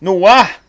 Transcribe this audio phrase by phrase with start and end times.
[0.00, 0.62] No ar!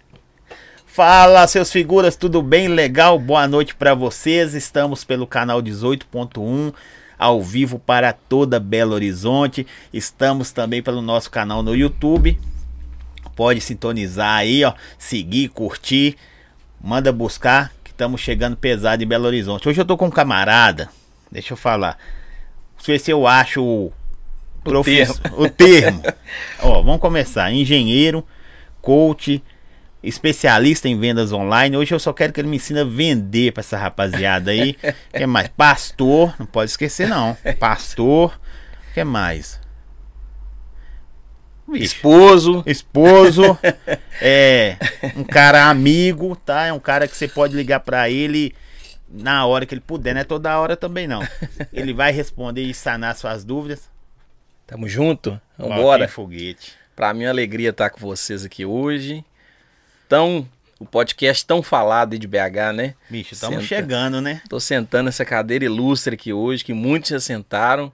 [0.85, 2.67] Fala, seus figuras, tudo bem?
[2.67, 3.17] Legal?
[3.17, 4.53] Boa noite para vocês.
[4.53, 6.73] Estamos pelo canal 18.1
[7.17, 9.65] ao vivo para toda Belo Horizonte.
[9.93, 12.37] Estamos também pelo nosso canal no YouTube.
[13.37, 16.17] Pode sintonizar aí, ó, seguir, curtir,
[16.81, 19.69] manda buscar que estamos chegando pesado em Belo Horizonte.
[19.69, 20.89] Hoje eu tô com um camarada,
[21.31, 21.97] deixa eu falar.
[22.77, 23.93] Se eu acho
[24.65, 25.21] o, profiss...
[25.37, 26.01] o termo.
[26.59, 27.51] ó, vamos começar.
[27.51, 28.25] Engenheiro,
[28.81, 29.43] coach,
[30.01, 31.77] especialista em vendas online.
[31.77, 34.73] Hoje eu só quero que ele me ensine a vender para essa rapaziada aí.
[35.13, 35.47] que é mais?
[35.49, 37.37] Pastor, não pode esquecer não.
[37.59, 38.39] Pastor,
[38.93, 39.59] que mais?
[41.67, 41.95] Vixe.
[41.95, 42.63] Esposo.
[42.65, 43.57] Esposo.
[44.21, 44.77] é
[45.15, 46.65] um cara amigo, tá?
[46.65, 48.53] É um cara que você pode ligar para ele
[49.07, 51.21] na hora que ele puder, não é toda hora também não.
[51.71, 53.89] Ele vai responder e sanar suas dúvidas.
[54.67, 55.39] Tamo junto?
[55.57, 56.07] Vambora.
[56.07, 56.73] Foguete.
[56.95, 59.23] Pra mim é uma alegria estar com vocês aqui hoje.
[60.09, 60.47] Tão,
[60.79, 62.95] o podcast tão falado de BH, né?
[63.09, 64.41] Bicho, estamos chegando, né?
[64.49, 67.91] Tô sentando nessa cadeira ilustre aqui hoje, que muitos já sentaram.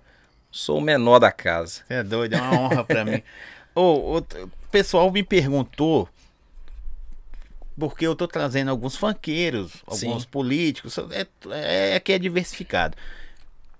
[0.50, 1.82] Sou o menor da casa.
[1.88, 3.22] Você é doido, é uma honra para mim.
[3.74, 4.26] O, o
[4.70, 6.10] pessoal me perguntou
[7.80, 10.30] porque eu tô trazendo alguns fanqueiros, alguns Sim.
[10.30, 12.98] políticos, é, é, é que é diversificado.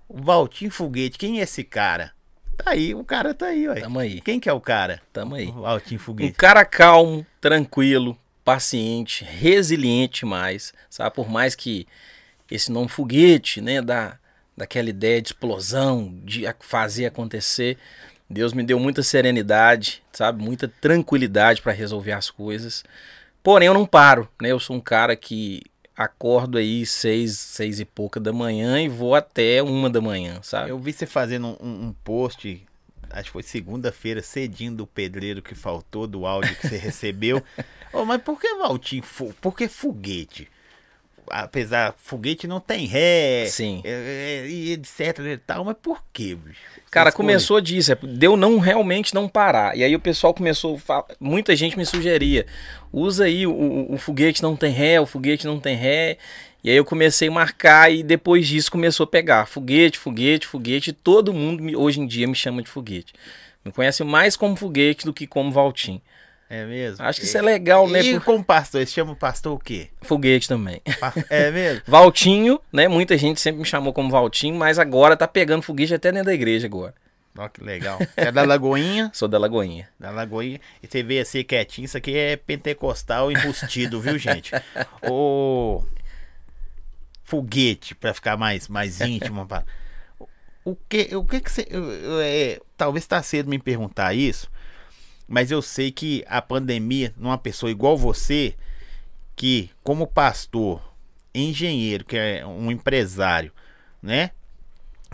[0.08, 2.12] O Valtinho Foguete, quem é esse cara?
[2.56, 3.80] Tá aí, o cara tá aí, ué.
[3.80, 4.20] Tamo aí.
[4.20, 5.00] Quem que é o cara?
[5.12, 5.48] Tamo aí.
[5.48, 6.32] O Valtinho Foguete.
[6.32, 11.14] Um cara calmo, tranquilo, paciente, resiliente mais, sabe?
[11.14, 11.86] Por mais que
[12.50, 14.18] esse nome foguete, né, da,
[14.56, 17.78] daquela ideia de explosão, de fazer acontecer,
[18.28, 20.42] Deus me deu muita serenidade, sabe?
[20.42, 22.84] Muita tranquilidade para resolver as coisas.
[23.42, 24.50] Porém, eu não paro, né?
[24.50, 25.62] Eu sou um cara que
[25.96, 30.70] acordo aí seis, seis e pouca da manhã e vou até uma da manhã, sabe?
[30.70, 32.66] Eu vi você fazendo um, um post,
[33.10, 37.42] acho que foi segunda-feira, cedinho do pedreiro que faltou, do áudio que você recebeu.
[37.92, 39.02] oh, mas por que Valtinho?
[39.40, 40.48] Por que foguete?
[41.30, 43.80] Apesar, foguete não tem ré, Sim.
[43.84, 46.60] É, é, e etc e tal, mas por quê, bicho?
[46.90, 49.76] Cara, começou disso, é, deu não realmente não parar.
[49.76, 50.78] E aí o pessoal começou,
[51.18, 52.46] muita gente me sugeria,
[52.92, 56.18] usa aí o, o, foguete não tem ré, o foguete não tem ré.
[56.62, 60.92] E aí eu comecei a marcar e depois disso começou a pegar foguete, foguete, foguete.
[60.92, 63.14] Todo mundo hoje em dia me chama de foguete.
[63.64, 66.00] Me conhece mais como foguete do que como Valtim.
[66.52, 67.02] É mesmo?
[67.02, 68.02] Acho que isso é legal, né?
[68.02, 68.24] E por...
[68.26, 68.86] como pastor?
[68.86, 69.88] Você chama o pastor o quê?
[70.02, 70.82] Foguete também.
[71.30, 71.80] É mesmo?
[71.86, 72.88] Valtinho, né?
[72.88, 76.34] Muita gente sempre me chamou como Valtinho, mas agora tá pegando foguete até dentro da
[76.34, 76.92] igreja agora.
[77.38, 77.96] Ó, que legal.
[77.96, 79.10] Você é da Lagoinha?
[79.16, 79.88] Sou da Lagoinha.
[79.98, 80.60] Da Lagoinha.
[80.82, 84.52] E você vê assim quietinho, isso aqui é pentecostal embustido, viu, gente?
[85.08, 85.82] O
[87.24, 89.46] foguete, para ficar mais, mais íntimo.
[89.46, 89.64] Pra...
[90.66, 91.66] O que, o que que você...
[92.22, 94.50] É, talvez tá cedo me perguntar isso,
[95.32, 98.54] mas eu sei que a pandemia, numa pessoa igual você,
[99.34, 100.82] que como pastor,
[101.34, 103.50] engenheiro, que é um empresário,
[104.02, 104.32] né?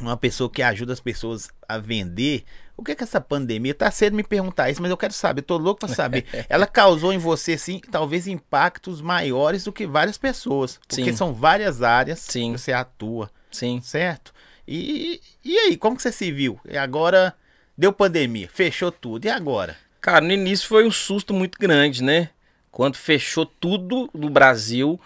[0.00, 2.42] Uma pessoa que ajuda as pessoas a vender.
[2.76, 3.72] O que é que essa pandemia?
[3.72, 6.26] Tá cedo me perguntar isso, mas eu quero saber, tô louco para saber.
[6.50, 10.80] Ela causou em você, sim, talvez impactos maiores do que várias pessoas.
[10.88, 11.16] Porque sim.
[11.16, 12.54] são várias áreas sim.
[12.54, 13.30] que você atua.
[13.52, 13.80] Sim.
[13.80, 14.34] Certo?
[14.66, 16.58] E, e aí, como que você se viu?
[16.68, 17.36] E agora
[17.76, 19.24] deu pandemia, fechou tudo.
[19.24, 19.76] E agora?
[20.00, 22.30] Cara, no início foi um susto muito grande, né?
[22.70, 25.00] Quando fechou tudo no Brasil,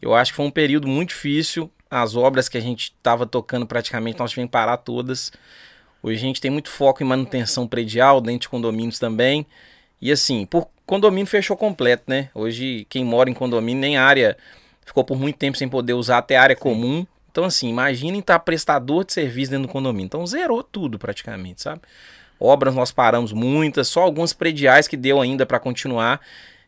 [0.00, 1.70] eu acho que foi um período muito difícil.
[1.90, 5.30] As obras que a gente estava tocando praticamente nós tivemos que parar todas.
[6.02, 9.44] Hoje a gente tem muito foco em manutenção predial, dentro de condomínios também.
[10.00, 12.30] E assim, por condomínio fechou completo, né?
[12.34, 14.38] Hoje quem mora em condomínio nem área
[14.86, 17.06] ficou por muito tempo sem poder usar até área comum.
[17.30, 20.06] Então assim, imaginem estar tá prestador de serviço dentro do condomínio.
[20.06, 21.82] Então zerou tudo praticamente, sabe?
[22.40, 26.20] Obras nós paramos muitas, só alguns prediais que deu ainda para continuar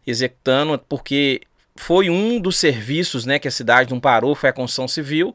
[0.06, 1.40] executando, porque
[1.76, 5.34] foi um dos serviços né, que a cidade não parou, foi a construção civil.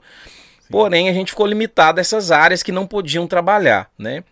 [0.62, 0.68] Sim.
[0.69, 3.89] Porém, a gente ficou limitado a essas áreas que não podiam trabalhar.
[3.98, 4.24] Né?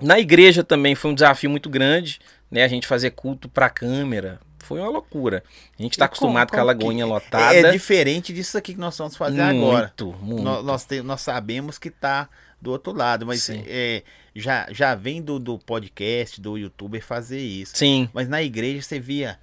[0.00, 2.20] Na igreja também foi um desafio muito grande,
[2.50, 2.64] né?
[2.64, 4.40] A gente fazer culto para câmera.
[4.58, 5.42] Foi uma loucura.
[5.78, 7.54] A gente está acostumado com a lagoinha lotada.
[7.54, 9.92] É diferente disso aqui que nós vamos fazer muito, agora.
[10.20, 10.42] Muito.
[10.42, 12.28] Nós, nós, te, nós sabemos que está
[12.62, 14.04] do outro lado, mas é,
[14.34, 17.76] já, já vem do, do podcast, do youtuber fazer isso.
[17.76, 18.08] Sim.
[18.14, 19.36] Mas na igreja você via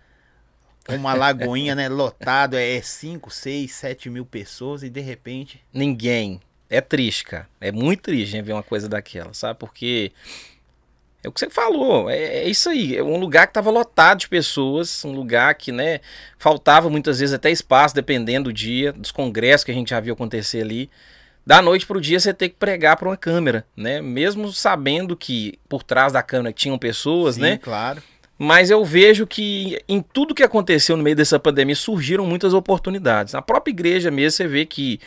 [0.87, 5.61] uma lagoinha, né, lotado, é 5, 6, 7 mil pessoas e de repente...
[5.73, 6.39] Ninguém.
[6.69, 7.47] É triste, cara.
[7.59, 9.59] É muito triste né, ver uma coisa daquela, sabe?
[9.59, 10.13] Porque
[11.21, 12.95] é o que você falou, é, é, isso aí.
[12.95, 15.99] É um lugar que estava lotado de pessoas, um lugar que, né,
[16.37, 20.13] faltava muitas vezes até espaço, dependendo do dia, dos congressos que a gente já viu
[20.13, 20.89] acontecer ali
[21.49, 24.03] da noite pro dia você ter que pregar para uma câmera, né?
[24.03, 27.57] Mesmo sabendo que por trás da câmera tinham pessoas, Sim, né?
[27.57, 28.03] claro.
[28.37, 33.33] Mas eu vejo que em tudo que aconteceu no meio dessa pandemia surgiram muitas oportunidades.
[33.33, 34.99] Na própria igreja mesmo você vê que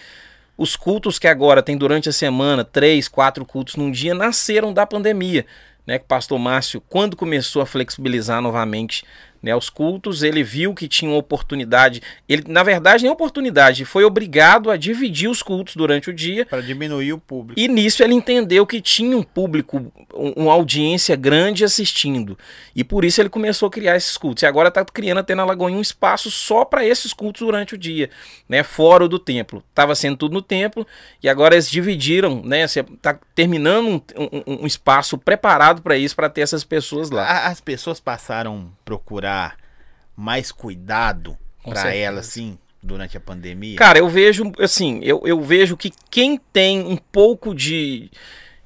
[0.58, 4.84] os cultos que agora tem durante a semana, três, quatro cultos num dia, nasceram da
[4.84, 5.46] pandemia.
[5.86, 9.04] Né, que o pastor Márcio, quando começou a flexibilizar novamente
[9.42, 12.00] né, os cultos, ele viu que tinha uma oportunidade.
[12.28, 16.46] Ele, na verdade, nem oportunidade, foi obrigado a dividir os cultos durante o dia.
[16.46, 17.58] Para diminuir o público.
[17.58, 22.38] E nisso ele entendeu que tinha um público, uma audiência grande assistindo.
[22.74, 24.42] E por isso ele começou a criar esses cultos.
[24.42, 27.78] E agora está criando até na Lagoinha um espaço só para esses cultos durante o
[27.78, 28.10] dia,
[28.48, 28.62] né?
[28.62, 29.62] Fora do templo.
[29.70, 30.86] Estava sendo tudo no templo
[31.22, 32.64] e agora eles dividiram, né?
[32.64, 37.46] Está terminando um, um, um espaço preparado para isso, para ter essas pessoas lá.
[37.46, 39.56] As pessoas passaram procurar
[40.16, 43.76] mais cuidado para ela, assim, durante a pandemia?
[43.76, 48.10] Cara, eu vejo, assim, eu, eu vejo que quem tem um pouco de.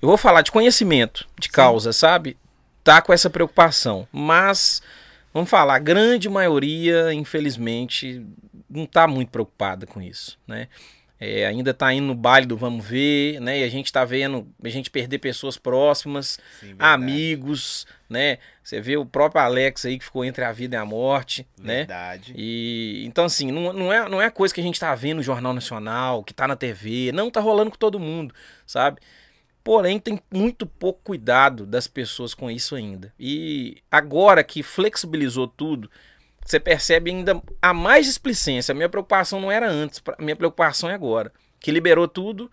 [0.01, 1.99] Eu vou falar de conhecimento de causa, Sim.
[1.99, 2.37] sabe?
[2.85, 4.07] Tá com essa preocupação.
[4.13, 4.83] Mas,
[5.33, 8.25] vamos falar, a grande maioria, infelizmente,
[8.69, 10.69] não tá muito preocupada com isso, né?
[11.19, 13.61] É, ainda está indo no baile do vamos ver, né?
[13.61, 18.39] E a gente está vendo a gente perder pessoas próximas, Sim, amigos, né?
[18.63, 21.79] Você vê o próprio Alex aí que ficou entre a vida e a morte, né?
[21.79, 22.33] verdade.
[22.33, 22.39] né?
[22.39, 25.23] E então assim, não, não é não é coisa que a gente está vendo no
[25.23, 28.35] Jornal Nacional, que está na TV, não tá rolando com todo mundo,
[28.67, 29.01] sabe?
[29.65, 33.13] Porém, tem muito pouco cuidado das pessoas com isso ainda.
[33.19, 35.91] E agora que flexibilizou tudo,
[36.47, 38.73] você percebe ainda a mais displicência.
[38.73, 41.33] A minha preocupação não era antes, a minha preocupação é agora.
[41.59, 42.51] Que liberou tudo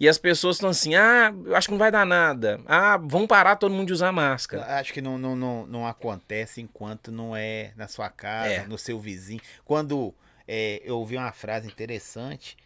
[0.00, 2.60] e as pessoas estão assim: ah, eu acho que não vai dar nada.
[2.66, 4.78] Ah, vão parar todo mundo de usar máscara.
[4.78, 8.66] Acho que não, não, não, não acontece enquanto não é na sua casa, é.
[8.66, 9.40] no seu vizinho.
[9.64, 10.14] Quando
[10.48, 12.56] é, eu ouvi uma frase interessante.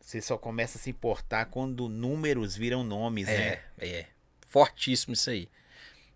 [0.00, 3.58] Você só começa a se importar quando números viram nomes, é, né?
[3.78, 4.04] É,
[4.46, 5.48] fortíssimo isso aí.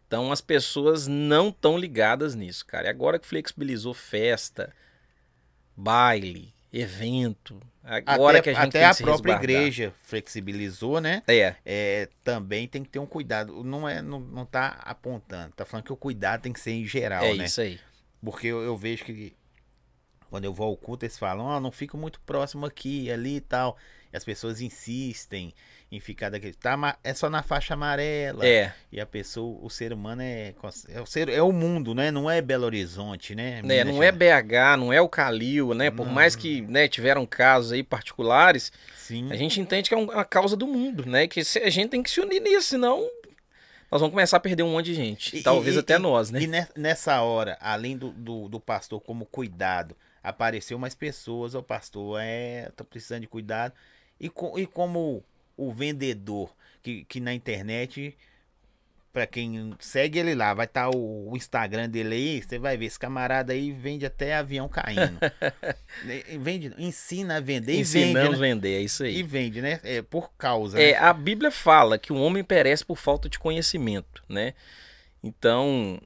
[0.09, 2.87] Então as pessoas não estão ligadas nisso, cara.
[2.87, 4.75] E agora que flexibilizou festa,
[5.77, 11.23] baile, evento, agora até, que a gente até a própria igreja flexibilizou, né?
[11.29, 11.55] É.
[11.65, 12.09] é.
[12.25, 13.63] Também tem que ter um cuidado.
[13.63, 16.87] Não é, não, não tá apontando, tá falando que o cuidado tem que ser em
[16.87, 17.45] geral, é né?
[17.45, 17.79] É isso aí.
[18.25, 19.37] Porque eu, eu, vejo que
[20.31, 23.37] quando eu vou ao culto eles falam, ó, oh, não fica muito próximo aqui, ali
[23.37, 23.77] e tal.
[24.11, 25.53] E as pessoas insistem
[25.91, 26.55] em ficar daquele.
[26.55, 28.47] Tá, é só na faixa amarela.
[28.47, 28.73] É.
[28.93, 30.55] E a pessoa, o ser humano é.
[30.89, 32.11] É o, ser, é o mundo, né?
[32.11, 33.61] Não é Belo Horizonte, né?
[33.69, 35.91] É, não é BH, não é o Calil, né?
[35.91, 36.13] Por não.
[36.13, 39.33] mais que né, tiveram casos aí particulares, Sim.
[39.33, 41.27] a gente entende que é uma causa do mundo, né?
[41.27, 43.09] Que a gente tem que se unir nisso, senão
[43.91, 45.39] nós vamos começar a perder um monte de gente.
[45.39, 46.41] E, talvez e, até e, nós, né?
[46.43, 52.21] E nessa hora, além do, do, do, pastor como cuidado, apareceu mais pessoas, o pastor
[52.21, 52.71] é.
[52.77, 53.73] tô precisando de cuidado.
[54.21, 55.25] E, com, e como
[55.59, 58.17] o vendedor que, que na internet
[59.13, 62.77] para quem segue ele lá, vai estar tá o, o, Instagram dele aí, você vai
[62.77, 65.19] ver, esse camarada aí vende até avião caindo.
[66.41, 68.31] vende, ensina a vender Ensinamos e vende.
[68.31, 68.49] Né?
[68.49, 69.17] vender, é isso aí.
[69.17, 69.81] E vende, né?
[69.83, 70.81] É por causa.
[70.81, 70.99] É, né?
[70.99, 74.55] a Bíblia fala que o homem perece por falta de conhecimento, né?
[75.21, 76.01] Então,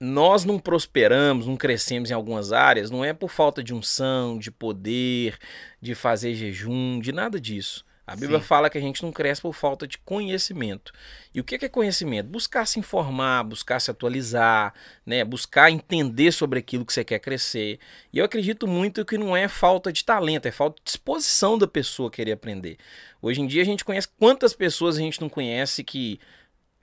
[0.00, 4.50] nós não prosperamos, não crescemos em algumas áreas, não é por falta de unção, de
[4.50, 5.38] poder,
[5.80, 7.84] de fazer jejum, de nada disso.
[8.06, 8.44] A Bíblia Sim.
[8.44, 10.92] fala que a gente não cresce por falta de conhecimento.
[11.34, 12.28] E o que é conhecimento?
[12.28, 14.72] Buscar se informar, buscar se atualizar,
[15.04, 15.24] né?
[15.24, 17.80] buscar entender sobre aquilo que você quer crescer.
[18.12, 21.66] E eu acredito muito que não é falta de talento, é falta de disposição da
[21.66, 22.76] pessoa querer aprender.
[23.20, 26.20] Hoje em dia a gente conhece quantas pessoas a gente não conhece que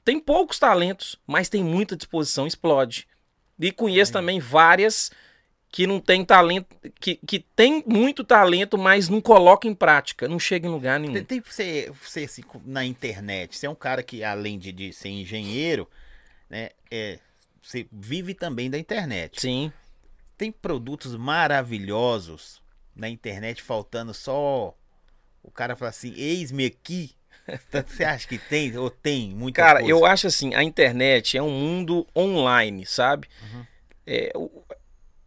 [0.03, 3.07] tem poucos talentos, mas tem muita disposição, explode.
[3.57, 4.13] E conheço é.
[4.13, 5.09] também várias
[5.73, 6.67] que não tem talento,
[6.99, 11.15] que, que tem muito talento, mas não coloca em prática, não chega em lugar nenhum.
[11.15, 14.93] Tem, tem você, você assim, na internet, você é um cara que, além de, de
[14.93, 15.89] ser engenheiro,
[16.47, 17.17] né, é,
[17.59, 19.41] você vive também da internet.
[19.41, 19.73] Sim.
[20.37, 22.61] Tem produtos maravilhosos
[22.95, 24.77] na internet, faltando só
[25.41, 27.15] o cara falar assim, eis-me aqui.
[27.87, 29.91] Você acha que tem ou tem muita Cara, coisa?
[29.91, 33.27] eu acho assim, a internet é um mundo online, sabe?
[33.41, 33.65] Uhum.
[34.05, 34.31] É,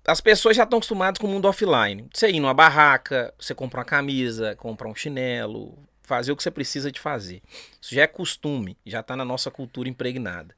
[0.06, 2.08] as pessoas já estão acostumadas com o mundo offline.
[2.12, 6.50] Você ir numa barraca, você comprar uma camisa, comprar um chinelo, fazer o que você
[6.50, 7.42] precisa de fazer.
[7.80, 10.54] Isso já é costume, já está na nossa cultura impregnada.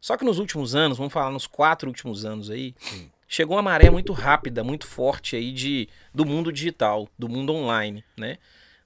[0.00, 3.10] Só que nos últimos anos, vamos falar nos quatro últimos anos aí, Sim.
[3.26, 8.04] chegou uma maré muito rápida, muito forte aí de, do mundo digital, do mundo online,
[8.16, 8.38] né?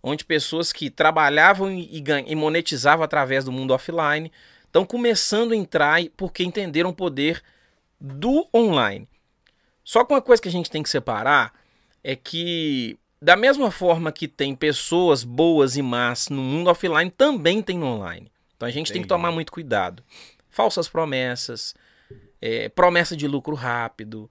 [0.03, 4.33] Onde pessoas que trabalhavam e, e, e monetizavam através do mundo offline
[4.65, 7.43] estão começando a entrar porque entenderam o poder
[8.01, 9.07] do online.
[9.85, 11.53] Só que uma coisa que a gente tem que separar
[12.03, 17.63] é que da mesma forma que tem pessoas boas e más no mundo offline, também
[17.63, 18.33] tem no online.
[18.57, 18.95] Então a gente Entendi.
[18.95, 20.03] tem que tomar muito cuidado.
[20.51, 21.75] Falsas promessas,
[22.41, 24.29] é, promessa de lucro rápido.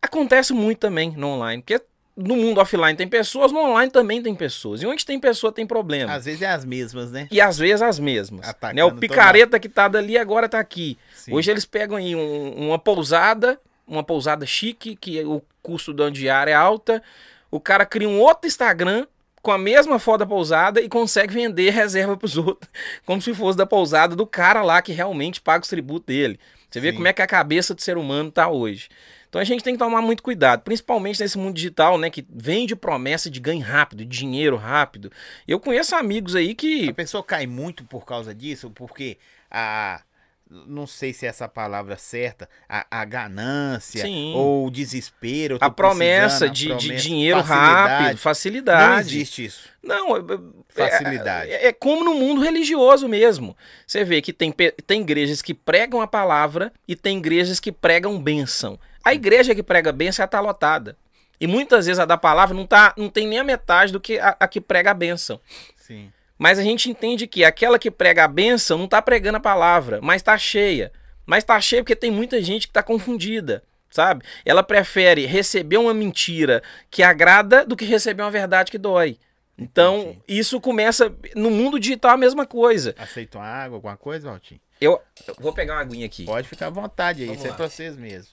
[0.00, 1.84] Acontece muito também no online, porque
[2.16, 4.82] no mundo offline tem pessoas, no online também tem pessoas.
[4.82, 6.12] E onde tem pessoa tem problema.
[6.14, 7.26] Às vezes é as mesmas, né?
[7.30, 8.46] E às vezes as mesmas.
[8.72, 8.84] né?
[8.84, 10.96] O picareta que tá dali agora tá aqui.
[11.14, 11.34] Sim.
[11.34, 16.50] Hoje eles pegam aí um, uma pousada, uma pousada chique, que o custo da diária
[16.50, 17.02] é alta.
[17.50, 19.06] O cara cria um outro Instagram
[19.42, 22.68] com a mesma foto da pousada e consegue vender reserva pros outros,
[23.04, 26.40] como se fosse da pousada do cara lá que realmente paga os tributos dele.
[26.68, 26.96] Você vê Sim.
[26.96, 28.88] como é que a cabeça do ser humano tá hoje.
[29.28, 32.74] Então a gente tem que tomar muito cuidado, principalmente nesse mundo digital, né, que vende
[32.74, 35.12] promessa de ganho rápido, de dinheiro rápido.
[35.46, 39.18] Eu conheço amigos aí que a pessoa cai muito por causa disso, porque
[39.50, 40.00] a
[40.48, 44.32] não sei se é essa palavra certa, a, a ganância Sim.
[44.34, 45.58] ou o desespero.
[45.60, 48.02] A promessa, de, promessa, de dinheiro facilidade.
[48.02, 48.92] rápido, facilidade.
[48.92, 49.68] Não existe isso.
[49.82, 50.38] Não, é, é,
[50.68, 51.50] facilidade.
[51.50, 53.56] É, é, como no mundo religioso mesmo.
[53.86, 54.52] Você vê que tem,
[54.86, 58.78] tem igrejas que pregam a palavra e tem igrejas que pregam bênção.
[59.04, 60.96] A igreja que prega bênção está lotada.
[61.40, 64.18] E muitas vezes a da palavra não, tá, não tem nem a metade do que
[64.18, 65.40] a, a que prega a bênção.
[65.76, 66.10] Sim.
[66.38, 70.00] Mas a gente entende que aquela que prega a bênção não está pregando a palavra,
[70.02, 70.92] mas está cheia.
[71.24, 74.24] Mas está cheia porque tem muita gente que está confundida, sabe?
[74.44, 79.18] Ela prefere receber uma mentira que agrada do que receber uma verdade que dói.
[79.58, 80.22] Então, Entendi.
[80.28, 81.12] isso começa.
[81.34, 82.94] No mundo digital a mesma coisa.
[82.98, 84.60] Aceita uma água, alguma coisa, Valtinho?
[84.78, 86.26] Eu, eu, vou pegar uma aguinha aqui.
[86.26, 87.54] Pode ficar à vontade aí, Vamos isso é lá.
[87.54, 88.32] é pra vocês mesmo.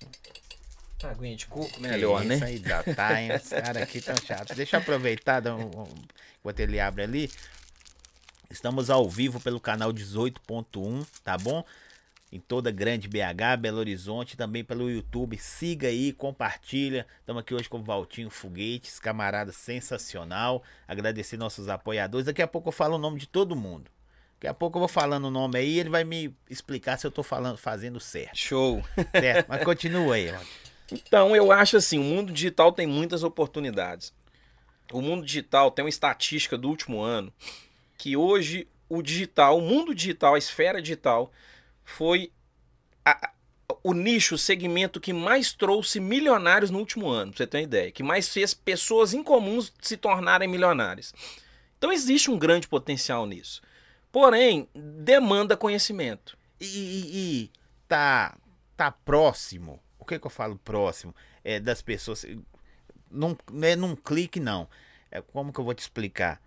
[1.01, 2.35] Aguinha de coco, melhor, que né?
[2.35, 3.31] Isso aí dá, tá, hein?
[3.35, 4.55] Os caras aqui tão chatos.
[4.55, 5.85] Deixa eu aproveitar, um, um,
[6.39, 7.31] enquanto ele abre ali.
[8.53, 11.65] Estamos ao vivo pelo canal 18.1, tá bom?
[12.31, 15.35] Em toda grande BH, Belo Horizonte, também pelo YouTube.
[15.39, 17.07] Siga aí, compartilha.
[17.19, 20.61] Estamos aqui hoje com o Valtinho Foguetes, camarada sensacional.
[20.87, 22.27] Agradecer nossos apoiadores.
[22.27, 23.89] Daqui a pouco eu falo o nome de todo mundo.
[24.35, 27.07] Daqui a pouco eu vou falando o nome aí e ele vai me explicar se
[27.07, 28.37] eu tô falando, fazendo certo.
[28.37, 28.83] Show.
[29.19, 30.45] Certo, mas continua aí, mano.
[30.91, 34.13] Então, eu acho assim, o mundo digital tem muitas oportunidades.
[34.91, 37.33] O mundo digital tem uma estatística do último ano
[37.97, 41.31] que hoje o digital, o mundo digital, a esfera digital,
[41.83, 42.31] foi
[43.05, 43.31] a,
[43.83, 47.63] o nicho, o segmento que mais trouxe milionários no último ano, pra você ter uma
[47.63, 51.13] ideia, que mais fez pessoas incomuns se tornarem milionárias.
[51.77, 53.61] Então existe um grande potencial nisso.
[54.11, 56.37] Porém, demanda conhecimento.
[56.59, 57.51] E, e, e
[57.87, 58.37] tá,
[58.77, 61.15] tá próximo, o que, que eu falo próximo?
[61.43, 62.25] É das pessoas.
[63.09, 64.69] Não, não é num clique, não.
[65.09, 66.41] É, como que eu vou te explicar?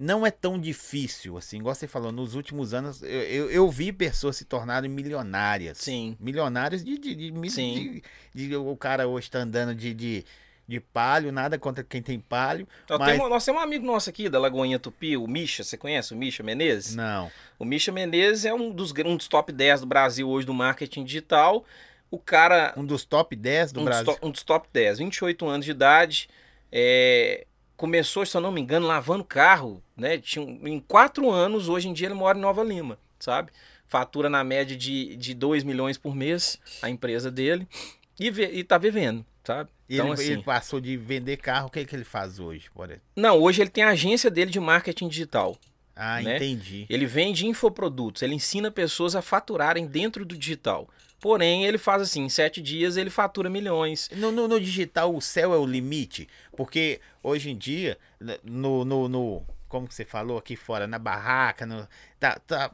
[0.00, 3.92] Não é tão difícil, assim, igual você falou, nos últimos anos eu, eu, eu vi
[3.92, 5.76] pessoas se tornarem milionárias.
[5.76, 6.16] Sim.
[6.18, 6.96] Milionárias de.
[6.96, 8.00] de, de, Sim.
[8.34, 10.24] de, de o cara hoje está andando de, de,
[10.66, 12.66] de palio, nada contra quem tem palio.
[12.98, 13.18] mas...
[13.18, 16.42] Nós temos um amigo nosso aqui da Lagoinha Tupi, o Misha, você conhece o Misha
[16.42, 16.94] Menezes?
[16.96, 17.30] Não.
[17.58, 21.04] O Misha Menezes é um dos, um dos top 10 do Brasil hoje do marketing
[21.04, 21.62] digital.
[22.10, 22.72] O cara.
[22.74, 24.06] Um dos top 10 do um Brasil.
[24.06, 26.30] Dos to, um dos top 10, 28 anos de idade.
[26.72, 27.46] É,
[27.80, 30.18] começou, se eu não me engano, lavando carro, né?
[30.18, 33.50] Tinha, em quatro anos, hoje em dia ele mora em Nova Lima, sabe?
[33.86, 37.66] Fatura na média de, de 2 milhões por mês a empresa dele
[38.18, 39.70] e, e tá vivendo, sabe?
[39.88, 42.70] Então, ele, assim, ele passou de vender carro, o que, é que ele faz hoje?
[42.74, 45.56] Por não, hoje ele tem a agência dele de marketing digital.
[45.96, 46.36] Ah, né?
[46.36, 46.84] entendi.
[46.86, 50.86] Ele vende infoprodutos, ele ensina pessoas a faturarem dentro do digital.
[51.20, 54.08] Porém, ele faz assim, em sete dias ele fatura milhões.
[54.16, 58.84] No, no, no, digital, o céu é o limite, porque hoje em dia, né, no,
[58.84, 61.86] no, no como que você falou aqui fora, na barraca, no,
[62.18, 62.72] tá, tá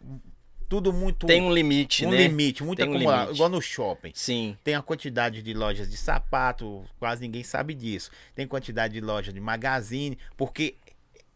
[0.68, 1.26] tudo muito...
[1.26, 2.16] Tem um limite, um né?
[2.16, 3.36] Um limite, muito Tem acumulado, um limite.
[3.36, 4.12] igual no shopping.
[4.14, 4.56] Sim.
[4.64, 8.10] Tem a quantidade de lojas de sapato, quase ninguém sabe disso.
[8.34, 10.76] Tem quantidade de lojas de magazine, porque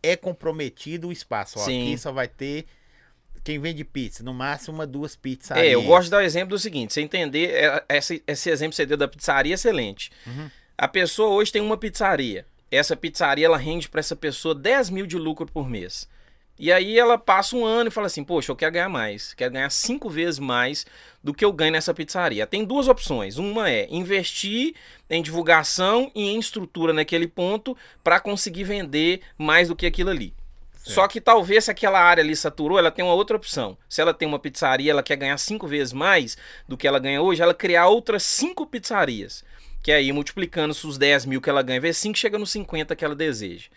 [0.02, 1.58] é comprometido o espaço.
[1.58, 1.62] Ó.
[1.62, 2.66] Aqui só vai ter
[3.42, 5.56] quem vende pizza, no máximo uma, duas pizzas.
[5.56, 8.70] É, eu gosto de dar o exemplo do seguinte: você entender, é, esse, esse exemplo
[8.70, 10.10] que você deu da pizzaria é excelente.
[10.26, 10.50] Uhum.
[10.76, 12.46] A pessoa hoje tem uma pizzaria.
[12.70, 16.08] Essa pizzaria ela rende para essa pessoa 10 mil de lucro por mês.
[16.58, 19.32] E aí ela passa um ano e fala assim: Poxa, eu quero ganhar mais.
[19.32, 20.84] Quero ganhar cinco vezes mais
[21.24, 22.46] do que eu ganho nessa pizzaria.
[22.46, 23.38] Tem duas opções.
[23.38, 24.74] Uma é investir
[25.08, 30.34] em divulgação e em estrutura naquele ponto para conseguir vender mais do que aquilo ali.
[30.82, 33.76] Só que talvez se aquela área ali saturou, ela tem uma outra opção.
[33.88, 37.20] Se ela tem uma pizzaria, ela quer ganhar cinco vezes mais do que ela ganha
[37.20, 39.44] hoje, ela criar outras cinco pizzarias.
[39.82, 43.04] Que aí, multiplicando os 10 mil que ela ganha vezes 5, chega nos 50 que
[43.04, 43.68] ela deseja.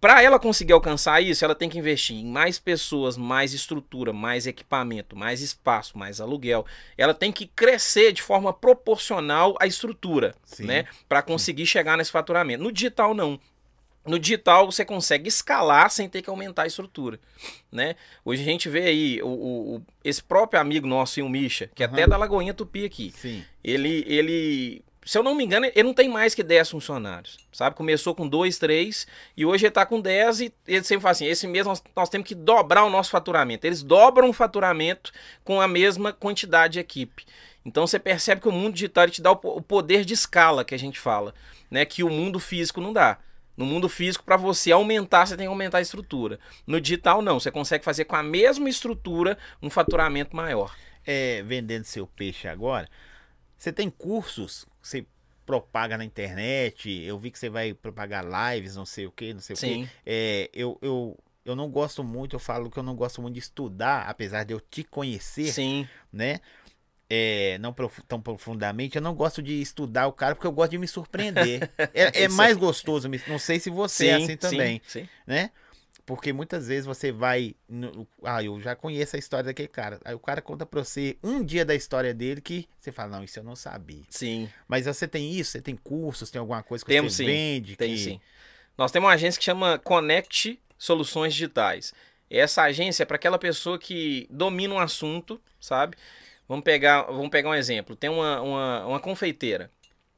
[0.00, 4.46] Para ela conseguir alcançar isso, ela tem que investir em mais pessoas, mais estrutura, mais
[4.46, 6.64] equipamento, mais espaço, mais aluguel.
[6.96, 10.64] Ela tem que crescer de forma proporcional à estrutura, Sim.
[10.64, 10.86] né?
[11.06, 12.62] Para conseguir chegar nesse faturamento.
[12.62, 13.38] No digital não.
[14.06, 17.20] No digital você consegue escalar sem ter que aumentar a estrutura,
[17.70, 17.96] né?
[18.24, 21.86] Hoje a gente vê aí o, o- esse próprio amigo nosso, o Misha, que é
[21.86, 23.12] até da Lagoinha Tupi aqui.
[23.14, 23.44] Sim.
[23.62, 27.76] Ele, ele, se eu não me engano, ele não tem mais que 10 funcionários, sabe?
[27.76, 31.26] Começou com 2, 3 e hoje ele tá com 10 e ele sempre fala assim,
[31.26, 33.66] esse mês nós, nós temos que dobrar o nosso faturamento.
[33.66, 35.12] Eles dobram o faturamento
[35.44, 37.26] com a mesma quantidade de equipe.
[37.66, 40.78] Então você percebe que o mundo digital te dá o poder de escala que a
[40.78, 41.34] gente fala,
[41.70, 41.84] né?
[41.84, 43.18] Que o mundo físico não dá.
[43.56, 46.38] No mundo físico, para você aumentar, você tem que aumentar a estrutura.
[46.66, 47.38] No digital, não.
[47.38, 50.74] Você consegue fazer com a mesma estrutura um faturamento maior.
[51.06, 52.88] É, vendendo seu peixe agora,
[53.56, 55.06] você tem cursos que você
[55.50, 59.40] propaga na internet, eu vi que você vai propagar lives, não sei o que, não
[59.40, 59.66] sei o que.
[59.66, 59.88] Sim.
[60.06, 63.40] É, eu, eu, eu não gosto muito, eu falo que eu não gosto muito de
[63.40, 65.88] estudar, apesar de eu te conhecer, Sim.
[66.12, 66.40] né?
[67.12, 70.70] É, não profu- tão profundamente, eu não gosto de estudar o cara porque eu gosto
[70.70, 71.68] de me surpreender.
[71.92, 75.08] É, é mais gostoso, não sei se você é assim também, Sim, sim.
[75.26, 75.50] né?
[76.06, 77.54] Porque muitas vezes você vai.
[77.68, 80.00] no- ah, eu já conheço a história daquele cara.
[80.04, 83.24] Aí o cara conta pra você um dia da história dele que você fala, não,
[83.24, 84.02] isso eu não sabia.
[84.08, 85.52] Sim, Mas você tem isso?
[85.52, 87.76] Você tem cursos, tem alguma coisa que Temos você sim, vende?
[87.76, 87.98] tem que...
[87.98, 88.20] sim.
[88.78, 91.92] Nós temos uma agência que chama Connect Soluções Digitais.
[92.28, 95.96] Essa agência é para aquela pessoa que domina um assunto, sabe?
[96.50, 97.94] Vamos pegar, vamos pegar um exemplo.
[97.94, 99.70] Tem uma, uma, uma confeiteira.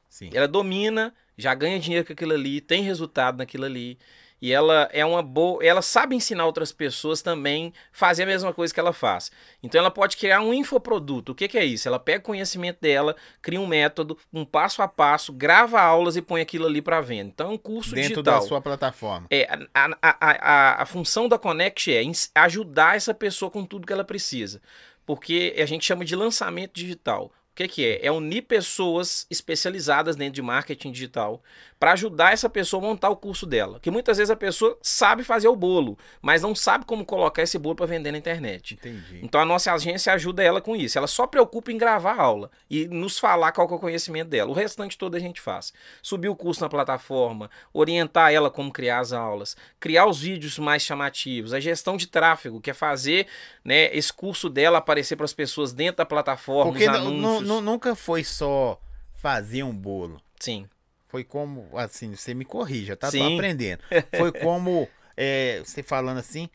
[0.09, 0.31] Sim.
[0.33, 3.99] Ela domina, já ganha dinheiro com aquilo ali, tem resultado naquilo ali.
[4.41, 5.63] E ela é uma boa.
[5.63, 9.31] Ela sabe ensinar outras pessoas também fazer a mesma coisa que ela faz.
[9.61, 11.31] Então ela pode criar um infoproduto.
[11.33, 11.87] O que, que é isso?
[11.87, 16.21] Ela pega o conhecimento dela, cria um método, um passo a passo, grava aulas e
[16.21, 17.29] põe aquilo ali para venda.
[17.29, 18.41] Então é um curso Dentro digital.
[18.41, 19.27] da sua plataforma.
[19.29, 22.03] É, a, a, a, a, função da Connect é
[22.35, 24.59] ajudar essa pessoa com tudo que ela precisa.
[25.05, 27.31] Porque a gente chama de lançamento digital.
[27.51, 28.05] O que, que é?
[28.07, 31.43] É unir pessoas especializadas dentro de marketing digital
[31.83, 33.77] para ajudar essa pessoa a montar o curso dela.
[33.77, 37.59] Que muitas vezes a pessoa sabe fazer o bolo, mas não sabe como colocar esse
[37.59, 38.75] bolo para vender na internet.
[38.75, 39.19] Entendi.
[39.21, 40.97] Então a nossa agência ajuda ela com isso.
[40.97, 44.49] Ela só preocupa em gravar a aula e nos falar qual é o conhecimento dela.
[44.49, 45.73] O restante todo a gente faz.
[46.01, 50.83] Subir o curso na plataforma, orientar ela como criar as aulas, criar os vídeos mais
[50.83, 53.27] chamativos, a gestão de tráfego, que é fazer
[53.61, 58.79] né, esse curso dela aparecer para as pessoas dentro da plataforma, Porque nunca foi só
[59.15, 60.21] fazer um bolo.
[60.39, 60.65] Sim,
[61.13, 63.05] Foi como, assim, você me corrija, tá?
[63.05, 63.35] Tô Sim.
[63.35, 63.83] aprendendo.
[64.17, 66.49] Foi como, é, você falando assim,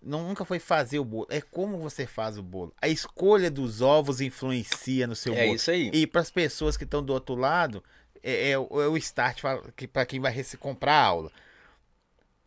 [0.00, 2.72] não, nunca foi fazer o bolo, é como você faz o bolo.
[2.80, 5.56] A escolha dos ovos influencia no seu é bolo.
[5.56, 5.90] isso aí.
[5.92, 7.82] E para as pessoas que estão do outro lado,
[8.22, 9.40] é, é o é o start
[9.92, 11.32] para quem vai comprar a aula.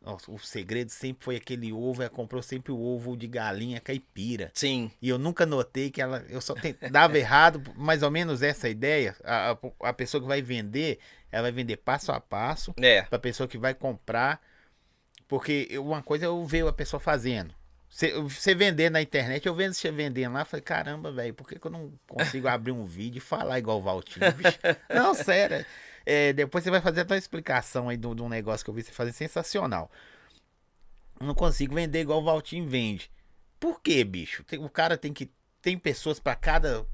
[0.07, 4.49] Nossa, o segredo sempre foi aquele ovo, ela comprou sempre o ovo de galinha caipira.
[4.53, 6.23] Sim, E eu nunca notei que ela.
[6.29, 6.55] Eu só
[6.89, 9.17] dava errado, mais ou menos essa ideia.
[9.21, 10.99] A, a, a pessoa que vai vender,
[11.31, 13.01] ela vai vender passo a passo é.
[13.03, 14.41] para a pessoa que vai comprar.
[15.27, 17.53] Porque uma coisa eu vejo a pessoa fazendo.
[17.89, 21.65] Você, vender na internet, eu vendo você vendendo lá, falei, caramba, velho, por que, que
[21.65, 24.31] eu não consigo abrir um vídeo e falar igual o Valtinho?
[24.33, 24.59] Bicho,
[24.93, 25.65] não, sério.
[26.05, 28.83] É, depois você vai fazer até uma explicação aí de um negócio que eu vi
[28.83, 29.89] você fazer sensacional.
[31.19, 33.09] Eu não consigo vender igual o Valtinho vende.
[33.59, 34.43] Por quê, bicho?
[34.43, 35.31] Tem- o cara tem que.
[35.61, 36.85] Tem pessoas para cada,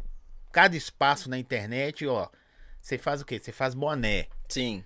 [0.52, 2.30] cada espaço na internet, ó.
[2.84, 3.40] Você faz o quê?
[3.40, 4.28] Você faz boné.
[4.50, 4.84] Sim.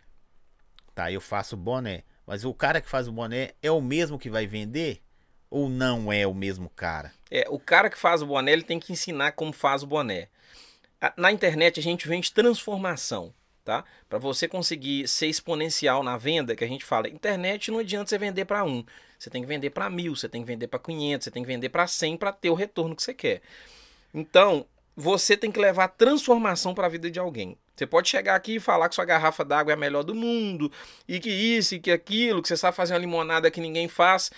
[0.94, 2.04] Tá, eu faço boné.
[2.28, 5.02] Mas o cara que faz o boné é o mesmo que vai vender?
[5.50, 7.12] Ou não é o mesmo cara?
[7.32, 10.28] É, o cara que faz o boné, ele tem que ensinar como faz o boné.
[11.18, 13.34] Na internet a gente vende transformação,
[13.66, 13.84] tá?
[14.08, 18.18] Para você conseguir ser exponencial na venda, que a gente fala, internet não adianta você
[18.20, 18.86] vender para um,
[19.18, 21.48] você tem que vender para mil, você tem que vender para 500, você tem que
[21.48, 23.42] vender para 100 para ter o retorno que você quer.
[24.14, 27.58] Então, você tem que levar transformação para a vida de alguém.
[27.78, 30.72] Você pode chegar aqui e falar que sua garrafa d'água é a melhor do mundo,
[31.08, 34.32] e que isso e que aquilo, que você sabe fazer uma limonada que ninguém faz.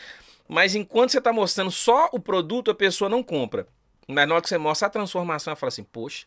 [0.45, 3.65] Mas enquanto você está mostrando só o produto, a pessoa não compra.
[4.07, 6.25] Mas na hora que você mostra a transformação, ela fala assim, poxa.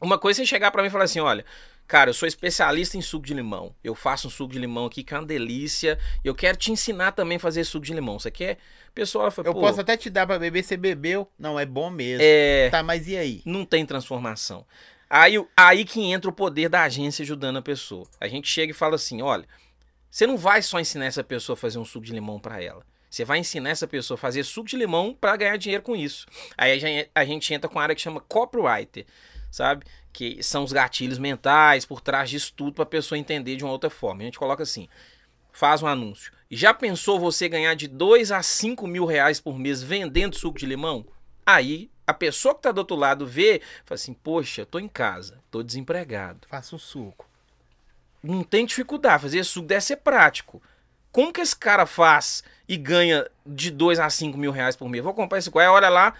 [0.00, 1.44] Uma coisa é você chegar para mim e falar assim, olha,
[1.86, 3.74] cara, eu sou especialista em suco de limão.
[3.82, 5.98] Eu faço um suco de limão aqui que é uma delícia.
[6.22, 8.18] Eu quero te ensinar também a fazer suco de limão.
[8.18, 8.58] Você quer?
[8.88, 11.26] A pessoa ela fala, Eu posso até te dar pra beber, você bebeu.
[11.38, 12.20] Não, é bom mesmo.
[12.22, 13.42] é, Tá, mas e aí?
[13.44, 14.64] não tem transformação.
[15.12, 18.06] Aí, aí que entra o poder da agência ajudando a pessoa.
[18.20, 19.44] A gente chega e fala assim, olha,
[20.08, 22.84] você não vai só ensinar essa pessoa a fazer um suco de limão para ela.
[23.10, 26.26] Você vai ensinar essa pessoa a fazer suco de limão para ganhar dinheiro com isso.
[26.56, 26.80] Aí
[27.12, 29.04] a gente entra com a área que chama copywriter,
[29.50, 29.84] sabe?
[30.12, 33.72] Que são os gatilhos mentais por trás disso tudo para a pessoa entender de uma
[33.72, 34.22] outra forma.
[34.22, 34.88] A gente coloca assim:
[35.50, 36.32] faz um anúncio.
[36.48, 40.66] Já pensou você ganhar de 2 a 5 mil reais por mês vendendo suco de
[40.66, 41.04] limão?
[41.44, 45.38] Aí a pessoa que está do outro lado vê, fala assim: Poxa, tô em casa,
[45.50, 46.46] tô desempregado.
[46.48, 47.28] Faça um suco.
[48.22, 50.62] Não tem dificuldade, fazer suco deve ser prático.
[51.10, 55.02] Como que esse cara faz e ganha de 2 a 5 mil reais por mês?
[55.02, 56.10] Vou comprar esse coé, olha lá,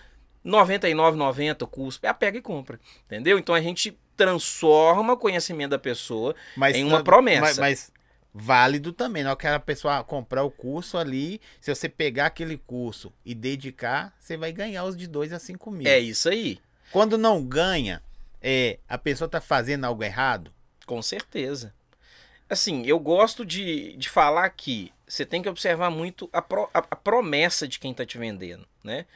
[0.44, 2.07] R$ 99,90 o custo.
[2.07, 2.81] É, pega e compra.
[3.07, 3.38] Entendeu?
[3.38, 7.40] Então a gente transforma o conhecimento da pessoa Mas, em uma promessa.
[7.40, 7.92] Mas, mas
[8.33, 9.23] válido também.
[9.25, 13.35] Na hora que a pessoa comprar o curso ali, se você pegar aquele curso e
[13.35, 15.87] dedicar, você vai ganhar os de 2 a 5 mil.
[15.88, 16.61] É isso aí,
[16.93, 18.03] Quando não ganha,
[18.43, 20.53] é, a pessoa tá fazendo algo errado.
[20.87, 21.73] com certeza.
[22.49, 26.79] Assim, eu gosto de, de falar que você tem que observar muito a, pro- a-
[26.90, 29.07] a promessa de quem está te vendendo, né?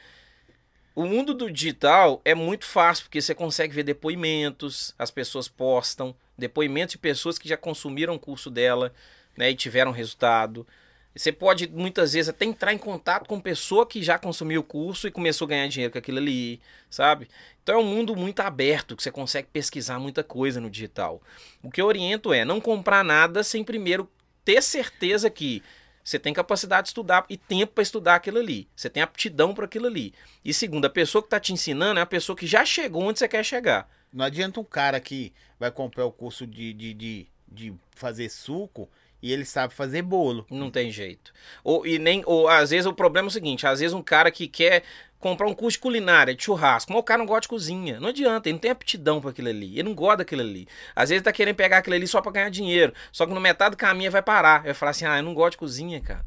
[0.95, 6.15] O mundo do digital é muito fácil, porque você consegue ver depoimentos, as pessoas postam,
[6.37, 8.93] depoimentos de pessoas que já consumiram o curso dela,
[9.37, 10.65] né, e tiveram resultado.
[11.15, 15.07] Você pode, muitas vezes, até entrar em contato com pessoa que já consumiu o curso
[15.07, 17.29] e começou a ganhar dinheiro com aquilo ali, sabe?
[17.63, 21.21] Então é um mundo muito aberto, que você consegue pesquisar muita coisa no digital.
[21.63, 24.09] O que eu oriento é não comprar nada sem primeiro
[24.43, 25.63] ter certeza que
[26.03, 28.67] você tem capacidade de estudar e tempo para estudar aquilo ali.
[28.75, 30.13] Você tem aptidão para aquilo ali.
[30.43, 33.17] E segundo, a pessoa que está te ensinando é a pessoa que já chegou onde
[33.17, 33.89] você quer chegar.
[34.15, 38.89] Não adianta um cara que vai comprar o curso de, de, de, de fazer suco
[39.21, 40.45] e ele sabe fazer bolo.
[40.49, 41.33] Não tem jeito.
[41.65, 44.31] Ou, e nem, ou às vezes o problema é o seguinte: às vezes um cara
[44.31, 44.83] que quer
[45.19, 47.99] comprar um curso de culinária, de churrasco, mas o cara não gosta de cozinha.
[47.99, 49.73] Não adianta, ele não tem aptidão para aquilo ali.
[49.73, 50.65] Ele não gosta daquilo ali.
[50.95, 52.93] Às vezes tá querendo pegar aquilo ali só para ganhar dinheiro.
[53.11, 54.63] Só que no metade do caminho vai parar.
[54.63, 56.25] Vai falar assim: ah, eu não gosto de cozinha, cara.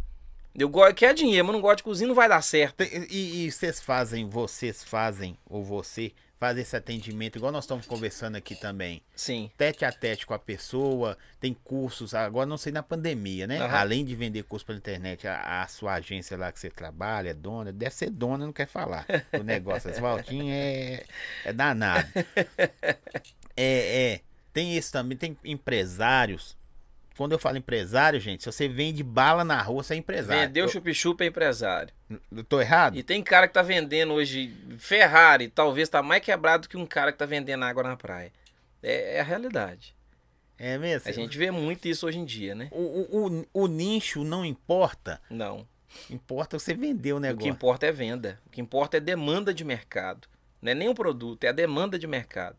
[0.55, 2.83] Eu gosto, quer dinheiro, mas não gosto de cozinha, não vai dar certo.
[2.83, 8.37] E, e vocês fazem, vocês fazem, ou você faz esse atendimento, igual nós estamos conversando
[8.37, 9.03] aqui também.
[9.15, 9.51] Sim.
[9.57, 13.59] Tete a tete com a pessoa, tem cursos, agora não sei na pandemia, né?
[13.59, 13.77] Aham.
[13.77, 17.35] Além de vender curso pela internet, a, a sua agência lá que você trabalha, é
[17.35, 19.05] dona, deve ser dona, não quer falar.
[19.39, 21.05] O negócio, Valtinho é,
[21.45, 22.09] é danado.
[23.61, 24.21] É, é.
[24.53, 26.57] Tem isso também, tem empresários.
[27.19, 30.47] Quando eu falo empresário, gente, se você vende bala na rua, você é empresário.
[30.47, 31.93] Vendeu chup-chup é empresário.
[32.31, 32.97] eu, tô errado?
[32.97, 37.11] E tem cara que tá vendendo hoje Ferrari, talvez tá mais quebrado que um cara
[37.11, 38.33] que tá vendendo água na praia.
[38.81, 39.97] É, é a realidade.
[40.57, 41.09] É mesmo?
[41.09, 42.69] A gente vê muito isso hoje em dia, né?
[42.71, 45.21] O, o, o, o nicho não importa.
[45.29, 45.67] Não.
[46.09, 47.51] Importa você vender o O que negócio.
[47.51, 48.39] importa é venda.
[48.47, 50.29] O que importa é demanda de mercado.
[50.63, 52.57] Não é nem o produto, é a demanda de mercado.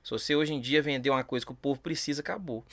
[0.00, 2.64] Se você hoje em dia vender uma coisa que o povo precisa, acabou.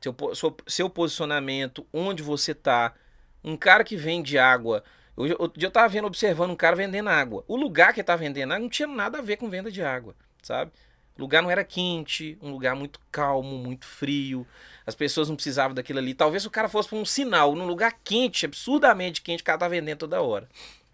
[0.00, 2.94] Seu, seu, seu posicionamento, onde você tá.
[3.42, 4.82] Um cara que vende água.
[5.16, 7.44] Hoje, dia eu tava vendo, observando um cara vendendo água.
[7.48, 9.82] O lugar que ele tá vendendo água não tinha nada a ver com venda de
[9.82, 10.70] água, sabe?
[11.16, 14.46] O lugar não era quente, um lugar muito calmo, muito frio.
[14.86, 16.14] As pessoas não precisavam daquilo ali.
[16.14, 19.66] Talvez o cara fosse para um sinal, num lugar quente, absurdamente quente, o cara tá
[19.66, 20.48] vendendo toda hora.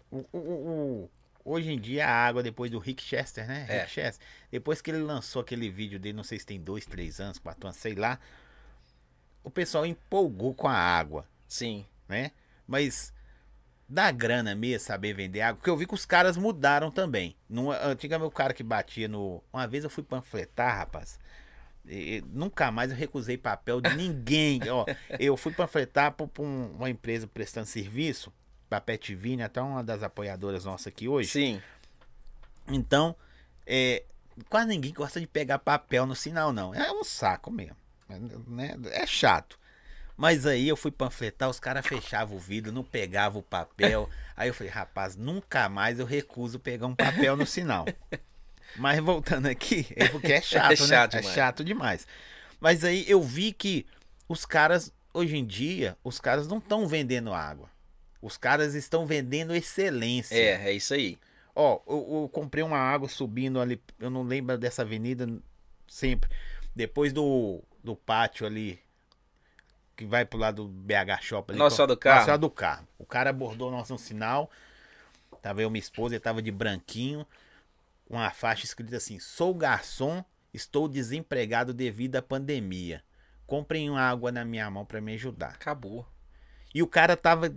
[0.09, 0.69] O, o- o-
[1.03, 1.09] o-
[1.53, 3.67] hoje em dia a água, depois do Rick Chester, né?
[3.69, 3.79] É.
[3.81, 4.25] Rick Chester.
[4.49, 7.67] Depois que ele lançou aquele vídeo dele, não sei se tem dois, três anos, quatro
[7.67, 8.19] anos, sei lá.
[9.45, 11.85] O pessoal empolgou com a água, Sim.
[12.09, 12.31] né?
[12.67, 13.13] Mas
[13.87, 15.57] dá grana mesmo saber vender água.
[15.57, 17.35] Porque eu vi que os caras mudaram também.
[17.47, 19.43] Não, antigamente o cara que batia no.
[19.53, 21.19] Uma vez eu fui panfletar, rapaz.
[21.87, 24.59] e- nunca mais eu recusei papel de ninguém.
[24.67, 24.83] Ó,
[25.19, 28.33] eu fui panfletar para uma empresa prestando serviço,
[28.67, 31.29] para Pet Vini, até uma das apoiadoras nossas aqui hoje.
[31.29, 31.61] Sim.
[32.67, 33.15] Então,
[33.67, 34.03] é,
[34.49, 36.73] quase ninguém gosta de pegar papel no sinal, não.
[36.73, 37.75] É um saco mesmo.
[38.47, 38.77] Né?
[38.91, 39.57] É chato.
[40.17, 44.09] Mas aí eu fui panfletar, os caras fechavam o vidro, não pegavam o papel.
[44.35, 47.85] Aí eu falei, rapaz, nunca mais eu recuso pegar um papel no sinal.
[48.77, 51.19] Mas voltando aqui, é porque é chato, É chato né?
[51.19, 51.25] demais.
[51.25, 52.07] É chato demais.
[52.59, 53.85] Mas aí eu vi que
[54.27, 57.69] os caras, hoje em dia, os caras não estão vendendo água.
[58.21, 60.35] Os caras estão vendendo excelência.
[60.35, 61.17] É, é isso aí.
[61.53, 65.27] Ó, eu, eu comprei uma água subindo ali, eu não lembro dessa avenida
[65.87, 66.29] sempre.
[66.75, 68.79] Depois do, do pátio ali,
[69.95, 71.59] que vai pro lado do BH Shop ali.
[71.59, 72.15] Nossa que- Senhora do Carmo.
[72.15, 72.87] Nossa Senhora do Carmo.
[72.97, 74.49] O cara abordou nós no sinal.
[75.41, 77.25] Tava eu minha esposa, ele tava de branquinho.
[78.07, 83.03] Com uma faixa escrita assim: Sou garçom, estou desempregado devido à pandemia.
[83.47, 85.51] Comprem uma água na minha mão para me ajudar.
[85.51, 86.05] Acabou.
[86.73, 87.53] E o cara tava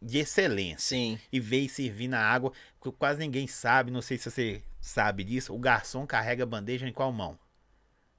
[0.00, 1.18] de excelência Sim.
[1.32, 5.54] e veio servir na água, que quase ninguém sabe, não sei se você sabe disso,
[5.54, 7.38] o garçom carrega a bandeja em qual mão?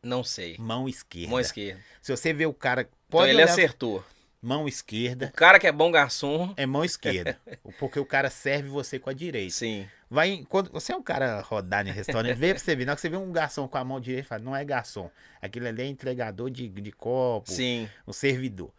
[0.06, 0.56] Não sei.
[0.60, 1.30] Mão esquerda.
[1.32, 1.82] Mão esquerda.
[2.02, 4.04] Se você vê o cara, Então pode ele olhar, acertou.
[4.42, 6.54] mão esquerda, O cara que é bom garçom.
[6.56, 7.40] é mão esquerda,
[7.80, 9.54] porque o cara serve você com a direita.
[9.56, 9.88] Sim.
[10.08, 12.92] Vai, em- quando você é um cara rodar em restaurante, vê pra você ver, na
[12.92, 15.10] hora que você vê um garçom com a mão direita, fala, não é garçom,
[15.42, 17.90] aquilo ali é entregador de, de copo, Sim.
[18.08, 18.72] um servidor.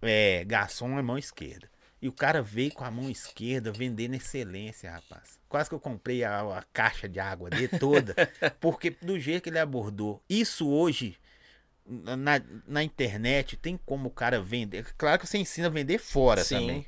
[0.00, 1.68] é, garçom é mão esquerda.
[2.00, 5.40] E o cara veio com a mão esquerda vendendo excelência, rapaz.
[5.48, 8.14] Quase que eu comprei a, a caixa de água dele toda.
[8.60, 10.22] porque do jeito que ele abordou.
[10.28, 11.18] Isso hoje,
[11.84, 14.94] na, na internet, tem como o cara vender.
[14.96, 16.60] Claro que você ensina a vender fora Sim.
[16.60, 16.86] também.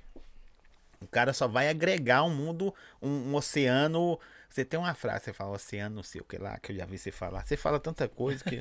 [1.01, 4.18] O cara só vai agregar um mundo, um, um oceano.
[4.49, 6.85] Você tem uma frase, você fala oceano, não sei o que lá, que eu já
[6.85, 7.44] vi você falar.
[7.44, 8.61] Você fala tanta coisa que.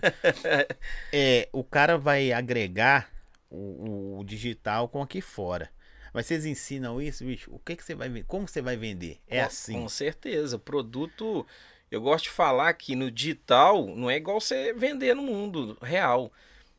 [1.13, 3.11] é, o cara vai agregar
[3.51, 5.69] o, o digital com aqui fora.
[6.13, 7.51] Mas vocês ensinam isso, bicho?
[7.53, 8.25] O que, que você vai vender?
[8.27, 9.19] Como você vai vender?
[9.27, 9.73] É Com- assim.
[9.73, 10.57] Com certeza.
[10.57, 11.45] Produto.
[11.91, 16.31] Eu gosto de falar que no digital não é igual você vender no mundo real.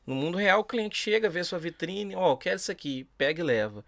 [0.06, 3.44] No mundo real, o cliente chega, vê sua vitrine, ó, quero isso aqui, pega e
[3.44, 3.84] leva.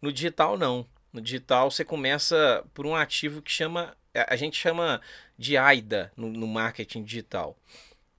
[0.00, 0.86] No digital, não.
[1.12, 3.96] No digital, você começa por um ativo que chama.
[4.14, 5.00] A a gente chama
[5.36, 7.56] de AIDA no, no marketing digital.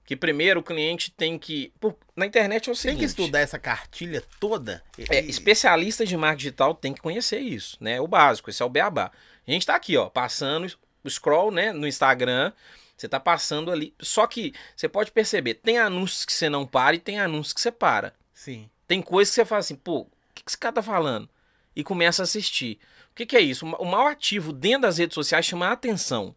[0.06, 1.72] Que primeiro o cliente tem que.
[1.80, 2.98] pô, Na internet é o Tem seguinte.
[3.00, 4.82] que estudar essa cartilha toda.
[5.10, 8.00] É, E- especialistas de marketing digital tem que conhecer isso, né?
[8.00, 9.10] O básico, esse é o beabá.
[9.46, 10.72] A gente tá aqui, ó, passando
[11.04, 12.52] o scroll, né, no Instagram.
[12.96, 13.92] Você tá passando ali.
[14.00, 17.60] Só que você pode perceber, tem anúncios que você não para e tem anúncios que
[17.60, 18.14] você para.
[18.32, 18.70] Sim.
[18.88, 21.28] Tem coisas que você fala assim, pô, o que, que esse cara tá falando?
[21.74, 22.78] E começa a assistir.
[23.10, 23.66] O que, que é isso?
[23.66, 26.34] O mal ativo dentro das redes sociais chama atenção.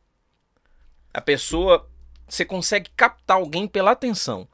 [1.14, 1.90] A pessoa,
[2.30, 4.48] você consegue captar alguém pela atenção,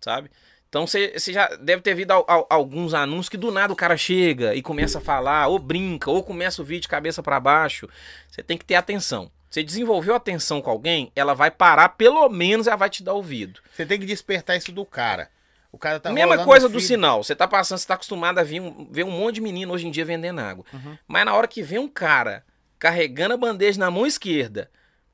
[0.00, 0.30] sabe?
[0.68, 3.76] Então você, você já deve ter visto al- al- alguns anúncios que do nada o
[3.76, 7.38] cara chega e começa a falar, ou brinca, ou começa o vídeo de cabeça para
[7.38, 7.86] baixo.
[8.30, 9.30] Você tem que ter atenção.
[9.50, 13.60] Você desenvolveu atenção com alguém, ela vai parar, pelo menos ela vai te dar ouvido.
[13.70, 15.28] Você tem que despertar isso do cara.
[15.70, 17.22] O cara tá Mesma coisa do sinal.
[17.22, 19.86] Você tá passando, você tá acostumado a ver um, ver um monte de menino hoje
[19.86, 20.64] em dia vendendo água.
[20.72, 20.96] Uhum.
[21.06, 22.44] Mas na hora que vem um cara
[22.78, 24.70] carregando a bandeja na mão esquerda,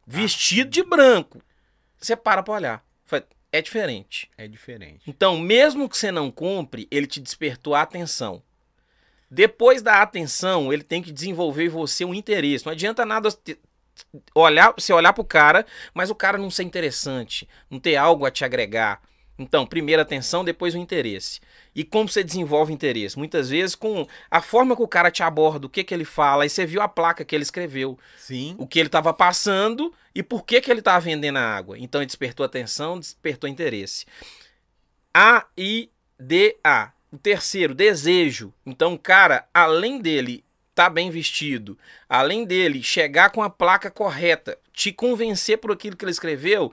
[0.06, 1.42] vestido de branco,
[2.00, 2.88] você para pra olhar.
[3.50, 4.30] É diferente.
[4.36, 5.02] É diferente.
[5.06, 8.42] Então, mesmo que você não compre, ele te despertou a atenção.
[9.30, 12.64] Depois da atenção, ele tem que desenvolver em você um interesse.
[12.64, 13.28] Não adianta nada
[14.34, 18.30] olhar, você olhar pro cara, mas o cara não ser interessante, não ter algo a
[18.30, 19.02] te agregar.
[19.38, 21.40] Então, primeiro a atenção, depois o interesse.
[21.74, 23.16] E como você desenvolve interesse?
[23.16, 26.42] Muitas vezes com a forma que o cara te aborda, o que, que ele fala,
[26.42, 28.56] aí você viu a placa que ele escreveu Sim.
[28.58, 31.78] o que ele estava passando e por que, que ele estava vendendo a água.
[31.78, 34.06] Então ele despertou atenção, despertou interesse.
[35.14, 36.92] A, I, D, A.
[37.10, 38.52] O terceiro, desejo.
[38.66, 44.58] Então, o cara, além dele estar bem vestido, além dele chegar com a placa correta,
[44.72, 46.70] te convencer por aquilo que ele escreveu,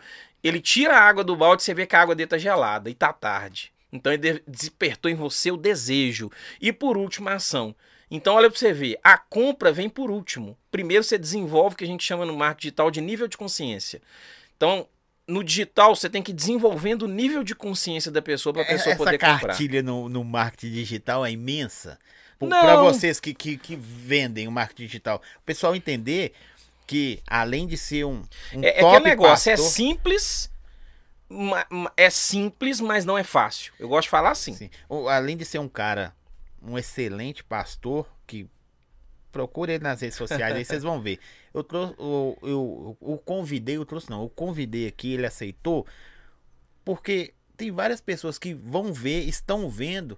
[0.47, 2.89] ele tira a água do balde e você vê que a água dele tá gelada
[2.89, 3.71] e tá tarde.
[3.91, 6.29] Então ele de- despertou em você o desejo.
[6.59, 7.75] E por último, a ação.
[8.11, 10.57] Então, olha para você ver, a compra vem por último.
[10.69, 13.99] Primeiro você desenvolve o que a gente chama no marketing digital de nível de consciência.
[14.55, 14.87] Então,
[15.27, 18.65] no digital, você tem que ir desenvolvendo o nível de consciência da pessoa para a
[18.65, 19.39] pessoa É, Essa poder comprar.
[19.39, 21.97] cartilha no, no marketing digital é imensa.
[22.37, 26.33] Para vocês que, que, que vendem o marketing digital, o pessoal entender
[26.87, 30.51] que além de ser um, um É, é top aquele negócio, é pastor- simples,
[31.29, 33.73] ma- ma- é simples, mas não é fácil.
[33.79, 34.53] Eu gosto de falar assim.
[34.53, 34.69] Sim.
[35.09, 36.15] Além de ser um cara,
[36.61, 38.47] um excelente pastor, que
[39.31, 41.19] procure ele nas redes sociais, aí vocês vão ver.
[41.53, 45.85] Eu, trouxe, eu, eu, eu convidei, eu trouxe não, eu convidei aqui, ele aceitou,
[46.83, 50.17] porque tem várias pessoas que vão ver, estão vendo,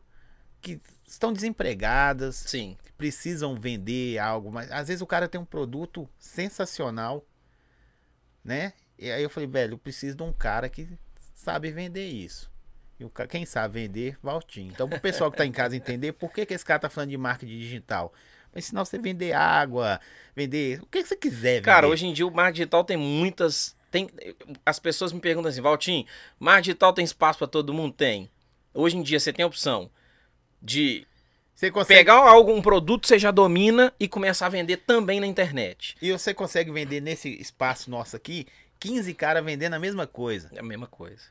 [0.62, 2.78] que estão desempregadas, Sim.
[2.98, 7.26] precisam vender algo, mas às vezes o cara tem um produto sensacional,
[8.44, 8.74] né?
[9.00, 10.88] E aí eu falei, velho, eu preciso de um cara que
[11.34, 12.52] sabe vender isso.
[13.00, 14.72] E o ca- quem sabe vender, Valtinho.
[14.72, 17.12] Então, pro pessoal que tá em casa entender por que, que esse cara tá falando
[17.12, 18.12] de marketing digital.
[18.54, 20.00] Mas ensinar você vender água,
[20.36, 21.62] vender o que, que você quiser vender.
[21.62, 23.76] Cara, hoje em dia o marketing digital tem muitas.
[23.92, 24.10] Tem,
[24.66, 26.08] as pessoas me perguntam assim, Valtim,
[26.40, 27.94] marketing digital tem espaço para todo mundo?
[27.94, 28.30] Tem.
[28.74, 29.92] Hoje em dia você tem opção
[30.62, 31.06] de
[31.54, 35.26] você consegue, pegar algo, um produto, você já domina e começar a vender também na
[35.26, 35.96] internet.
[36.02, 38.46] E você consegue vender nesse espaço nosso aqui,
[38.80, 40.50] 15 caras vendendo a mesma coisa.
[40.54, 41.24] É a mesma coisa.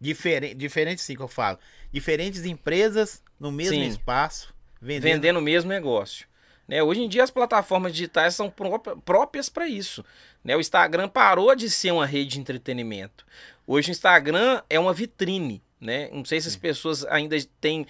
[0.00, 1.58] Diferente, diferente sim que eu falo.
[1.92, 3.86] Diferentes empresas no mesmo Sim.
[3.86, 5.02] espaço, vendendo.
[5.12, 6.26] vendendo o mesmo negócio.
[6.66, 6.82] Né?
[6.82, 10.04] Hoje em dia as plataformas digitais são pró- próprias para isso.
[10.42, 10.56] Né?
[10.56, 13.24] O Instagram parou de ser uma rede de entretenimento.
[13.66, 15.62] Hoje o Instagram é uma vitrine.
[15.84, 16.08] Né?
[16.12, 17.86] Não sei se as pessoas ainda têm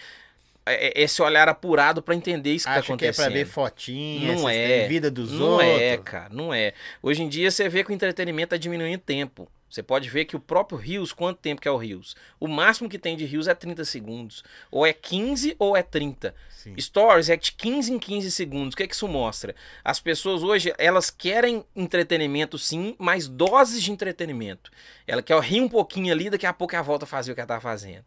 [0.66, 3.24] é, é, esse olhar apurado para entender isso que Acho que é acontecendo.
[3.26, 4.88] pra ver fotinhas, Não é.
[4.88, 5.70] vida dos não outros.
[5.80, 6.72] é, cara, não é.
[7.00, 9.48] Hoje em dia você vê que o entretenimento está diminuindo tempo.
[9.74, 12.14] Você pode ver que o próprio Rios, quanto tempo que é o Rios?
[12.38, 14.44] O máximo que tem de Rios é 30 segundos.
[14.70, 16.32] Ou é 15 ou é 30.
[16.48, 16.80] Sim.
[16.80, 18.74] Stories é de 15 em 15 segundos.
[18.74, 19.52] O que, é que isso mostra?
[19.82, 24.70] As pessoas hoje, elas querem entretenimento sim, mas doses de entretenimento.
[25.08, 27.40] Ela quer rir um pouquinho ali, daqui a pouco ela volta a fazer o que
[27.40, 28.04] ela tá fazendo.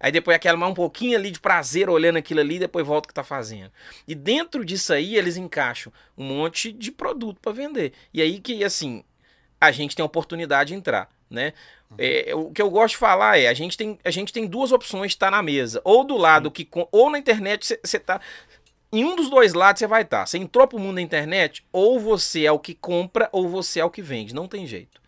[0.00, 3.08] Aí depois aquela mais um pouquinho ali de prazer olhando aquilo ali, depois volta o
[3.08, 3.70] que tá fazendo.
[4.08, 7.92] E dentro disso aí eles encaixam um monte de produto para vender.
[8.12, 9.04] E aí que assim,
[9.60, 11.52] a gente tem a oportunidade de entrar, né?
[11.96, 14.72] É, o que eu gosto de falar é, a gente tem, a gente tem duas
[14.72, 15.80] opções de estar na mesa.
[15.84, 18.20] Ou do lado que ou na internet você tá
[18.92, 20.26] em um dos dois lados você vai estar.
[20.26, 23.84] Você entrou pro mundo da internet, ou você é o que compra ou você é
[23.84, 25.02] o que vende, não tem jeito.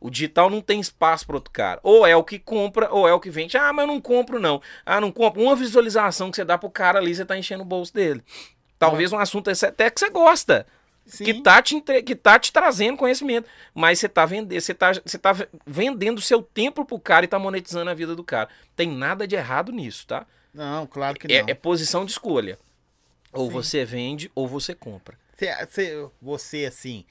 [0.00, 1.78] O digital não tem espaço para outro cara.
[1.82, 3.58] Ou é o que compra, ou é o que vende.
[3.58, 4.62] Ah, mas eu não compro, não.
[4.86, 5.42] Ah, não compro.
[5.42, 8.24] Uma visualização que você dá pro cara ali, você tá enchendo o bolso dele.
[8.78, 10.66] Talvez um assunto até que você gosta.
[11.10, 11.24] Sim.
[11.24, 12.02] Que tá, te entre...
[12.02, 13.48] que tá te trazendo conhecimento.
[13.74, 15.32] Mas você tá vendendo, você tá, você tá
[15.66, 18.48] vendendo seu tempo pro cara e tá monetizando a vida do cara.
[18.76, 20.26] Tem nada de errado nisso, tá?
[20.54, 21.48] Não, claro que É, não.
[21.48, 22.58] é posição de escolha.
[23.32, 23.52] Ou Sim.
[23.52, 25.18] você vende, ou você compra.
[25.36, 27.04] Cê- cê- você, assim,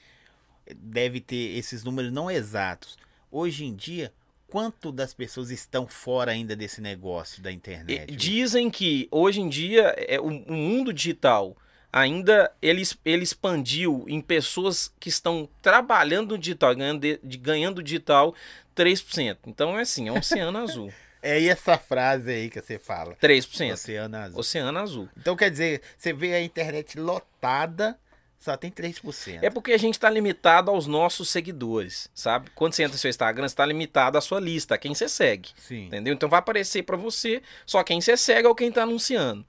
[0.76, 2.98] deve ter esses números não exatos.
[3.30, 4.12] Hoje em dia,
[4.46, 8.14] quanto das pessoas estão fora ainda desse negócio da internet?
[8.14, 11.56] Dizem que hoje em dia é, o, o mundo digital
[11.92, 18.34] ainda ele, ele expandiu em pessoas que estão trabalhando no digital, ganhando, de- ganhando digital
[18.76, 19.36] 3%.
[19.46, 20.92] Então é assim, é um oceano azul.
[21.22, 23.14] É essa frase aí que você fala.
[23.16, 23.72] 3%.
[23.74, 24.38] Oceano azul.
[24.40, 25.08] Oceano azul.
[25.18, 27.98] Então quer dizer, você vê a internet lotada,
[28.38, 29.40] só tem 3%.
[29.42, 32.48] É porque a gente está limitado aos nossos seguidores, sabe?
[32.54, 35.10] Quando você entra no seu Instagram, você está limitado à sua lista, a quem você
[35.10, 35.50] segue.
[35.58, 35.88] Sim.
[35.88, 36.14] Entendeu?
[36.14, 39.44] Então vai aparecer pra você, só quem você segue ou quem tá anunciando.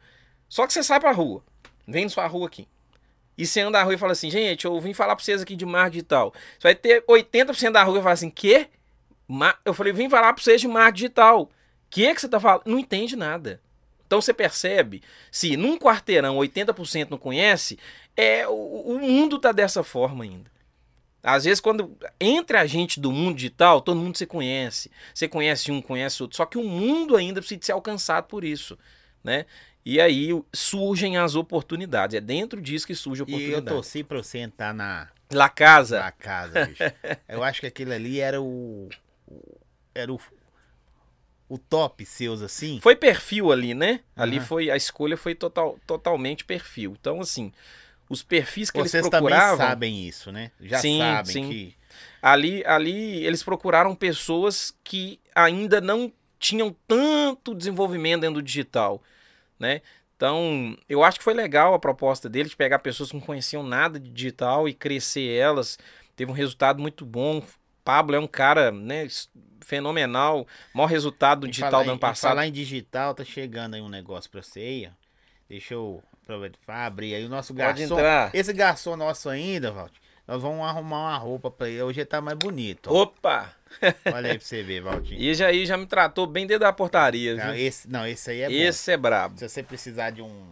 [0.50, 1.42] Só que você sai pra rua,
[1.92, 2.68] vem na sua rua aqui.
[3.38, 5.56] E você anda na rua e fala assim, gente, eu vim falar pra vocês aqui
[5.56, 6.34] de marketing digital.
[6.60, 8.68] Você vai ter 80% da rua que fala assim, quê?
[9.64, 11.50] Eu falei, vim falar pra vocês de marketing digital.
[11.90, 12.64] Que que você tá falando?
[12.66, 13.62] Não entende nada.
[14.06, 15.02] Então você percebe,
[15.32, 17.80] se num quarteirão 80% não conhece,
[18.16, 20.52] é o, o mundo tá dessa forma ainda.
[21.24, 24.92] Às vezes, quando entre a gente do mundo digital, todo mundo se conhece.
[25.14, 26.36] Você conhece um, conhece outro.
[26.36, 28.78] Só que o mundo ainda precisa ser alcançado por isso,
[29.24, 29.46] né?
[29.86, 32.16] E aí surgem as oportunidades.
[32.16, 33.68] É dentro disso que surge a E eu oportunidade.
[33.76, 36.00] torci pra você entrar na, La Casa.
[36.00, 36.84] na casa, bicho.
[37.28, 38.90] eu acho que aquilo ali era o.
[39.96, 40.20] Era o.
[41.50, 42.80] O top seus, assim.
[42.82, 44.00] Foi perfil ali, né?
[44.16, 44.46] Ali Aham.
[44.46, 46.96] foi a escolha foi total, totalmente perfil.
[47.00, 47.52] Então assim,
[48.08, 50.52] os perfis que Vocês eles também procuravam, sabem isso, né?
[50.62, 51.50] Já Sim, sabem sim.
[51.50, 51.76] que.
[52.22, 59.04] ali ali eles procuraram pessoas que ainda não tinham tanto desenvolvimento dentro do digital,
[59.62, 59.82] né?
[60.18, 63.64] Então, eu acho que foi legal a proposta dele de pegar pessoas que não conheciam
[63.64, 65.80] nada de digital e crescer elas.
[66.16, 67.42] Teve um resultado muito bom.
[67.84, 69.08] Pablo é um cara, né,
[69.62, 70.46] fenomenal.
[70.74, 72.32] Maior resultado do digital falar do ano passado.
[72.32, 74.90] Falar em digital, tá chegando aí um negócio pra você aí.
[75.50, 77.84] Deixa eu aproveitar pra abrir aí o nosso garçom.
[77.84, 78.30] entrar.
[78.34, 81.82] Esse garçom nosso ainda, Valdir, nós vamos arrumar uma roupa pra ele.
[81.82, 82.90] Hoje ele tá mais bonito.
[82.94, 83.04] ó.
[83.04, 83.54] Opa!
[84.14, 85.20] Olha aí pra você ver, Valdir.
[85.20, 87.56] E já aí já me tratou bem dentro da portaria, Não, viu?
[87.56, 88.54] esse, não, esse aí é bom.
[88.56, 89.38] Esse é brabo.
[89.40, 90.46] Se você precisar de um,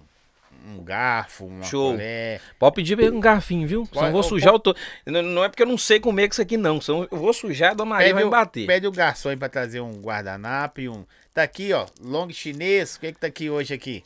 [0.67, 1.91] um garfo, uma Show.
[1.91, 2.41] colher.
[2.58, 3.86] Pode pedir um garfinho, viu?
[3.86, 4.77] Senão eu Pode- vou sujar o todo.
[5.05, 6.79] Não, não é porque eu não sei comer com isso aqui, não.
[6.79, 8.65] Senão eu vou sujar, a Dona Maria vai me o, bater.
[8.65, 11.05] pede o garçom aí pra trazer um guardanapo e um.
[11.34, 11.86] Tá aqui, ó.
[12.01, 12.95] Long chinês.
[12.95, 14.03] O que que tá aqui hoje aqui?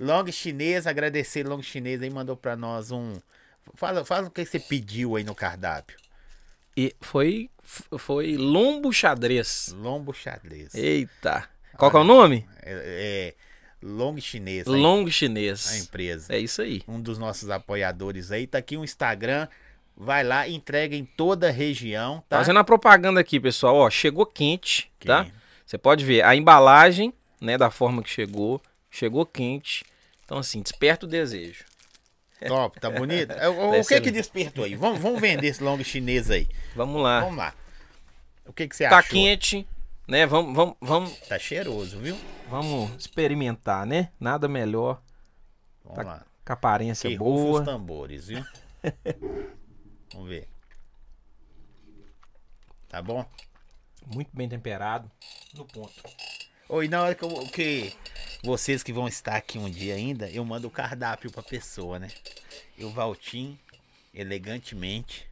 [0.00, 3.14] Long chinês, agradecer Long chinês aí, mandou pra nós um.
[3.74, 5.96] Fala, fala o que você pediu aí no cardápio.
[6.76, 7.50] E foi,
[7.98, 9.74] foi lombo xadrez.
[9.76, 10.74] Lombo xadrez.
[10.74, 11.48] Eita.
[11.76, 12.46] Qual é o nome?
[12.62, 13.44] É, é
[13.86, 14.66] Long chinês.
[14.66, 15.76] a- Long A chinês.
[15.84, 16.34] empresa.
[16.34, 16.82] É isso aí.
[16.88, 18.46] Um dos nossos apoiadores aí.
[18.46, 19.46] Tá aqui o Instagram.
[19.96, 22.38] Vai lá, entrega em toda a região, tá?
[22.38, 23.76] Fazendo a propaganda aqui, pessoal.
[23.76, 25.06] Ó, chegou quente, Aqui.
[25.06, 25.26] tá?
[25.64, 28.60] Você pode ver a embalagem, né, da forma que chegou.
[28.90, 29.84] Chegou quente.
[30.24, 31.64] Então, assim, desperta o desejo.
[32.48, 33.32] Top, tá bonito?
[33.38, 34.04] É, O, o que excelente.
[34.04, 34.74] que despertou aí?
[34.74, 36.48] Vamos, vamos vender esse long chinês aí.
[36.74, 37.20] Vamos lá.
[37.20, 37.54] Vamos lá.
[38.46, 39.10] O que que você tá achou?
[39.12, 39.66] quente,
[40.06, 40.26] né?
[40.26, 42.16] Vamos, vamos, vamos, Tá cheiroso, viu?
[42.48, 44.10] vamos experimentar, né?
[44.20, 45.00] Nada melhor
[45.82, 46.26] Vamos Tá lá.
[46.44, 47.64] com aparência Que rufa os boa.
[47.64, 48.44] tambores, viu?
[50.12, 50.46] Vamos ver.
[52.88, 53.24] Tá bom?
[54.06, 55.10] Muito bem temperado.
[55.54, 55.94] No ponto.
[56.76, 57.92] Oi, na hora que, eu- que
[58.42, 62.10] vocês que vão estar aqui um dia ainda, eu mando o cardápio pra pessoa, né?
[62.76, 63.56] Eu, Valtim,
[64.12, 65.24] elegantemente,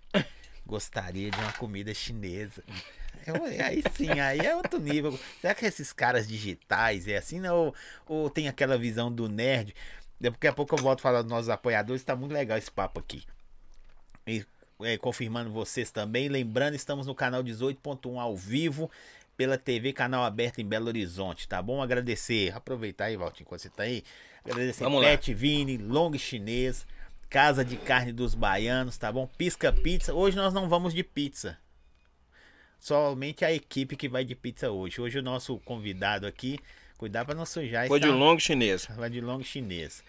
[0.65, 2.63] gostaria de uma comida chinesa.
[3.27, 5.19] Eu- aí sim, aí é outro nível.
[5.41, 7.51] Será que esses caras digitais é assim, né?
[7.51, 7.75] Ou,
[8.07, 9.75] ou tem aquela visão do nerd?
[10.21, 13.25] Daqui a pouco eu volto falar dos nossos apoiadores, tá muito legal esse papo aqui.
[14.29, 14.47] E
[14.81, 16.29] é, confirmando vocês também.
[16.29, 18.89] Lembrando, estamos no canal 18.1 ao vivo
[19.43, 21.83] pela TV Canal Aberto em Belo Horizonte, tá bom?
[21.83, 24.05] Agradecer, aproveitar aí, Valtinho, enquanto você tá aí.
[24.45, 25.09] Agradecer Vamos lá.
[25.09, 26.87] Pet Vini, Long Chinês,
[27.29, 29.27] Casa de Carne dos Baianos, tá bom?
[29.27, 30.15] Pisca Pizza.
[30.15, 31.59] Hoje nós não vamos de pizza.
[32.79, 35.01] Somente a equipe que vai de pizza hoje.
[35.01, 36.59] Hoje o nosso convidado aqui,
[36.99, 37.89] Cuidar pra não sujar.
[37.89, 38.87] Foi de essa- longo chinês.
[38.95, 40.05] Vai de longo chinês.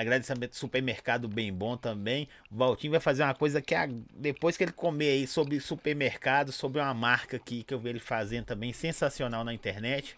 [0.00, 2.26] Agradecimento do supermercado bem bom também.
[2.50, 6.52] O Valtinho vai fazer uma coisa que a- depois que ele comer aí sobre supermercado,
[6.52, 10.16] sobre uma marca aqui que eu vi ele fazendo também, sensacional na internet.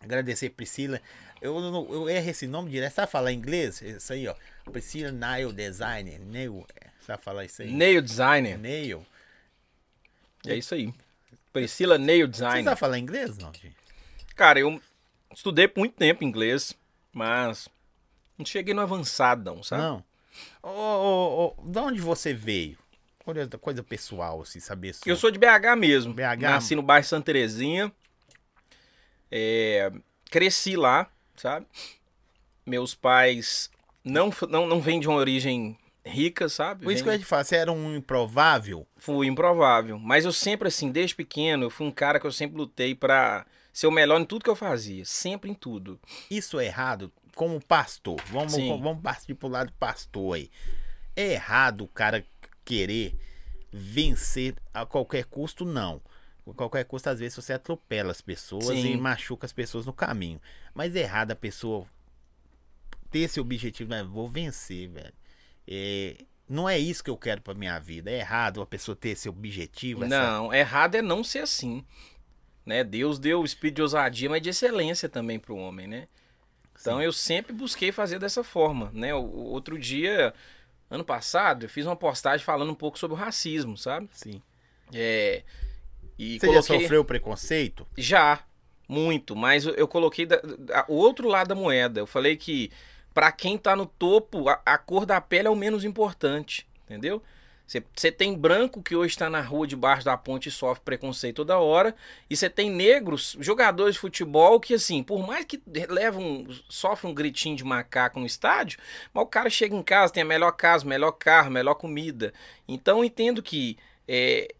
[0.00, 1.00] Agradecer Priscila.
[1.40, 2.92] Eu, não- eu erro esse nome direto.
[2.92, 3.80] Sabe falar inglês?
[3.80, 4.34] Isso aí, ó.
[4.70, 6.20] Priscila Nail Designer.
[6.20, 6.66] Nail.
[7.00, 7.72] Sabe falar isso aí?
[7.72, 8.58] Nail Designer.
[8.58, 9.06] Nail.
[10.46, 10.92] É isso aí.
[11.52, 12.64] Priscila Nail Você Designer.
[12.64, 13.74] sabe falar inglês, não, gente?
[14.34, 14.80] Cara, eu
[15.34, 16.74] estudei por muito tempo inglês,
[17.12, 17.68] mas
[18.38, 19.82] não cheguei no avançado, não, sabe?
[19.82, 20.04] Não.
[20.62, 22.78] Ô, ô, ô, de onde você veio?
[23.24, 25.10] Coisa, coisa pessoal, assim, saber sua.
[25.10, 26.14] Eu sou de BH mesmo.
[26.14, 26.40] BH?
[26.40, 27.92] Nasci no bairro Santa Terezinha.
[29.30, 29.90] É,
[30.30, 31.66] cresci lá, sabe?
[32.64, 33.70] Meus pais
[34.04, 36.84] não, não, não vêm de uma origem rica, sabe?
[36.84, 38.86] Por isso que eu ia te falar, você era um improvável.
[38.96, 39.98] Fui improvável.
[39.98, 43.44] Mas eu sempre, assim, desde pequeno, eu fui um cara que eu sempre lutei pra
[43.72, 45.04] ser o melhor em tudo que eu fazia.
[45.04, 45.98] Sempre em tudo.
[46.30, 48.16] Isso é errado como pastor.
[48.30, 48.68] Vamos, Sim.
[48.80, 50.50] vamos partir pro lado pastor aí.
[51.14, 52.24] É errado o cara
[52.64, 53.14] querer
[53.70, 56.00] vencer a qualquer custo, não.
[56.48, 58.94] A qualquer custo, às vezes, você atropela as pessoas Sim.
[58.94, 60.40] e machuca as pessoas no caminho.
[60.74, 61.86] Mas é errado a pessoa
[63.10, 64.02] ter esse objetivo, né?
[64.02, 65.12] Vou vencer, velho.
[65.68, 66.16] É,
[66.48, 68.10] não é isso que eu quero pra minha vida.
[68.10, 70.04] É errado a pessoa ter esse objetivo.
[70.04, 71.84] essa- Não, errado é não ser assim.
[72.64, 72.82] Né?
[72.82, 76.08] Deus deu o espírito de ousadia, mas de excelência também pro homem, né?
[76.80, 77.04] Então Sim.
[77.04, 79.14] eu sempre busquei fazer dessa forma, né?
[79.14, 80.32] O, o outro dia,
[80.90, 84.08] ano passado, eu fiz uma postagem falando um pouco sobre o racismo, sabe?
[84.12, 84.40] Sim.
[84.94, 85.42] É,
[86.18, 86.76] e Você coloquei...
[86.76, 87.86] já sofreu preconceito?
[87.96, 88.40] Já,
[88.88, 92.00] muito, mas eu, eu coloquei da- da- o outro lado da moeda.
[92.00, 92.70] Eu falei que
[93.12, 97.22] pra quem tá no topo, a, a cor da pele é o menos importante, entendeu?
[97.66, 101.58] Você tem branco que hoje está na rua debaixo da ponte e sofre preconceito toda
[101.58, 101.96] hora,
[102.30, 107.14] e você tem negros, jogadores de futebol que assim, por mais que levam, sofre um
[107.14, 108.78] gritinho de macaco no estádio,
[109.12, 112.32] mas o cara chega em casa, tem a melhor casa, melhor carro, melhor comida.
[112.68, 114.54] Então eu entendo que é,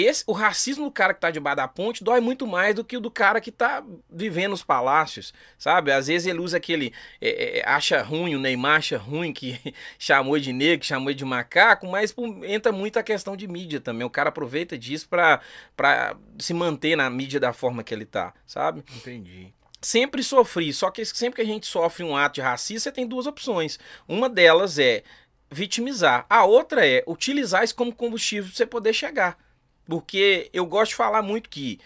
[0.00, 2.96] esse, o racismo do cara que tá debaixo da ponte dói muito mais do que
[2.96, 5.90] o do cara que tá vivendo nos palácios, sabe?
[5.90, 6.92] Às vezes ele usa aquele.
[7.20, 9.58] é, é, acha ruim, o Neymar acha ruim que
[9.98, 13.80] chamou de negro, que chamou de macaco, mas pô, entra muito a questão de mídia
[13.80, 14.06] também.
[14.06, 15.40] O cara aproveita disso pra,
[15.76, 18.84] pra se manter na mídia da forma que ele tá, sabe?
[18.96, 19.52] Entendi.
[19.80, 23.06] sempre sofri, só que sempre que a gente sofre um ato de racismo, você tem
[23.06, 23.78] duas opções.
[24.06, 25.02] Uma delas é
[25.50, 29.47] vitimizar, a outra é utilizar isso como combustível para você poder chegar.
[29.88, 31.78] Porque eu gosto de falar muito que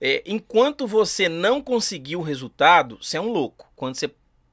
[0.00, 3.70] é, enquanto você não conseguir o resultado, você é um louco.
[3.76, 4.10] Quando você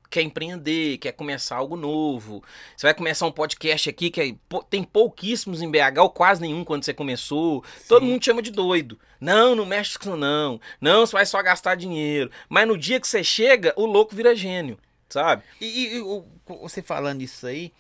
[0.10, 2.44] quer empreender, quer começar algo novo,
[2.78, 4.36] você vai começar um podcast aqui que é-
[4.70, 7.64] tem pouquíssimos em BH, ou quase nenhum quando você começou.
[7.88, 8.12] Todo Sim.
[8.12, 9.00] mundo te chama de doido.
[9.20, 10.62] Não, não mexe com isso não.
[10.80, 12.30] Não, você vai só gastar dinheiro.
[12.48, 14.78] Mas no dia que você chega, o louco vira gênio,
[15.10, 15.42] sabe?
[15.60, 16.04] E, e- e
[16.62, 17.74] você falando isso aí,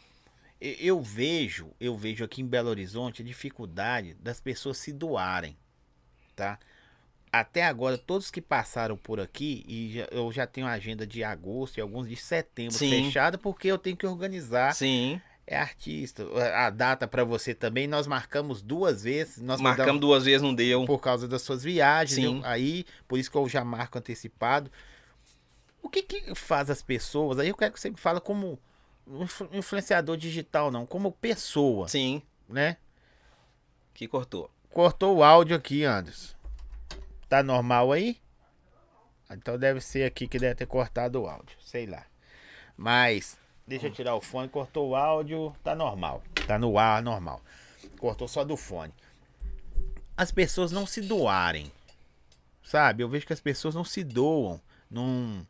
[0.79, 5.57] eu vejo, eu vejo aqui em Belo Horizonte a dificuldade das pessoas se doarem,
[6.35, 6.57] tá?
[7.31, 11.23] Até agora, todos que passaram por aqui, e já- eu já tenho a agenda de
[11.23, 13.05] agosto e alguns de setembro Sim.
[13.05, 14.73] fechada, porque eu tenho que organizar.
[14.75, 15.19] Sim.
[15.45, 16.23] É artista.
[16.55, 19.39] A data para você também, nós marcamos duas vezes.
[19.39, 20.85] Nós Marcamos mudamos duas vezes, não deu.
[20.85, 22.15] por causa das suas viagens.
[22.15, 22.37] Sim.
[22.39, 24.71] eu- aí, por isso que eu já marco antecipado.
[25.81, 27.39] O que que faz as pessoas?
[27.39, 28.57] Aí eu quero que você me fala como
[29.51, 32.21] influenciador digital, não, como pessoa, Sim.
[32.47, 32.77] né?
[33.93, 34.49] Que cortou.
[34.69, 36.35] Cortou o áudio aqui, Anderson.
[37.29, 38.17] Tá normal aí?
[39.29, 42.05] Então deve ser aqui que deve ter cortado o áudio, sei lá.
[42.77, 43.37] Mas,
[43.67, 46.23] deixa eu tirar o fone, cortou o áudio, tá normal.
[46.47, 47.41] Tá no ar, normal.
[47.99, 48.93] Cortou só do fone.
[50.15, 51.71] As pessoas não se doarem.
[52.63, 53.03] Sabe?
[53.03, 55.45] Eu vejo que as pessoas não se doam, não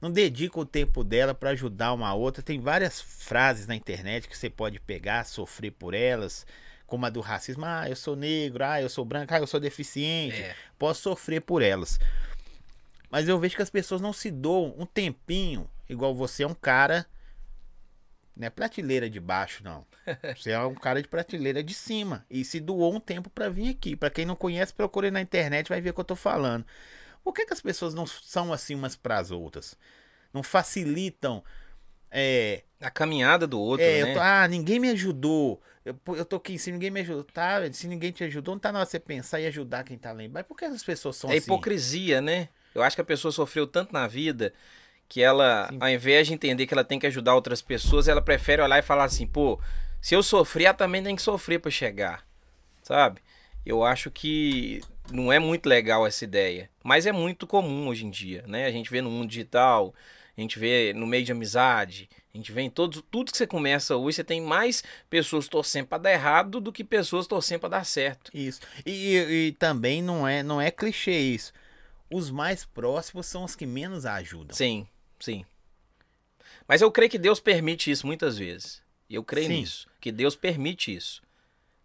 [0.00, 2.42] não dedicam o tempo dela pra ajudar uma outra.
[2.42, 6.46] Tem várias frases na internet que você pode pegar, sofrer por elas,
[6.86, 9.60] como a do racismo, ah, eu sou negro, ah, eu sou branco, ah, eu sou
[9.60, 10.40] deficiente.
[10.40, 10.54] É.
[10.78, 11.98] Posso sofrer por elas.
[13.10, 16.54] Mas eu vejo que as pessoas não se doam um tempinho, igual você é um
[16.54, 17.06] cara
[18.38, 19.84] não é prateleira de baixo, não.
[20.36, 22.24] Você é um cara de prateleira de cima.
[22.30, 23.96] E se doou um tempo pra vir aqui.
[23.96, 26.64] Pra quem não conhece, procure na internet, vai ver o que eu tô falando.
[27.28, 29.76] Por que, que as pessoas não são assim umas pras outras?
[30.32, 31.44] Não facilitam.
[32.10, 34.14] É, A caminhada do outro, é, né?
[34.14, 35.60] tô- ah, ninguém me ajudou.
[35.84, 37.22] Eu, eu tô aqui cima, ninguém me ajudou.
[37.24, 40.10] Tá, se ninguém te ajudou, não tá na hora você pensar e ajudar quem tá
[40.10, 40.48] lá embaixo.
[40.48, 41.44] Por que as pessoas são É assim?
[41.44, 42.48] hipocrisia, né?
[42.74, 44.54] Eu acho que a pessoa sofreu tanto na vida
[45.06, 45.78] que ela, Sim.
[45.82, 48.82] ao invés de entender que ela tem que ajudar outras pessoas, ela prefere olhar e
[48.82, 49.60] falar assim, pô,
[50.00, 52.26] se eu sofrer, ela também tem que sofrer pra chegar,
[52.82, 53.20] sabe?
[53.66, 54.80] Eu acho que
[55.12, 58.64] não é muito legal essa ideia, mas é muito comum hoje em dia, né?
[58.64, 59.94] A gente vê no mundo digital,
[60.34, 63.46] a gente vê no meio de amizade, a gente vê em todos, tudo que você
[63.46, 67.68] começa hoje, você tem mais pessoas torcendo para dar errado do que pessoas torcendo para
[67.68, 68.30] dar certo.
[68.32, 68.62] Isso.
[68.86, 71.52] E, e, também não é, não é clichê isso.
[72.10, 74.56] Os mais próximos são os que menos ajudam.
[74.56, 74.88] Sim,
[75.20, 75.44] sim.
[76.66, 78.80] Mas eu creio que Deus permite isso muitas vezes.
[79.10, 79.60] Eu creio sim.
[79.60, 81.20] nisso, que Deus permite isso.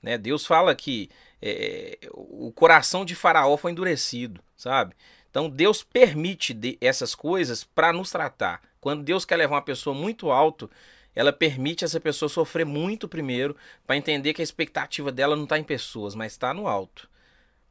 [0.01, 0.17] Né?
[0.17, 1.09] Deus fala que
[1.45, 4.95] é, o coração de Faraó foi endurecido, sabe?
[5.29, 8.61] Então Deus permite essas coisas para nos tratar.
[8.79, 10.71] Quando Deus quer levar uma pessoa muito alto,
[11.13, 15.59] ela permite essa pessoa sofrer muito primeiro para entender que a expectativa dela não está
[15.59, 17.09] em pessoas, mas está no alto.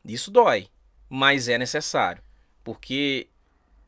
[0.05, 0.69] Isso dói,
[1.09, 2.23] mas é necessário,
[2.63, 3.29] porque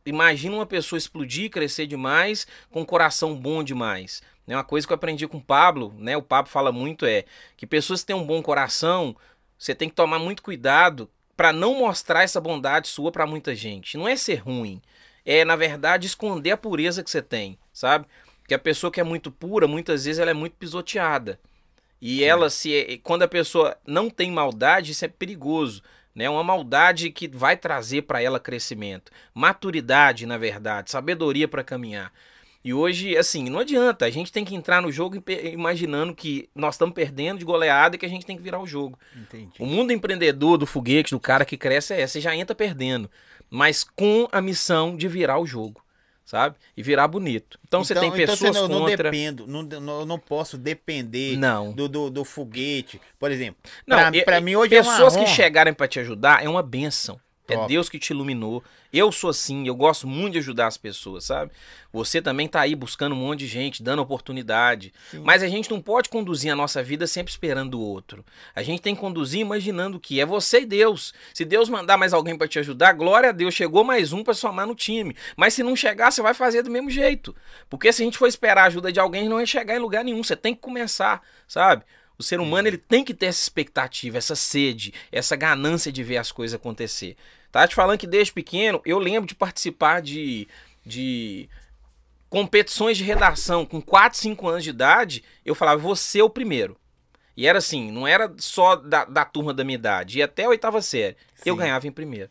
[0.06, 4.22] imagina uma pessoa explodir, crescer demais, com um coração bom demais.
[4.46, 4.56] Né?
[4.56, 6.16] Uma coisa que eu aprendi com o Pablo, né?
[6.16, 7.24] O Pablo fala muito é
[7.56, 9.16] que pessoas que têm um bom coração,
[9.64, 13.96] você tem que tomar muito cuidado para não mostrar essa bondade sua para muita gente.
[13.96, 14.82] Não é ser ruim,
[15.24, 18.04] é na verdade esconder a pureza que você tem, sabe?
[18.40, 21.40] Porque a pessoa que é muito pura, muitas vezes ela é muito pisoteada.
[21.98, 22.24] E Sim.
[22.24, 25.82] ela se quando a pessoa não tem maldade, isso é perigoso,
[26.14, 26.28] né?
[26.28, 32.12] Uma maldade que vai trazer para ela crescimento, maturidade, na verdade, sabedoria para caminhar.
[32.64, 34.06] E hoje, assim, não adianta.
[34.06, 37.98] A gente tem que entrar no jogo imaginando que nós estamos perdendo de goleada e
[37.98, 38.98] que a gente tem que virar o jogo.
[39.14, 39.52] Entendi.
[39.58, 42.14] O mundo empreendedor do foguete, do cara que cresce, é essa.
[42.14, 43.10] Você já entra perdendo.
[43.50, 45.84] Mas com a missão de virar o jogo.
[46.24, 46.56] Sabe?
[46.74, 47.58] E virar bonito.
[47.68, 49.04] Então, então você tem pessoas então você não, contra...
[49.04, 51.70] não dependo, não, não, não posso depender não.
[51.70, 52.98] Do, do, do foguete.
[53.18, 56.48] Por exemplo, não, pra, pra mim hoje pessoas é que chegarem para te ajudar é
[56.48, 57.20] uma benção.
[57.46, 57.66] É.
[57.66, 58.64] Deus que te iluminou.
[58.96, 61.50] Eu sou assim, eu gosto muito de ajudar as pessoas, sabe?
[61.92, 64.94] Você também tá aí buscando um monte de gente, dando oportunidade.
[65.10, 65.18] Sim.
[65.24, 68.24] Mas a gente não pode conduzir a nossa vida sempre esperando o outro.
[68.54, 71.12] A gente tem que conduzir imaginando que é você e Deus.
[71.34, 74.32] Se Deus mandar mais alguém para te ajudar, glória a Deus, chegou mais um para
[74.32, 75.16] somar no time.
[75.36, 77.34] Mas se não chegar, você vai fazer do mesmo jeito.
[77.68, 80.04] Porque se a gente for esperar a ajuda de alguém, não vai chegar em lugar
[80.04, 80.22] nenhum.
[80.22, 81.82] Você tem que começar, sabe?
[82.16, 86.18] O ser humano ele tem que ter essa expectativa, essa sede, essa ganância de ver
[86.18, 87.16] as coisas acontecer.
[87.54, 90.48] Tá te falando que desde pequeno eu lembro de participar de,
[90.84, 91.48] de
[92.28, 95.22] competições de redação com 4, 5 anos de idade.
[95.44, 96.76] Eu falava, você é o primeiro.
[97.36, 100.48] E era assim, não era só da, da turma da minha idade, ia até a
[100.48, 101.16] oitava série.
[101.36, 101.50] Sim.
[101.50, 102.28] Eu ganhava em primeiro.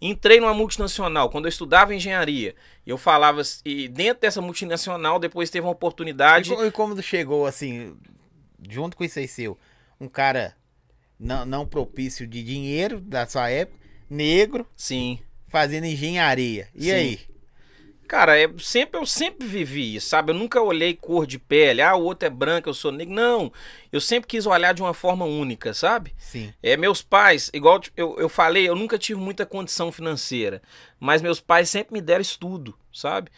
[0.00, 5.64] Entrei numa multinacional, quando eu estudava engenharia, eu falava, e dentro dessa multinacional, depois teve
[5.64, 6.52] uma oportunidade.
[6.52, 7.96] E como chegou assim,
[8.68, 9.56] junto com isso aí seu,
[10.00, 10.56] um cara
[11.16, 13.83] não, não propício de dinheiro da sua época,
[14.14, 16.68] negro, sim, fazendo engenharia.
[16.74, 16.90] E sim.
[16.90, 17.20] aí?
[18.06, 20.30] Cara, é, sempre, eu sempre vivi isso, sabe?
[20.30, 23.14] Eu nunca olhei cor de pele, ah, o outro é branco, eu sou negro.
[23.14, 23.52] Não,
[23.90, 26.14] eu sempre quis olhar de uma forma única, sabe?
[26.18, 26.52] Sim.
[26.62, 30.62] É, meus pais, igual eu, eu falei, eu nunca tive muita condição financeira,
[31.00, 33.30] mas meus pais sempre me deram estudo, sabe?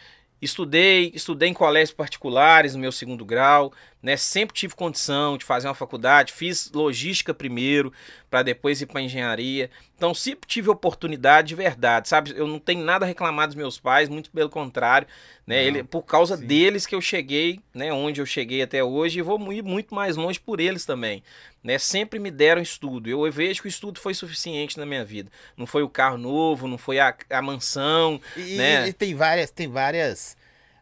[0.42, 3.72] Estudei, estudei em colégios particulares no meu segundo grau,
[4.02, 4.16] né?
[4.16, 7.92] Sempre tive condição de fazer uma faculdade, fiz logística primeiro,
[8.30, 9.70] para depois ir para engenharia.
[9.96, 12.32] Então sempre tive oportunidade de verdade, sabe?
[12.36, 15.08] Eu não tenho nada a reclamar dos meus pais, muito pelo contrário,
[15.46, 15.56] né?
[15.56, 16.46] Não, Ele, por causa sim.
[16.46, 17.92] deles que eu cheguei, né?
[17.92, 21.22] Onde eu cheguei até hoje e vou ir muito mais longe por eles também,
[21.62, 21.78] né?
[21.78, 23.08] Sempre me deram estudo.
[23.08, 25.30] Eu vejo que o estudo foi suficiente na minha vida.
[25.56, 28.88] Não foi o carro novo, não foi a, a mansão, e, né?
[28.88, 30.36] E tem várias, tem várias,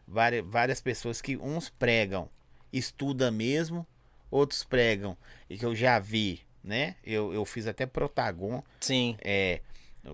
[0.07, 2.29] várias, várias pessoas que uns pregam,
[2.77, 3.85] estuda mesmo,
[4.29, 5.17] outros pregam
[5.49, 6.95] e que eu já vi né?
[7.03, 8.63] Eu, eu fiz até Protagon.
[8.79, 9.15] Sim.
[9.23, 9.61] É,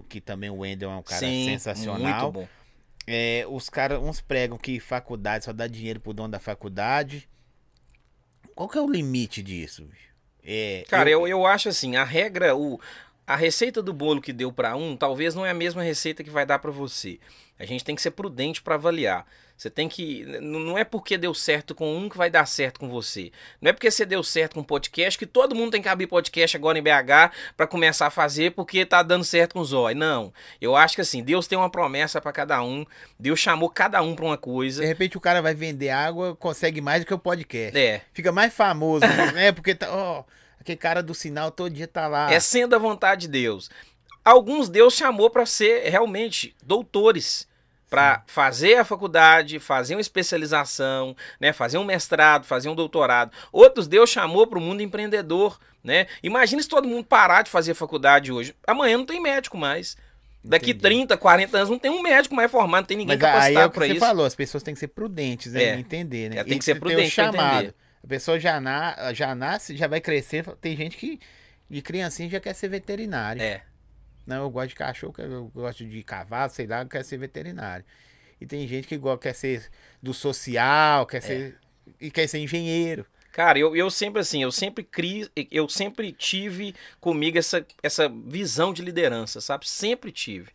[0.09, 2.31] que também o Wendel é um cara Sim, sensacional.
[2.31, 2.47] Muito bom.
[3.07, 7.27] É, os caras, uns pregam que faculdade só dá dinheiro pro dono da faculdade.
[8.53, 9.87] Qual que é o limite disso?
[10.43, 11.21] É, cara, eu...
[11.21, 12.79] eu, eu acho assim, a regra, o,
[13.31, 16.29] a receita do bolo que deu para um, talvez não é a mesma receita que
[16.29, 17.19] vai dar para você.
[17.57, 19.25] A gente tem que ser prudente para avaliar.
[19.55, 20.25] Você tem que.
[20.41, 23.31] Não é porque deu certo com um que vai dar certo com você.
[23.61, 26.57] Não é porque você deu certo com podcast que todo mundo tem que abrir podcast
[26.57, 29.99] agora em BH para começar a fazer porque tá dando certo com os olhos.
[29.99, 30.33] Não.
[30.59, 32.83] Eu acho que assim, Deus tem uma promessa para cada um.
[33.19, 34.81] Deus chamou cada um para uma coisa.
[34.81, 37.77] De repente o cara vai vender água, consegue mais do que o podcast.
[37.77, 38.01] É.
[38.13, 39.05] Fica mais famoso,
[39.35, 39.51] né?
[39.51, 39.87] Porque tá.
[39.93, 40.25] Oh,
[40.61, 42.31] aquele cara do sinal todo dia tá lá.
[42.31, 43.69] É sendo a vontade de Deus.
[44.23, 47.49] Alguns Deus chamou para ser realmente doutores
[47.89, 53.31] para fazer a faculdade, fazer uma especialização, né, fazer um mestrado, fazer um doutorado.
[53.51, 56.07] Outros Deus chamou para o mundo empreendedor, né?
[56.23, 58.55] Imagina se todo mundo parar de fazer faculdade hoje.
[58.65, 59.97] Amanhã não tem médico mais.
[60.43, 60.83] Daqui Entendi.
[60.83, 63.85] 30, 40 anos não tem um médico mais formado, não tem ninguém Mas capacitado para
[63.87, 63.95] isso.
[63.95, 65.63] Você falou, as pessoas têm que ser prudentes, né?
[65.63, 65.75] É.
[65.75, 66.37] Entender, né?
[66.37, 67.73] É, tem que ser prudente chamado.
[68.03, 70.45] A pessoa já, na, já nasce, já vai crescer.
[70.57, 71.19] Tem gente que
[71.69, 73.41] de criancinha já quer ser veterinário.
[73.41, 73.63] É.
[74.25, 77.85] Não, eu gosto de cachorro, eu gosto de cavalo, sei lá, eu quero ser veterinário.
[78.39, 79.69] E tem gente que igual, quer ser
[80.01, 81.21] do social, quer é.
[81.21, 81.57] ser.
[81.99, 83.05] e quer ser engenheiro.
[83.31, 88.73] Cara, eu, eu sempre assim, eu sempre cri, eu sempre tive comigo essa, essa visão
[88.73, 89.67] de liderança, sabe?
[89.67, 90.49] Sempre tive.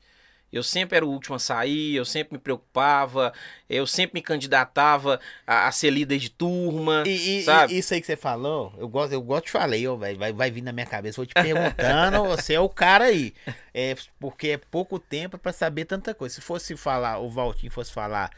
[0.52, 3.32] Eu sempre era o último a sair, eu sempre me preocupava,
[3.68, 7.02] eu sempre me candidatava a, a ser líder de turma.
[7.06, 10.14] E, e, isso aí que você falou, eu gosto, eu gosto de falei, ó, vai,
[10.14, 13.34] vai vir na minha cabeça, vou te perguntando, você é o cara aí.
[13.74, 16.36] É, porque é pouco tempo para saber tanta coisa.
[16.36, 18.30] Se fosse falar, o Valtinho fosse falar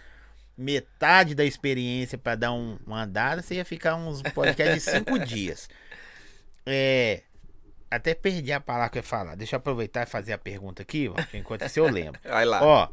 [0.57, 5.19] metade da experiência para dar um, uma andada, você ia ficar uns podcasts de cinco
[5.25, 5.69] dias.
[6.67, 7.23] É,
[7.91, 9.35] até perdi a palavra que eu ia falar.
[9.35, 12.21] Deixa eu aproveitar e fazer a pergunta aqui, enquanto isso eu lembro.
[12.25, 12.63] Vai lá.
[12.63, 12.89] Ó,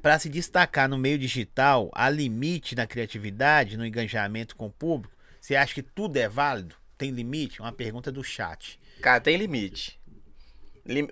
[0.00, 5.14] para se destacar no meio digital, há limite na criatividade, no engajamento com o público?
[5.40, 6.76] Você acha que tudo é válido?
[6.96, 7.60] Tem limite?
[7.60, 8.78] Uma pergunta do chat.
[9.00, 9.98] Cara, tem limite.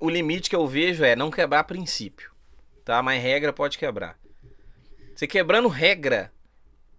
[0.00, 2.30] O limite que eu vejo é não quebrar princípio.
[2.84, 3.02] Tá?
[3.02, 4.18] Mas regra pode quebrar.
[5.14, 6.32] Você quebrando regra,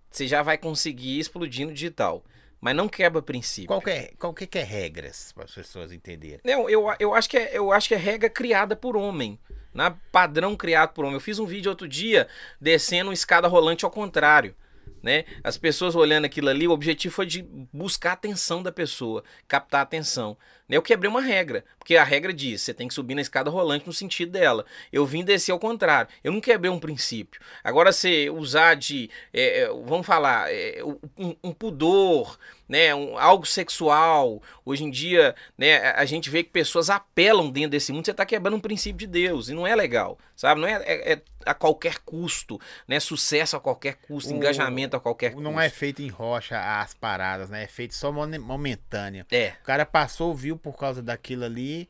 [0.10, 2.24] você já vai conseguir explodir no digital
[2.64, 3.68] mas não quebra princípio.
[3.68, 6.40] Qual que é, qual que é regras para as pessoas entenderem?
[6.46, 9.38] Não, eu, eu, acho que é, eu acho que é regra criada por homem,
[9.74, 9.94] né?
[10.14, 11.18] padrão criado por homem.
[11.18, 12.26] Eu fiz um vídeo outro dia
[12.62, 14.56] descendo uma escada rolante ao contrário.
[15.02, 15.26] Né?
[15.44, 17.42] As pessoas olhando aquilo ali, o objetivo foi de
[17.74, 20.38] buscar a atenção da pessoa, captar a atenção.
[20.70, 23.86] Eu quebrei uma regra, porque a regra diz: você tem que subir na escada rolante
[23.86, 24.66] no sentido dela.
[24.92, 26.10] Eu vim descer ao contrário.
[26.24, 27.42] Eu não quebrei um princípio.
[27.64, 30.82] Agora, você usar de, é, vamos falar, é,
[31.18, 32.38] um, um pudor,
[32.68, 34.42] né, um, algo sexual.
[34.66, 38.06] Hoje em dia, né, a gente vê que pessoas apelam dentro desse mundo.
[38.06, 40.62] Você está quebrando um princípio de Deus e não é legal, sabe?
[40.62, 43.00] Não é, é, é a qualquer custo, né?
[43.00, 45.44] Sucesso a qualquer custo, o, engajamento a qualquer custo.
[45.44, 47.64] Não é feito em rocha as paradas, né?
[47.64, 49.26] É feito só momentâneo.
[49.32, 49.54] É.
[49.62, 51.90] O cara passou, viu por causa daquilo ali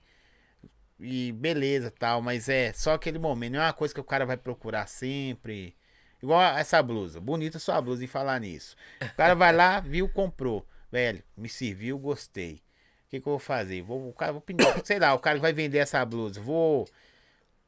[1.00, 3.54] e beleza tal, mas é só aquele momento.
[3.54, 5.76] Não é uma coisa que o cara vai procurar sempre.
[6.22, 7.20] Igual essa blusa.
[7.20, 8.76] Bonita sua blusa em falar nisso.
[9.02, 10.66] O cara vai lá, viu, comprou.
[10.92, 12.62] Velho, me serviu, gostei.
[13.08, 13.82] O que, que eu vou fazer?
[13.82, 14.44] Vou, o cara, vou
[14.84, 16.40] sei lá, o cara vai vender essa blusa.
[16.40, 16.88] Vou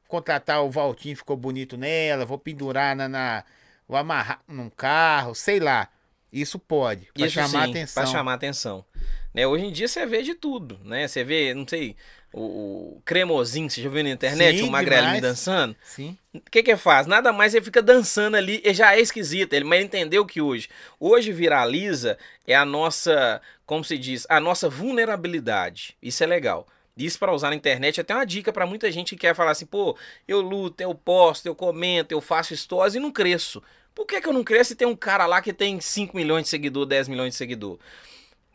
[0.08, 2.26] contratar o Valtinho, ficou bonito nela.
[2.26, 3.44] Vou pendurar na, na
[3.88, 5.90] vou amarrar num carro, sei lá.
[6.32, 8.04] Isso pode, para chamar atenção.
[8.04, 8.86] Para chamar atenção.
[9.36, 11.10] Né, hoje em dia você vê de tudo, né?
[11.10, 11.94] Você vê, não sei,
[12.32, 12.42] o,
[12.96, 15.22] o cremosinho, você já viu na internet, Sim, o magrelinho demais.
[15.22, 15.76] dançando?
[15.84, 16.18] Sim.
[16.34, 17.06] O que que faz?
[17.06, 20.70] Nada mais ele fica dançando ali, e já é esquisito, ele mas entendeu que hoje,
[20.98, 22.18] hoje viraliza
[22.48, 25.98] é a nossa, como se diz, a nossa vulnerabilidade.
[26.02, 26.66] Isso é legal.
[26.96, 29.52] Isso para usar na internet é até uma dica para muita gente que quer falar
[29.52, 33.62] assim, pô, eu luto, eu posto, eu comento, eu faço stories e não cresço.
[33.94, 36.44] Por que, que eu não cresço e tem um cara lá que tem 5 milhões
[36.44, 37.78] de seguidor, 10 milhões de seguidor?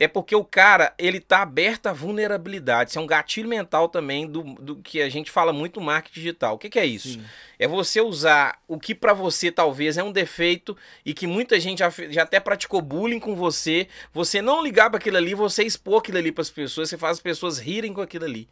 [0.00, 2.88] É porque o cara, ele tá aberto à vulnerabilidade.
[2.88, 6.14] Isso é um gatilho mental também do, do que a gente fala muito no marketing
[6.14, 6.54] digital.
[6.54, 7.12] O que, que é isso?
[7.12, 7.22] Sim.
[7.58, 10.74] É você usar o que para você talvez é um defeito
[11.04, 13.88] e que muita gente já, já até praticou bullying com você.
[14.10, 17.18] Você não ligar para aquilo ali, você expor aquilo ali para as pessoas, você faz
[17.18, 18.48] as pessoas rirem com aquilo ali.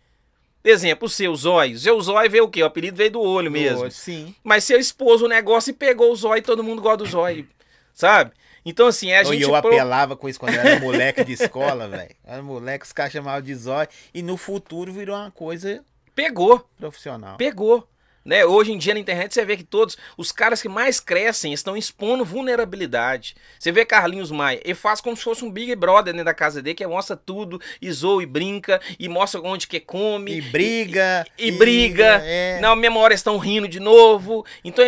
[0.63, 1.79] Exemplo, o seu zóio.
[1.79, 2.63] Seu zóio veio o quê?
[2.63, 3.85] O apelido veio do olho mesmo.
[3.85, 4.35] Olho, sim.
[4.45, 7.49] Mas seu expôs o negócio e pegou o zóio e todo mundo gosta do zóio.
[7.95, 8.33] Sabe?
[8.69, 9.41] Então, assim, é a gente.
[9.41, 12.15] E eu apelava com isso quando eu era moleque de escola, velho.
[12.23, 13.89] Era moleque, os caras chamavam de zóio.
[14.13, 15.83] E no futuro virou uma coisa.
[16.15, 16.69] Pegou.
[16.79, 17.39] Profissional.
[17.39, 17.89] Pegou.
[18.23, 18.45] Né?
[18.45, 21.75] Hoje em dia na internet você vê que todos os caras que mais crescem estão
[21.75, 23.35] expondo vulnerabilidade.
[23.59, 26.61] Você vê Carlinhos Maia, ele faz como se fosse um Big Brother dentro da casa
[26.61, 30.33] dele, que mostra tudo, e zoa e brinca, e mostra onde que come.
[30.37, 31.27] E briga.
[31.39, 32.21] E, e, e briga.
[32.23, 32.61] É.
[32.61, 34.45] Na hora estão rindo de novo.
[34.63, 34.85] Então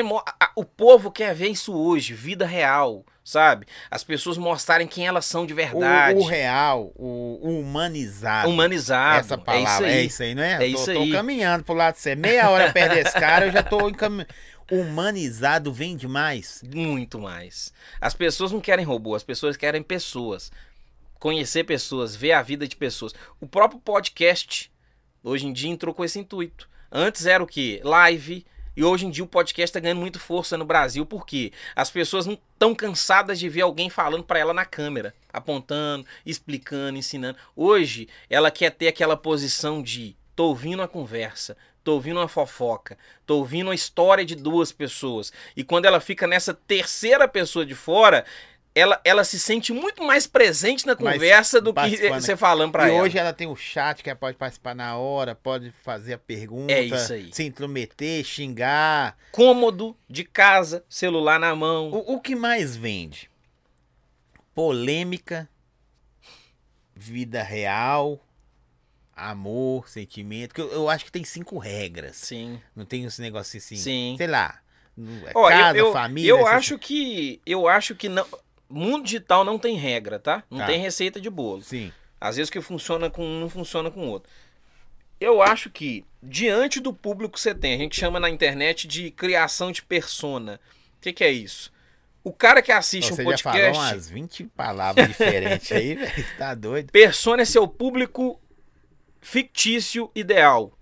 [0.54, 3.66] o povo quer ver isso hoje, vida real sabe?
[3.90, 6.18] As pessoas mostrarem quem elas são de verdade.
[6.18, 8.48] O, o real, o, o, humanizado.
[8.48, 9.20] Humanizado.
[9.20, 10.64] Essa palavra, é isso aí, é isso aí não é?
[10.64, 11.10] É isso tô, aí.
[11.10, 12.14] Tô caminhando pro lado de você.
[12.16, 14.28] Meia hora perto desse cara, eu já tô encaminhando.
[14.70, 16.62] Humanizado vem demais.
[16.74, 17.72] Muito mais.
[18.00, 20.50] As pessoas não querem robô, as pessoas querem pessoas.
[21.18, 23.14] Conhecer pessoas, ver a vida de pessoas.
[23.40, 24.72] O próprio podcast,
[25.22, 26.68] hoje em dia, entrou com esse intuito.
[26.90, 27.80] Antes era o quê?
[27.84, 28.44] Live,
[28.80, 32.24] e hoje em dia o podcast está ganhando muito força no Brasil, porque as pessoas
[32.24, 37.36] não estão cansadas de ver alguém falando para ela na câmera, apontando, explicando, ensinando.
[37.54, 42.96] Hoje ela quer ter aquela posição de tô ouvindo a conversa, tô ouvindo uma fofoca,
[43.26, 45.30] tô ouvindo uma história de duas pessoas.
[45.54, 48.24] E quando ela fica nessa terceira pessoa de fora,
[48.74, 52.96] ela, ela se sente muito mais presente na conversa do que você falando para ela.
[52.96, 56.18] E hoje ela tem o chat que ela pode participar na hora, pode fazer a
[56.18, 57.30] pergunta, é isso aí.
[57.32, 59.16] se intrometer, xingar.
[59.32, 61.90] Cômodo, de casa, celular na mão.
[61.90, 63.28] O, o que mais vende?
[64.54, 65.48] Polêmica,
[66.94, 68.24] vida real,
[69.14, 70.54] amor, sentimento.
[70.54, 72.16] Que eu, eu acho que tem cinco regras.
[72.16, 72.60] Sim.
[72.74, 73.76] Não tem esse negócio assim.
[73.76, 74.14] Sim.
[74.16, 74.60] Sei lá.
[75.26, 76.28] é Ó, eu- casa, eu, família.
[76.30, 78.24] eu acho que eu acho que não
[78.70, 80.42] mundo digital não tem regra, tá?
[80.50, 80.66] Não Tá.
[80.66, 81.62] tem receita de bolo.
[81.62, 81.92] Sim.
[82.20, 84.30] Às vezes o que funciona com um não funciona com o outro.
[85.20, 89.10] Eu acho que diante do público que você tem, a gente chama na internet de
[89.10, 90.60] criação de persona.
[90.98, 91.72] O que, que é isso?
[92.22, 96.26] O cara que assiste Você um já falou podcast, umas 20 palavras diferentes aí, velho.
[96.38, 96.90] Tá doido?
[96.92, 98.38] persona é seu público
[99.20, 100.72] fictício ideal.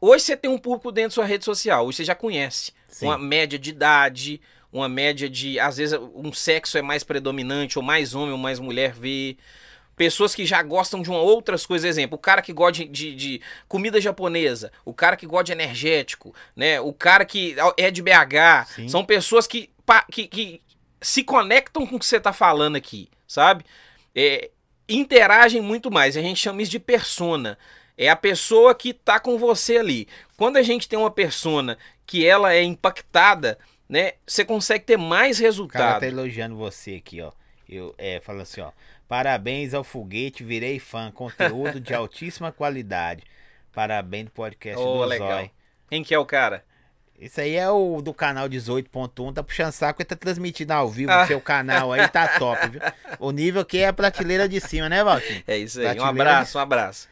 [0.00, 2.72] Hoje você tem um público dentro da sua rede social, hoje você já conhece.
[2.88, 3.06] Sim.
[3.06, 4.40] Uma média de idade,
[4.74, 5.58] uma média de.
[5.58, 9.36] Às vezes um sexo é mais predominante, ou mais homem ou mais mulher vê.
[9.96, 13.14] Pessoas que já gostam de uma outras coisas, exemplo, o cara que gosta de, de-
[13.14, 16.80] de comida japonesa, o cara que gosta de energético, né?
[16.80, 18.66] O cara que é de BH.
[18.74, 18.88] Sim.
[18.88, 20.60] São pessoas que, pa- que, que
[21.00, 23.64] se conectam com o que você tá falando aqui, sabe?
[24.12, 24.50] É,
[24.88, 26.16] interagem muito mais.
[26.16, 27.56] A gente chama isso de persona.
[27.96, 30.08] É a pessoa que tá com você ali.
[30.36, 33.56] Quando a gente tem uma persona que ela é impactada,
[33.88, 34.12] né?
[34.26, 36.00] Você consegue ter mais O cara resultado.
[36.00, 37.32] tá elogiando você aqui, ó.
[37.68, 38.70] Eu, é, fala assim, ó.
[39.08, 41.10] Parabéns ao foguete, virei fã.
[41.10, 43.22] Conteúdo de altíssima qualidade.
[43.72, 45.28] Parabéns do podcast Ô, do legal.
[45.30, 45.50] Zói.
[45.90, 46.64] Quem que é o cara?
[47.18, 51.12] Esse aí é o do canal 18.1, tá puxando saco e tá transmitindo ao vivo
[51.12, 51.20] Ah.
[51.22, 52.80] no seu canal aí, tá top, viu?
[53.20, 55.42] O nível aqui é a prateleira de cima, né, Valtinho?
[55.46, 55.86] É isso aí.
[55.86, 57.08] Um Prateleira abraço, um abraço.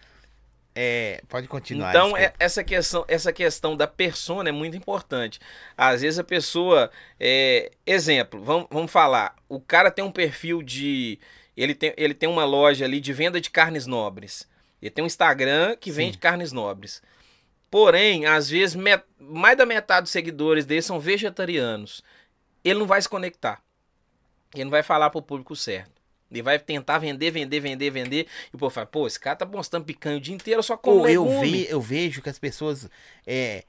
[0.75, 1.91] É, pode continuar.
[1.91, 5.39] Então, é- essa, questão, essa questão da persona é muito importante.
[5.77, 6.91] Às vezes a pessoa.
[7.21, 9.37] é, exemplo, vamos, vamos falar.
[9.49, 11.19] O cara tem um perfil de.
[11.55, 14.49] Ele tem, ele tem uma loja ali de venda de carnes nobres.
[14.81, 15.97] Ele tem um Instagram que Sim.
[15.97, 17.03] vende carnes nobres.
[17.71, 22.03] Porém, às vezes, met- mais da metade dos seguidores dele são vegetarianos.
[22.65, 23.63] Ele não vai se conectar.
[24.55, 25.92] Ele não vai falar pro público certo.
[26.33, 28.27] Ele vai tentar vender, vender, vender, vender.
[28.53, 31.03] E o povo fala, pô, esse cara tá postando picanha o dia inteiro, só como
[31.03, 32.89] Pô, eu, ve, eu vejo que as pessoas.
[33.27, 33.65] É,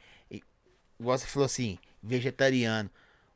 [0.98, 2.90] você falou assim, vegetariano.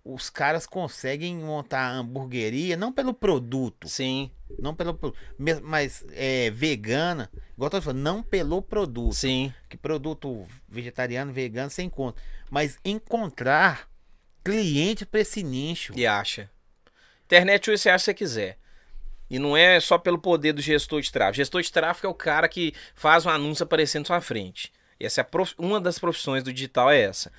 [0.04, 4.98] Os caras conseguem montar hamburgueria não pelo produto, Sim, não pelo
[5.62, 9.14] mas é, vegana, igual eu tô falando, não pelo produto.
[9.14, 9.54] sim.
[9.68, 13.90] Que produto vegetariano, vegano você encontra, mas encontrar
[14.46, 15.92] cliente para esse nicho.
[15.94, 16.50] E acha.
[17.26, 18.58] Internet você acha que você quiser.
[19.30, 21.36] E não é só pelo poder do gestor de tráfego.
[21.36, 24.72] Gestor de tráfego é o cara que faz um anúncio aparecendo na sua frente.
[25.00, 27.32] Essa é prof- uma das profissões do digital é essa.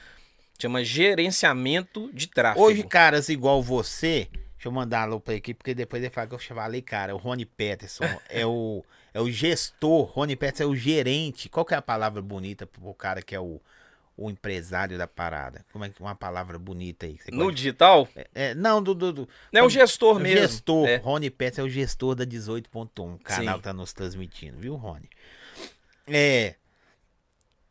[0.59, 2.65] Chama gerenciamento de tráfego.
[2.67, 6.35] Hoje, caras igual você, deixa eu mandar alô pra aqui, porque depois ele fala que
[6.35, 8.85] eu falei, cara, o Rony Peterson é o,
[9.15, 11.49] é o gestor, Rony Peterson é o gerente.
[11.49, 13.61] Qual que é a palavra bonita pro cara que é o,
[14.19, 15.65] o empresário da parada?
[15.73, 17.19] Como é que uma palavra bonita aí?
[17.31, 17.55] no gosta?
[17.55, 20.41] digital, É, não, do, do, do não é o gestor o mesmo.
[20.41, 20.89] gestor.
[20.89, 20.97] É.
[20.97, 23.59] Rony Peterson é o gestor da 18.1, canal Sim.
[23.59, 25.09] que tá nos transmitindo, viu, Rony?
[26.07, 26.57] É.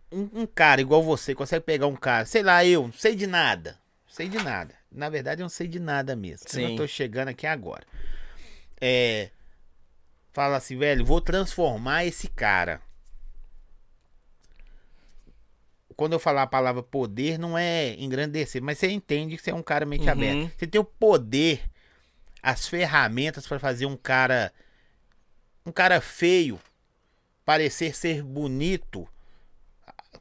[0.10, 3.28] Um, um cara igual você consegue pegar um cara, sei lá, eu, não sei de
[3.28, 3.78] nada.
[4.08, 4.74] Sei de nada.
[4.90, 6.48] Na verdade, eu não sei de nada mesmo.
[6.48, 6.68] Eu Sim.
[6.70, 7.86] não tô chegando aqui agora.
[8.80, 9.30] É.
[10.32, 12.82] Fala assim, velho, vou transformar esse cara.
[15.98, 19.56] Quando eu falar a palavra poder, não é engrandecer, mas você entende que você é
[19.56, 20.12] um cara mente Uhum.
[20.12, 20.54] aberta.
[20.58, 21.64] Você tem o poder,
[22.42, 24.54] as ferramentas para fazer um cara.
[25.66, 26.60] Um cara feio
[27.44, 29.08] parecer ser bonito.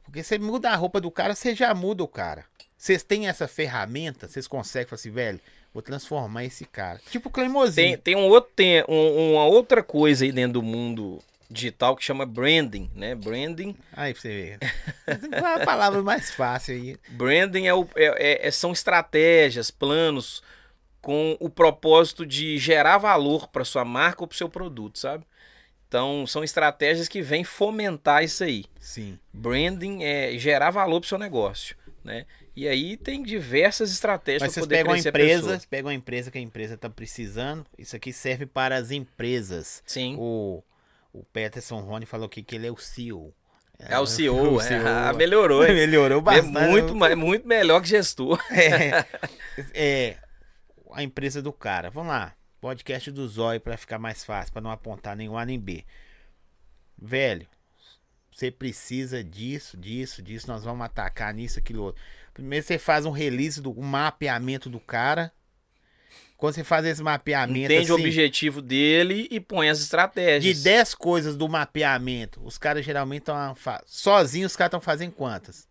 [0.03, 2.43] Porque você muda a roupa do cara, você já muda o cara.
[2.77, 5.39] Vocês têm essa ferramenta, vocês conseguem falar assim, velho,
[5.73, 6.99] vou transformar esse cara.
[7.11, 7.75] Tipo o.
[7.75, 11.19] Tem, tem, um outro, tem um- uma outra coisa aí dentro do mundo
[11.49, 13.15] digital que chama branding, né?
[13.15, 15.29] Branding Aí pra você ver.
[15.39, 16.97] Qual é a palavra mais fácil aí?
[17.09, 20.41] Branding é o- é- é- são estratégias, planos
[21.01, 25.23] com o propósito de gerar valor para sua marca ou para seu produto, sabe?
[25.87, 28.65] Então, são estratégias que vêm fomentar isso aí.
[28.79, 29.17] Sim.
[29.31, 32.25] Branding é gerar valor para seu negócio, né?
[32.53, 35.51] E aí tem diversas estratégias para poder pegam uma crescer a empresa, pessoa.
[35.53, 37.65] vocês pegam uma empresa que a empresa tá precisando.
[37.77, 39.81] Isso aqui serve para as empresas.
[39.85, 40.15] Sim.
[40.19, 40.61] O,
[41.19, 43.33] o Peterson Rony falou aqui que ele é o CEO.
[43.79, 44.87] É o CEO, o é, CEO.
[44.87, 45.61] ah, melhorou.
[45.67, 46.69] Melhorou É bastante.
[46.69, 48.39] muito, ma- muito melhor que gestor.
[48.51, 49.05] É,
[49.73, 50.17] é,
[50.93, 51.89] a empresa do cara.
[51.89, 52.33] Vamos lá.
[52.59, 55.85] Podcast do Zóio para ficar mais fácil, para não apontar nem o A nem B.
[56.99, 57.47] Velho,
[58.31, 60.47] você precisa disso, disso, disso.
[60.47, 62.01] Nós vamos atacar nisso, aquilo outro.
[62.33, 65.31] Primeiro você faz um release do um mapeamento do cara.
[66.37, 70.57] Quando você faz esse mapeamento Entende o assim, objetivo dele e põe as estratégias.
[70.57, 75.67] de 10 coisas do mapeamento, os caras geralmente estão sozinhos, os caras estão fazendo quantas?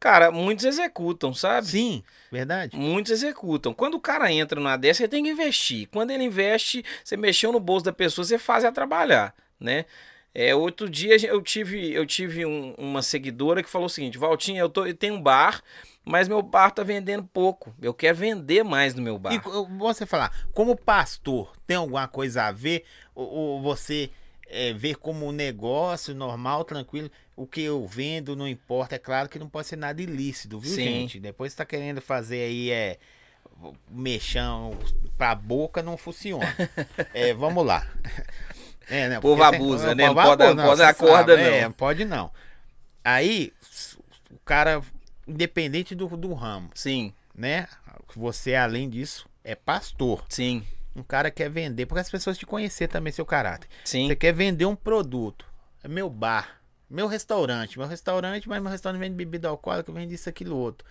[0.00, 1.66] Cara, muitos executam, sabe?
[1.66, 2.76] Sim, verdade?
[2.76, 3.72] Muitos executam.
[3.72, 5.88] Quando o cara entra numa dessa, você tem que investir.
[5.90, 9.84] Quando ele investe, você mexeu no bolso da pessoa, você faz ela trabalhar, né?
[10.34, 14.58] É, outro dia eu tive, eu tive um- uma seguidora que falou o seguinte: Valtinho,
[14.58, 15.62] eu, tô, eu tenho um bar,
[16.04, 17.74] mas meu bar tá vendendo pouco.
[17.80, 19.32] Eu quero vender mais no meu bar.
[19.32, 19.40] E
[19.78, 22.84] você falar, como pastor, tem alguma coisa a ver?
[23.14, 24.10] Ou, ou você
[24.48, 27.10] é, ver como um negócio normal, tranquilo?
[27.34, 28.96] O que eu vendo não importa.
[28.96, 30.84] É claro que não pode ser nada ilícito, viu, Sim.
[30.84, 31.18] gente?
[31.18, 32.98] Depois você tá querendo fazer aí é
[33.90, 34.76] mexão
[35.16, 36.44] pra boca, não funciona.
[37.14, 37.86] é, vamos lá.
[38.88, 39.20] É, né?
[39.20, 40.06] Povo tem- abusa, né?
[40.06, 41.72] Não pode- abusa, não pode você dar corda, sabe, é, não.
[41.72, 42.30] pode não.
[43.02, 43.52] Aí,
[44.30, 44.82] o cara,
[45.26, 47.66] independente do, do ramo, Sim, né?
[48.16, 50.24] Você, além disso, é pastor.
[50.28, 50.62] sim,
[50.94, 53.68] Um cara quer vender, porque as pessoas te conhecer também seu caráter.
[53.84, 54.06] sim.
[54.08, 55.44] Você quer vender um produto.
[55.82, 60.28] É meu bar, meu restaurante, meu restaurante, mas meu restaurante vende bebida alcoólica, vende isso,
[60.28, 60.86] aquilo, outro.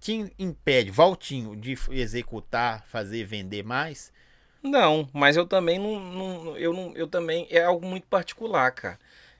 [0.00, 4.12] Te impede, Valtinho, de executar, fazer, vender mais?
[4.62, 8.98] Não, mas eu também não, não- eu não, eu também é algo muito particular, cara.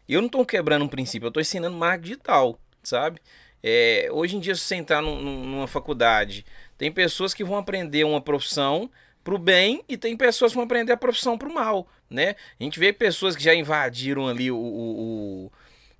[0.09, 3.21] Eu não tô quebrando um princípio, eu tô ensinando marketing digital, sabe?
[3.63, 6.45] É, hoje em dia, se você entrar num- num- numa faculdade,
[6.77, 8.91] tem pessoas que vão aprender uma profissão
[9.23, 12.35] pro bem e tem pessoas que vão aprender a profissão pro mal, né?
[12.59, 15.53] A gente vê pessoas que já invadiram ali o, o- o-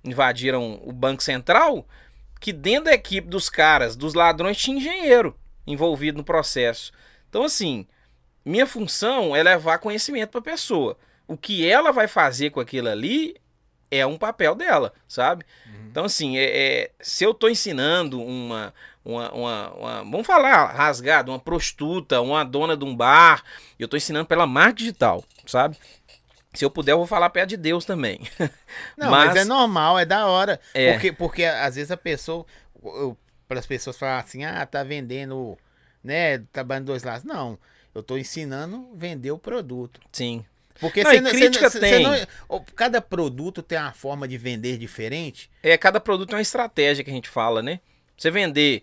[0.03, 1.87] invadiram o Banco Central,
[2.41, 5.33] que dentro da equipe dos caras, dos ladrões, tinha engenheiro
[5.65, 6.91] envolvido no processo.
[7.29, 7.87] Então, assim,
[8.43, 10.97] minha função é levar conhecimento para a pessoa.
[11.25, 13.37] O que ela vai fazer com aquilo ali
[13.89, 15.45] é um papel dela, sabe?
[15.93, 16.43] Então, assim, é,
[16.85, 18.73] é- se eu estou ensinando uma,
[19.05, 23.43] uma, uma, uma- Vamos falar rasgado, uma prostituta, uma dona de um bar,
[23.77, 25.77] eu estou ensinando pela marca digital, sabe?
[26.51, 28.19] Se eu puder, eu vou falar perto de Deus também.
[28.97, 30.59] Não, mas, Mas- é normal, é da hora.
[30.73, 30.93] É.
[30.93, 32.43] Porque, porque às vezes a pessoa,
[33.47, 35.55] para as pessoas falar assim, ah, tá vendendo,
[36.03, 37.23] né, trabalhando dois lados.
[37.23, 37.55] Não,
[37.93, 40.01] eu tô ensinando vender o produto.
[40.11, 40.43] Sim.
[40.79, 42.03] Porque Não, você crítica você tem.
[42.03, 42.15] não-
[42.49, 45.49] ó, cada produto tem uma forma de vender diferente.
[45.61, 47.79] É, cada produto é uma estratégia que a gente fala, né?
[48.17, 48.81] Você vender.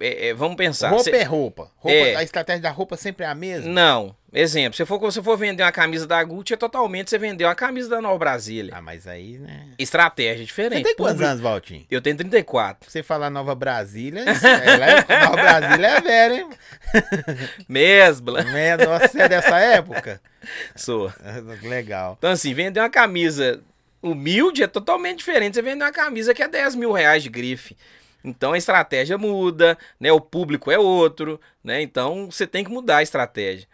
[0.00, 0.90] é, é, vamos pensar.
[0.90, 1.70] roupa você- é roupa.
[1.76, 2.14] roupa É.
[2.16, 3.70] A estratégia da roupa sempre é a mesma.
[3.70, 4.16] Não.
[4.30, 7.54] Exemplo, se for, se for vender uma camisa da Gucci, é totalmente você vender uma
[7.54, 8.74] camisa da Nova Brasília.
[8.76, 9.68] Ah, mas aí, né?
[9.78, 10.84] Estratégia Você diferente.
[10.84, 11.86] tem quantos Público- anos, Valtinho?
[11.90, 12.90] Eu tenho 34.
[12.90, 16.48] Você falar Nova Brasília, ela é- Nova Brasília é velha, hein?
[17.68, 18.44] Mesbla.
[18.44, 20.20] Nossa, Você é dessa época?
[20.76, 21.12] Sou.
[21.62, 22.16] Legal.
[22.18, 23.60] Então, assim, vender uma camisa
[24.02, 25.54] humilde é totalmente diferente.
[25.54, 27.76] Você vender uma camisa que é 10 mil reais de grife.
[28.24, 30.10] Então a estratégia muda, né?
[30.12, 31.80] O público é outro, né?
[31.80, 33.66] Então você tem que mudar a estratégia.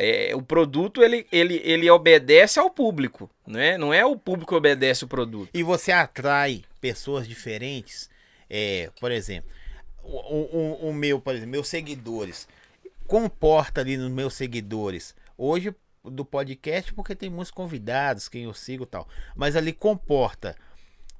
[0.00, 3.76] É, o produto ele, ele, ele obedece ao público, né?
[3.76, 5.50] Não é o público que obedece o produto.
[5.52, 8.08] E você atrai pessoas diferentes.
[8.48, 9.50] É, por exemplo,
[10.04, 12.46] o, o- o meu, por exemplo, meus seguidores.
[13.08, 15.16] Comporta ali nos meus seguidores.
[15.36, 15.74] Hoje
[16.04, 19.08] do podcast, porque tem muitos convidados, quem eu sigo e tal.
[19.34, 20.54] Mas ali comporta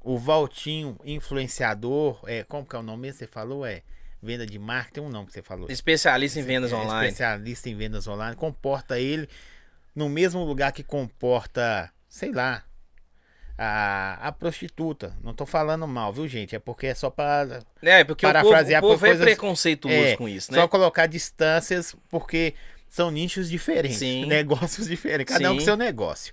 [0.01, 2.21] o Valtinho, influenciador.
[2.27, 3.67] É, como que é o nome que Você falou?
[3.67, 3.83] É
[4.23, 5.71] venda de marca, tem um nome que você falou.
[5.71, 7.09] Especialista em vendas É, online.
[7.09, 8.37] Especialista em vendas online.
[8.37, 9.29] Comporta ele
[9.95, 12.65] no mesmo lugar que comporta, sei lá,
[13.57, 15.17] a, a prostituta.
[15.23, 16.55] Não tô falando mal, viu, gente?
[16.55, 20.17] É porque é só para É, porque o povo, o povo é coisas- preconceituoso é,
[20.17, 20.59] com isso, né?
[20.59, 22.55] só colocar distâncias, porque
[22.89, 24.25] são nichos diferentes, Sim.
[24.27, 25.65] negócios diferentes, cada um com Sim.
[25.67, 26.33] seu negócio.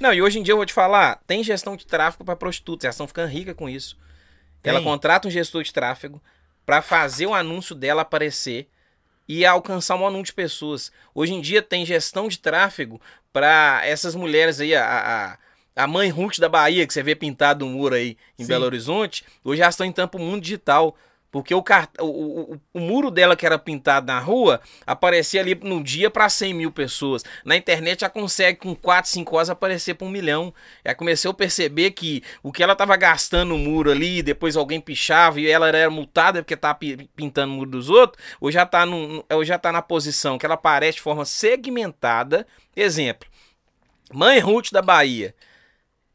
[0.00, 2.84] Não, e hoje em dia eu vou te falar, tem gestão de tráfego para prostitutas,
[2.84, 3.96] elas estão ficando ricas com isso.
[4.64, 4.84] Ela Tem.
[4.88, 6.20] contrata um gestor de tráfego
[6.64, 8.68] para fazer o anúncio dela aparecer
[9.28, 10.92] e alcançar um número de pessoas.
[11.14, 13.00] Hoje em dia tem gestão de tráfego
[13.32, 15.38] para essas mulheres aí, a,
[15.76, 18.48] a, a mãe Ruth da Bahia, que você vê pintado no muro aí em Sim.
[18.48, 20.96] Belo Horizonte, hoje elas estão em tampo mundo digital.
[21.34, 21.90] Porque o, car...
[21.98, 22.04] o,
[22.52, 26.54] o, o muro dela que era pintado na rua aparecia ali no dia para 100
[26.54, 27.24] mil pessoas.
[27.44, 30.54] Na internet já consegue com 4, 5 horas aparecer para um milhão.
[30.84, 34.80] Aí comecei a perceber que o que ela tava gastando no muro ali, depois alguém
[34.80, 38.64] pichava e ela era multada porque tava pi- pintando o muro dos outros, hoje já
[38.64, 38.84] tá,
[39.42, 42.46] já tá na posição que ela aparece de forma segmentada.
[42.76, 43.28] Exemplo,
[44.12, 45.34] Mãe Ruth da Bahia.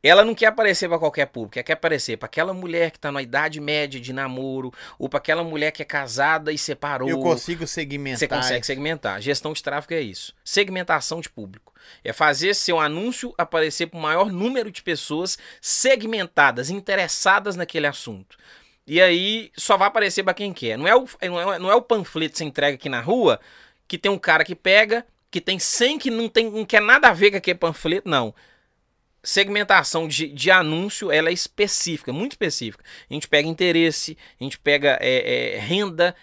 [0.02, 3.12] Ela não quer aparecer para qualquer público, ela quer aparecer para aquela mulher que tá
[3.12, 7.10] na idade média de namoro, ou para aquela mulher que é casada e separou.
[7.10, 8.20] Eu consigo segmentar.
[8.20, 9.22] Você consegue segmentar.
[9.22, 10.34] Gestão de tráfego é isso.
[10.44, 11.74] Segmentação de público.
[12.04, 18.38] É fazer seu anúncio aparecer para o maior número de pessoas segmentadas, interessadas naquele assunto.
[18.88, 20.78] E aí só vai aparecer para quem quer.
[20.78, 23.40] Não é, o, não, é, não é o panfleto que você entrega aqui na rua,
[23.88, 27.10] que tem um cara que pega, que tem 100 que não, tem, não quer nada
[27.10, 28.34] a ver com aquele panfleto, não.
[29.22, 32.84] Segmentação de, de anúncio, ela é específica, muito específica.
[33.10, 36.16] A gente pega interesse, a gente pega é, é, renda,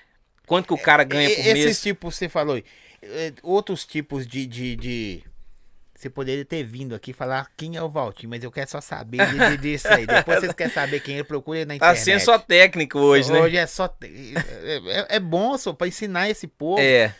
[0.46, 1.82] quanto que o cara ganha por Esses mês.
[1.82, 2.56] tipos, você falou,
[3.02, 5.22] eh, outros tipos de, de, de,
[5.94, 9.18] Você poderia ter vindo aqui falar quem é o Valtinho, mas eu quero só saber
[9.60, 10.06] disso aí.
[10.06, 11.98] Depois vocês querem saber quem é, procura na Tá internet.
[12.04, 13.40] sendo só técnico hoje, né?
[13.40, 13.94] Hoje é só.
[14.02, 16.80] É, é- é bom, só, pra ensinar esse povo.
[16.80, 17.14] É,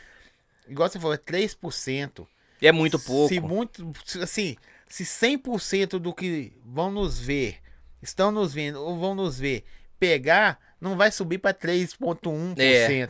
[0.69, 2.27] Igual você falou, é 3%.
[2.63, 3.29] é muito pouco.
[3.33, 3.93] Se muito.
[4.23, 4.57] Assim,
[4.89, 7.61] se 100% do que vão nos ver,
[8.03, 9.65] estão nos vendo ou vão nos ver,
[9.99, 12.59] pegar, não vai subir pra 3,1%.
[12.59, 13.09] É.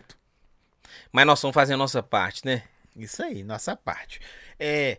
[1.13, 2.63] Mas nós estamos fazendo a nossa parte, né?
[2.95, 4.21] Isso aí, nossa parte.
[4.59, 4.99] É.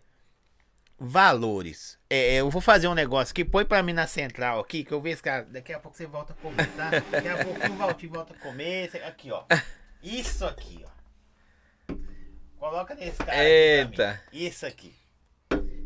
[0.99, 1.97] Valores.
[2.09, 4.91] É, é, eu vou fazer um negócio aqui, põe pra mim na central aqui, que
[4.91, 5.43] eu vejo, cara.
[5.45, 6.89] Daqui a pouco você volta a comer, tá?
[7.11, 8.89] Daqui a pouco o Valtinho volta a comer.
[9.05, 9.45] Aqui, ó.
[10.01, 11.93] Isso aqui, ó.
[12.57, 13.31] Coloca nesse cara.
[13.31, 14.21] aqui Eita.
[14.31, 14.45] mim.
[14.45, 14.95] Isso aqui.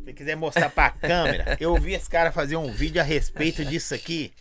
[0.04, 3.94] Se quiser mostrar pra câmera, eu vi esse cara fazer um vídeo a respeito disso
[3.94, 4.34] aqui,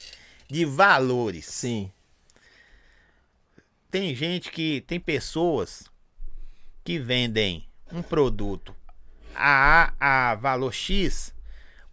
[0.49, 1.47] de valores.
[1.47, 1.91] Sim.
[3.91, 4.81] Tem gente que.
[4.83, 5.85] Tem pessoas
[6.85, 8.75] que vendem um produto
[9.35, 11.35] a, a valor X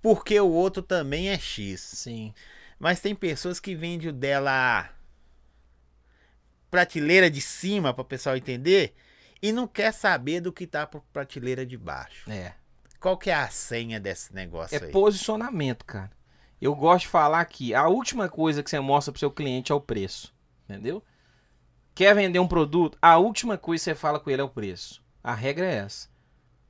[0.01, 1.81] porque o outro também é X.
[1.81, 2.33] Sim.
[2.79, 4.89] Mas tem pessoas que vendem o dela a
[6.69, 8.93] prateleira de cima para o pessoal entender
[9.41, 12.29] e não quer saber do que tá por prateleira de baixo.
[12.29, 12.53] É.
[12.99, 14.91] Qual que é a senha desse negócio É aí?
[14.91, 16.11] posicionamento, cara.
[16.59, 19.75] Eu gosto de falar que a última coisa que você mostra pro seu cliente é
[19.75, 20.33] o preço.
[20.67, 21.03] Entendeu?
[21.93, 22.97] Quer vender um produto?
[23.01, 25.03] A última coisa que você fala com ele é o preço.
[25.23, 26.09] A regra é essa.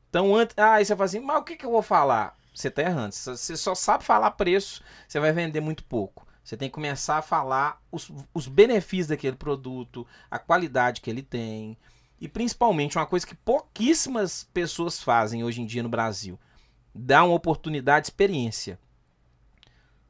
[0.09, 0.55] Então, antes.
[0.57, 2.36] Ah, você fala assim, mas o que, que eu vou falar?
[2.53, 3.13] Você tá errando.
[3.13, 6.25] Você só sabe falar preço, você vai vender muito pouco.
[6.43, 11.21] Você tem que começar a falar os, os benefícios daquele produto, a qualidade que ele
[11.21, 11.78] tem.
[12.20, 16.39] E principalmente uma coisa que pouquíssimas pessoas fazem hoje em dia no Brasil
[16.93, 18.80] dá uma oportunidade de experiência.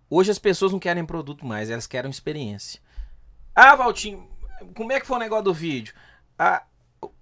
[0.09, 2.79] Hoje as pessoas não querem produto mais, elas querem experiência.
[3.53, 4.25] Ah, Valtinho,
[4.73, 5.93] como é que foi o negócio do vídeo?
[6.39, 6.63] Ah,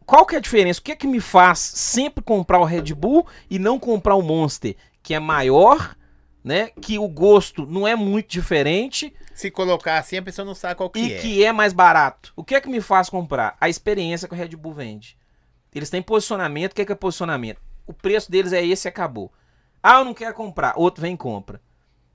[0.06, 0.80] qual que é a diferença?
[0.80, 4.22] O que é que me faz sempre comprar o Red Bull e não comprar o
[4.22, 5.96] Monster, que é maior,
[6.46, 6.70] né?
[6.80, 10.92] Que o gosto não é muito diferente Se colocar assim, a pessoa não sabe qual
[10.92, 11.18] que e é.
[11.18, 12.32] que é mais barato.
[12.36, 13.58] O que é que me faz comprar?
[13.60, 15.18] A experiência que o Red Bull vende.
[15.74, 16.72] Eles têm posicionamento.
[16.72, 17.60] O que é, que é posicionamento?
[17.88, 19.34] O preço deles é esse e acabou.
[19.82, 20.76] Ah, eu não quero comprar.
[20.78, 21.60] Outro vem e compra.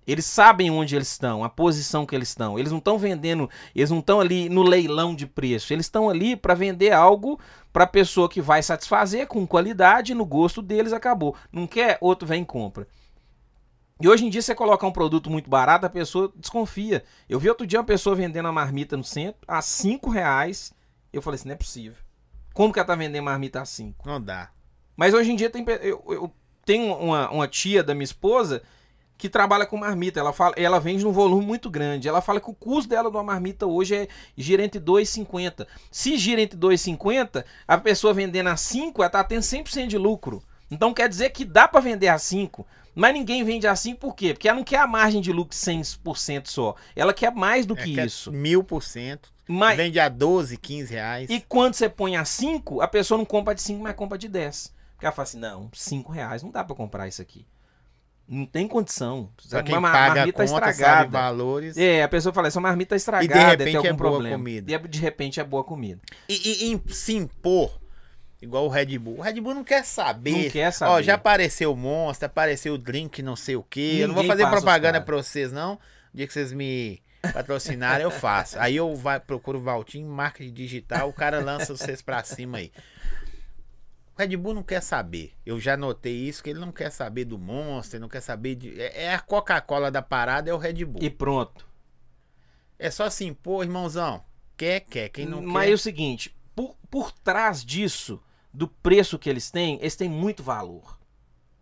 [0.06, 2.58] Eles sabem onde eles estão, a posição que eles estão.
[2.58, 5.72] Eles não estão vendendo, eles não estão ali no leilão de preço.
[5.72, 7.38] Eles estão ali para vender algo
[7.72, 11.36] para a pessoa que vai satisfazer com qualidade, no gosto deles, acabou.
[11.52, 11.98] Não quer?
[12.00, 12.86] Outro vem e compra.
[14.00, 17.04] E hoje em dia você coloca um produto muito barato, a pessoa desconfia.
[17.28, 20.72] Eu vi outro dia uma pessoa vendendo uma marmita no centro a 5 reais.
[21.12, 22.02] Eu falei assim, não é possível.
[22.54, 24.08] Como que ela tá vendendo marmita a 5?
[24.08, 24.50] Não dá.
[24.96, 26.32] Mas hoje em dia tem, eu, eu
[26.64, 28.62] tenho uma, uma tia da minha esposa
[29.18, 30.18] que trabalha com marmita.
[30.18, 32.08] Ela, fala, ela vende num volume muito grande.
[32.08, 35.66] Ela fala que o custo dela de uma marmita hoje é gira entre 2,50.
[35.90, 40.42] Se gira entre 2,50, a pessoa vendendo a 5, ela tá tendo 100% de lucro.
[40.70, 42.66] Então quer dizer que dá para vender a 5.
[42.94, 44.34] Mas ninguém vende a 5 por quê?
[44.34, 46.74] Porque ela não quer a margem de lucro de 100% só.
[46.96, 48.32] Ela quer mais do É que é isso.
[48.32, 49.32] Mil por cento.
[49.48, 51.28] Mas, Vende a 12, 15 reais.
[51.30, 54.28] e quando você põe a 5, a pessoa não compra de 5, mas compra de
[54.28, 54.72] 10.
[54.94, 57.46] Porque ela fala assim: não, 5 reais não dá pra comprar isso aqui.
[58.28, 59.28] Não tem condição.
[59.48, 61.08] Pra quem Uma ma- paga a marmita conta, sabe estragada.
[61.10, 61.76] valores.
[61.76, 64.36] É, a pessoa fala: essa marmita é estragada, repente tem algum é boa problema.
[64.36, 64.72] comida.
[64.72, 66.00] E de repente é boa comida.
[66.28, 67.79] E, e- e se impor,
[68.40, 69.18] igual o Red Bull.
[69.18, 70.44] O Red Bull não quer saber.
[70.44, 70.92] Não quer saber.
[70.92, 73.98] Ó, já apareceu o Monster, apareceu o drink, não sei o quê.
[74.00, 75.74] eu não vou Ninguém fazer propaganda pra vocês, não.
[76.12, 78.58] O dia que vocês me patrocinarem, eu faço.
[78.58, 82.72] Aí eu vai, procuro o Valtinho, marketing digital, o cara lança vocês pra cima aí.
[84.16, 85.32] O Red Bull não quer saber.
[85.46, 88.80] Eu já notei isso, que ele não quer saber do Monster, não quer saber de.
[88.80, 91.02] É, é a Coca-Cola da parada, é o Red Bull.
[91.02, 91.66] E pronto.
[92.78, 94.24] É só assim, pô, irmãozão.
[94.56, 95.08] Quer, quer.
[95.10, 95.70] Quem não Mas quer.
[95.70, 98.20] é o seguinte: por, por trás disso,
[98.52, 100.98] do preço que eles têm, eles têm muito valor.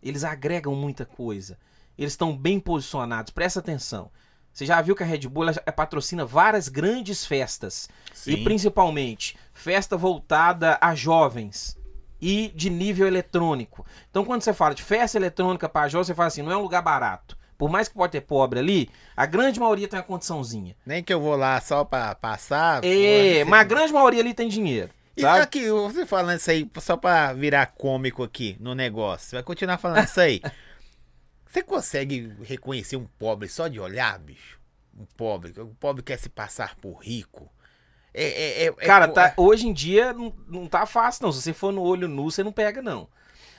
[0.03, 1.59] Eles agregam muita coisa.
[1.97, 3.33] Eles estão bem posicionados.
[3.33, 4.11] Presta atenção.
[4.53, 7.89] Você já viu que a Red Bull patrocina várias grandes festas.
[8.27, 8.45] E Sim.
[8.45, 11.79] principalmente festa voltada a jovens
[12.21, 13.87] e de nível eletrônico.
[14.11, 16.63] Então quando você fala de festa eletrônica para jovens, você fala assim, não é um
[16.63, 17.37] lugar barato.
[17.57, 20.77] Por mais que pode ter pobre ali, a grande maioria tem uma condiçãozinha.
[20.87, 22.85] Nem que eu vou lá só pra passar.
[22.85, 24.91] É, mas a grande maioria ali tem dinheiro.
[25.19, 25.41] E Sabe?
[25.41, 29.29] aqui, você falando isso aí, só pra virar cômico aqui no negócio.
[29.29, 30.41] Você vai continuar falando isso aí.
[31.51, 34.61] Você consegue reconhecer um pobre só de olhar, bicho?
[34.97, 35.53] Um pobre.
[35.61, 37.51] O pobre quer se passar por rico.
[38.13, 41.33] É, é, é- é Cara, tá, hoje em dia não, não tá fácil, não.
[41.33, 43.09] Se você for no olho nu, você não pega, não.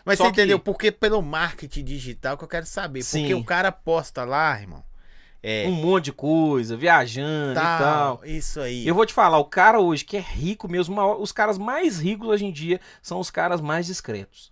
[0.05, 0.60] Mas só você que- entendeu?
[0.60, 2.99] Porque pelo marketing digital que eu quero saber.
[2.99, 3.34] Porque Sim.
[3.34, 4.84] o cara posta lá, irmão.
[5.41, 5.65] É.
[5.67, 8.25] Um monte de coisa, viajando e tal, tal.
[8.25, 8.85] Isso aí.
[8.85, 12.27] Eu vou te falar, o cara hoje que é rico mesmo, os caras mais ricos
[12.27, 14.51] hoje em dia são os caras mais discretos.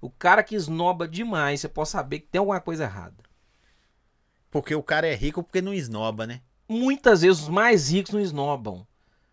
[0.00, 3.16] O cara que esnoba demais, você pode saber que tem alguma coisa errada.
[4.50, 6.40] Porque o cara é rico porque não esnoba, né?
[6.68, 8.86] Muitas vezes os mais ricos não esnobam.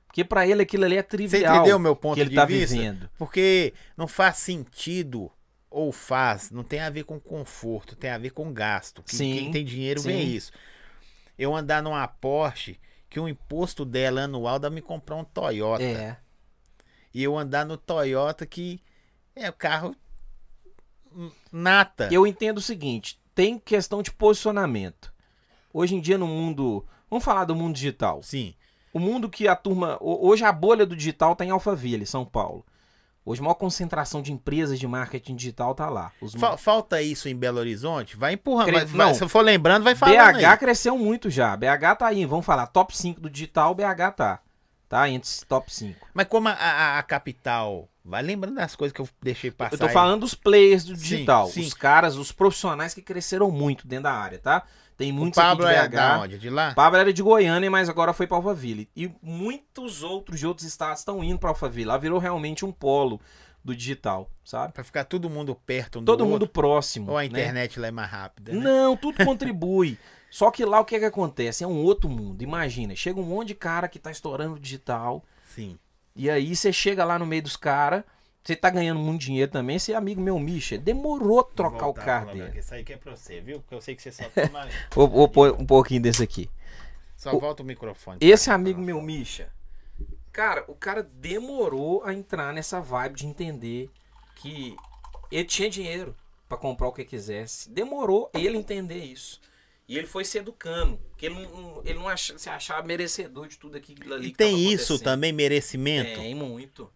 [0.07, 1.55] Porque pra ele aquilo ali é Você trivial.
[1.55, 2.75] entendeu o meu ponto que ele de tá vista?
[2.75, 3.09] vivendo.
[3.17, 5.31] Porque não faz sentido,
[5.71, 9.01] ou faz, não tem a ver com conforto, tem a ver com gasto.
[9.07, 10.35] Sim, Quem tem dinheiro vê sim.
[10.35, 10.51] isso.
[11.43, 12.79] Eu andar numa Porsche,
[13.09, 15.83] que o imposto dela anual dá me comprar um Toyota.
[15.83, 16.17] É.
[17.13, 18.81] E eu andar no Toyota que
[19.35, 19.95] é o carro
[21.51, 22.09] nata.
[22.11, 25.13] Eu entendo o seguinte: tem questão de posicionamento.
[25.73, 26.85] Hoje em dia, no mundo.
[27.09, 28.23] Vamos falar do mundo digital.
[28.23, 28.55] Sim.
[28.91, 29.97] O mundo que a turma.
[30.01, 32.65] ho- Hoje a bolha do digital tá em Alphaville, São Paulo.
[33.25, 36.11] Hoje a maior concentração de empresas de marketing digital tá lá.
[36.21, 38.17] Os Fa- falta isso em Belo Horizonte?
[38.17, 38.65] Vai empurrando.
[38.67, 40.57] Cre- vai- se eu for lembrando, vai falando BH aí.
[40.57, 41.55] cresceu muito já.
[41.55, 42.67] BH tá aí, vamos falar.
[42.67, 44.39] Top 5 do digital, BH tá.
[44.89, 45.09] Tá?
[45.09, 46.05] Entre os top 5.
[46.13, 47.87] Mas como a, a- a capital...
[48.05, 49.93] Vai lembrando das coisas que eu deixei passar Eu tô aí.
[49.93, 51.47] falando dos players do Sim, digital.
[51.47, 51.61] sim.
[51.61, 54.63] Os caras, os profissionais que cresceram muito dentro da área, tá?
[54.97, 56.21] Tem O muitos aqui Pablo de é BH.
[56.21, 56.37] onde?
[56.37, 56.73] De lá?
[56.73, 58.89] Pablo era de Goiânia, mas agora foi para Alphaville.
[58.95, 61.85] E muitos outros de outros estados estão indo para Alphaville.
[61.85, 63.19] Lá virou realmente um polo
[63.63, 64.73] do digital, sabe?
[64.73, 66.49] Pra ficar todo mundo perto um Todo do mundo outro.
[66.49, 67.11] próximo.
[67.11, 67.27] Ou a né?
[67.27, 68.59] internet lá é mais rápida, né?
[68.59, 69.97] Não, tudo contribui.
[70.29, 71.63] Só que lá o que, é que acontece?
[71.63, 72.41] É um outro mundo.
[72.41, 75.23] Imagina, chega um monte de cara que tá estourando digital.
[75.45, 75.77] Sim.
[76.15, 78.03] E aí você chega lá no meio dos caras.
[78.43, 79.77] Você tá ganhando muito dinheiro também.
[79.77, 82.59] Esse amigo meu, Misha, demorou trocar o carro dele.
[82.59, 83.59] Isso aí que é pra você, viu?
[83.61, 84.67] Porque eu sei que você só toma...
[84.93, 86.49] Vou, vou pôr um pouquinho desse aqui.
[87.15, 88.17] só O- volta o microfone.
[88.19, 89.49] Esse amigo meu, Misha,
[90.31, 93.89] cara, o cara demorou a entrar nessa vibe de entender
[94.35, 94.75] que
[95.31, 96.13] ele tinha dinheiro
[96.49, 97.69] pra comprar o que quisesse.
[97.69, 99.39] Demorou ele entender isso.
[99.87, 100.99] E ele foi se educando.
[101.17, 104.37] Que ele não, ele não acha- se achava merecedor de tudo aquilo ali E que
[104.37, 106.19] tem tava isso também, merecimento?
[106.19, 106.89] Tem muito.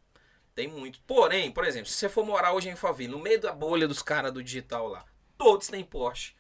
[0.58, 1.00] Tem muito.
[1.02, 4.02] Porém, por exemplo, se você for morar hoje em Faville, no meio da bolha dos
[4.02, 5.06] caras do digital lá,
[5.38, 6.34] todos têm Porsche.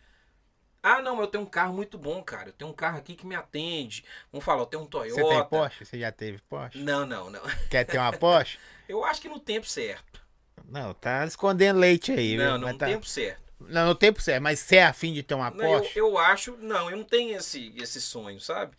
[0.82, 2.49] Ah, não, eu tenho um carro muito bom, cara.
[2.49, 4.03] Eu tenho um carro aqui que me atende.
[4.32, 5.22] Vamos falar, eu tenho um Toyota.
[5.22, 5.86] Você tem Porsche?
[5.86, 6.80] Você já teve Porsche?
[6.80, 7.41] Não, não, não.
[7.70, 8.57] Quer ter uma Porsche?
[8.89, 10.20] Eu acho que no tempo certo.
[10.65, 12.38] Não, tá escondendo leite aí, viu?
[12.45, 13.43] não, não, Mas no tá- tempo certo.
[13.59, 14.41] Não, no tempo certo.
[14.41, 15.99] Mas você é afim de ter uma Não, eu, Porsche?
[15.99, 18.76] eu acho, não, eu não tenho esse, esse sonho, sabe?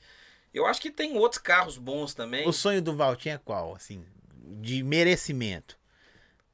[0.53, 2.49] Eu acho que tem outros carros bons também.
[2.49, 4.05] O sonho do Valtinho é qual, assim?
[4.61, 5.78] De merecimento.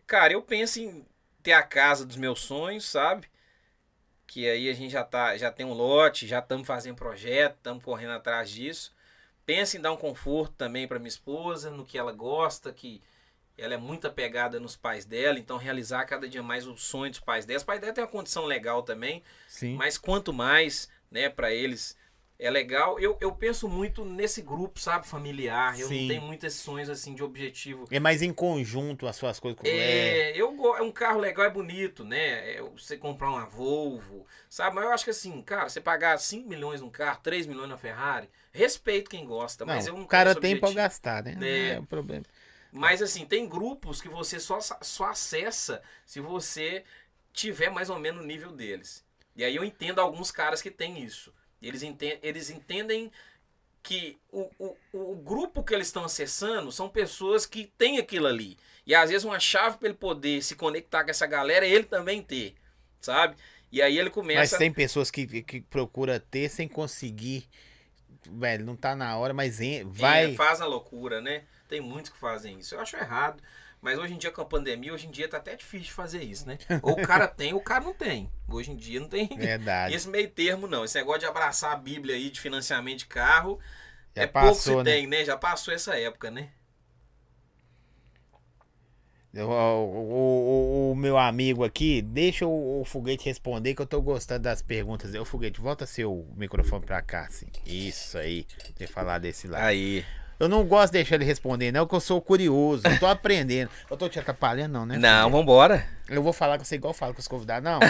[0.06, 1.06] Cara, eu penso em
[1.42, 3.28] ter a casa dos meus sonhos, sabe?
[4.26, 7.82] Que aí a gente já tá, já tem um lote, já estamos fazendo projeto, estamos
[7.84, 8.92] correndo atrás disso.
[9.46, 13.02] Penso em dar um conforto também para minha esposa, no que ela gosta, que
[13.56, 17.20] ela é muito apegada nos pais dela, então realizar cada dia mais o sonho dos
[17.20, 17.58] pais dela.
[17.58, 19.76] Os pais dela têm uma condição legal também, Sim.
[19.76, 21.96] mas quanto mais, né, para eles
[22.38, 22.98] é legal.
[22.98, 25.78] Eu, eu penso muito nesse grupo, sabe, familiar.
[25.78, 26.00] Eu Sim.
[26.02, 29.60] não tenho muitos sonhos assim de objetivo É mais em conjunto as suas coisas.
[29.60, 32.56] com- É, é, eu é um carro legal, é bonito, né?
[32.56, 34.74] É, você comprar uma Volvo, sabe?
[34.76, 37.76] Mas eu acho que assim, cara, você pagar 5 milhões num carro, 3 milhões na
[37.76, 40.74] Ferrari, respeito quem gosta, mas eu não, não o cara tem objetivo.
[40.74, 41.36] gastar, né?
[41.40, 41.74] É.
[41.74, 42.24] É o problema.
[42.72, 46.84] Mas assim, tem grupos que você só, só acessa se você
[47.32, 49.04] tiver mais ou menos no nível deles.
[49.36, 51.32] E aí eu entendo alguns caras que têm isso.
[51.66, 53.10] Eles, enten eles entendem
[53.82, 58.56] que o, o, o grupo que eles estão acessando são pessoas que têm aquilo ali.
[58.86, 61.84] E às vezes uma chave para ele poder se conectar com essa galera é ele
[61.84, 62.54] também ter,
[63.00, 63.36] sabe?
[63.70, 64.58] E aí ele Mas começa.
[64.58, 67.48] tem pessoas que, que procura ter sem conseguir.
[68.30, 70.32] Velho, não tá na hora, mas vai.
[70.32, 71.42] É, faz a loucura, né?
[71.68, 72.74] Tem muitos que fazem isso.
[72.74, 73.42] Eu acho errado.
[73.84, 76.22] Mas hoje em dia, com a pandemia, hoje em dia tá até difícil de fazer
[76.22, 76.58] isso, né?
[76.82, 78.30] Ou o cara tem, ou o cara não tem.
[78.48, 79.94] Hoje em dia não tem Verdade.
[79.94, 80.84] esse meio termo, não.
[80.84, 83.60] Esse negócio de abraçar a Bíblia aí de financiamento de carro.
[84.16, 84.92] Já é pouco passou, se né?
[84.92, 85.24] tem, né?
[85.24, 86.50] Já passou essa época, né?
[89.36, 94.44] O, o- o- o meu amigo aqui, deixa o, foguete responder que eu tô gostando
[94.44, 95.12] das perguntas.
[95.14, 97.46] O foguete, volta seu microfone pra cá, assim.
[97.66, 98.46] Isso aí.
[98.76, 99.64] Deixa eu falar desse lado.
[99.64, 100.04] Aí.
[100.38, 102.82] Eu não gosto de deixar ele responder, não, porque eu sou curioso.
[102.86, 103.70] Eu tô aprendendo.
[103.90, 104.96] Eu tô te atrapalhando, não, né?
[104.98, 105.32] Não, foguete?
[105.32, 105.88] vambora.
[106.08, 107.64] Eu vou falar com você igual eu falo com os convidados.
[107.70, 107.80] Não.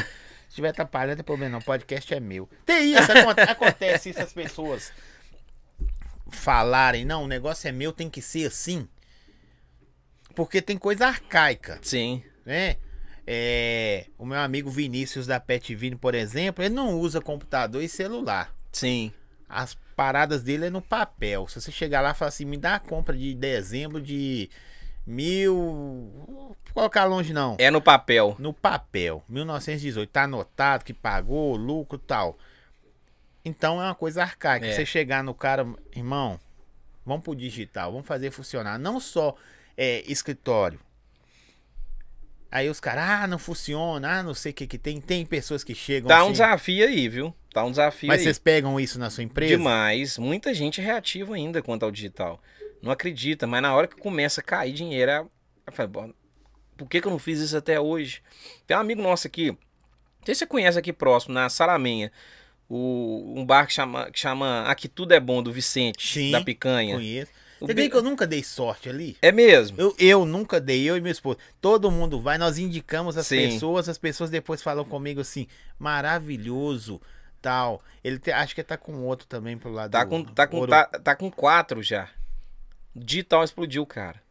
[0.49, 1.59] Se tiver atrapalhando, não tem problema, não.
[1.59, 2.49] O podcast é meu.
[2.67, 4.93] Tem isso, aconte- acontece isso, as pessoas
[6.31, 8.87] falarem, não, o negócio é meu, tem que ser assim.
[10.35, 12.23] Porque tem coisa arcaica, Sim.
[12.45, 12.77] né?
[13.27, 17.89] É, o meu amigo Vinícius da Pet Vini, por exemplo, ele não usa computador e
[17.89, 18.55] celular.
[18.73, 19.13] Sim.
[19.49, 21.47] As paradas dele é no papel.
[21.49, 24.51] Se você chegar lá e falar assim, me dá a compra de dezembro de
[25.07, 26.13] mil.
[26.27, 27.57] Vou colocar longe não.
[27.59, 28.37] É no papel.
[28.39, 32.39] No papel, 1918, tá anotado que pagou, lucro tal.
[33.45, 34.67] Então é uma coisa arcaica.
[34.67, 34.73] É.
[34.73, 36.41] Você chegar no cara, irmão,
[37.05, 38.79] vamos pro digital, vamos fazer funcionar.
[38.79, 39.37] Não só
[39.77, 40.81] é, escritório.
[42.55, 45.01] Aí os caras, ah, não funciona, ah, não sei o que que tem.
[45.01, 46.33] Tem pessoas que chegam Tá um assim.
[46.35, 47.35] desafio aí, viu?
[47.53, 48.25] Tá um desafio Mas aí.
[48.27, 49.57] vocês pegam isso na sua empresa?
[49.57, 50.17] Demais.
[50.19, 52.41] Muita gente é reativa ainda quanto ao digital.
[52.81, 55.29] Não acredita, mas na hora que começa a cair dinheiro,
[55.67, 56.13] eu falo, "Bom,
[56.77, 58.23] por que, que eu não fiz isso até hoje?
[58.69, 59.59] Tem um amigo nosso aqui, não
[60.25, 62.13] sei se você conhece aqui próximo, na Saramenha,
[62.69, 66.41] o, um bar que chama, que chama Aqui Tudo é Bom, do Vicente, Sim, da
[66.41, 66.95] Picanha.
[66.95, 67.33] Conheço.
[67.67, 69.17] Você vê que eu nunca dei sorte ali?
[69.23, 69.81] É mesmo?
[69.81, 71.39] Eu, eu nunca dei, eu e meu esposo.
[71.61, 73.37] Todo mundo vai, nós indicamos as Sim.
[73.51, 75.47] pessoas, as pessoas depois falam comigo assim,
[75.79, 77.01] maravilhoso,
[77.41, 77.83] tal.
[78.03, 80.67] Ele te- acho que tá com outro também pro lado Tá do com, tá, com,
[80.67, 82.09] tá, tá com quatro já.
[82.95, 84.23] Digital explodiu, cara.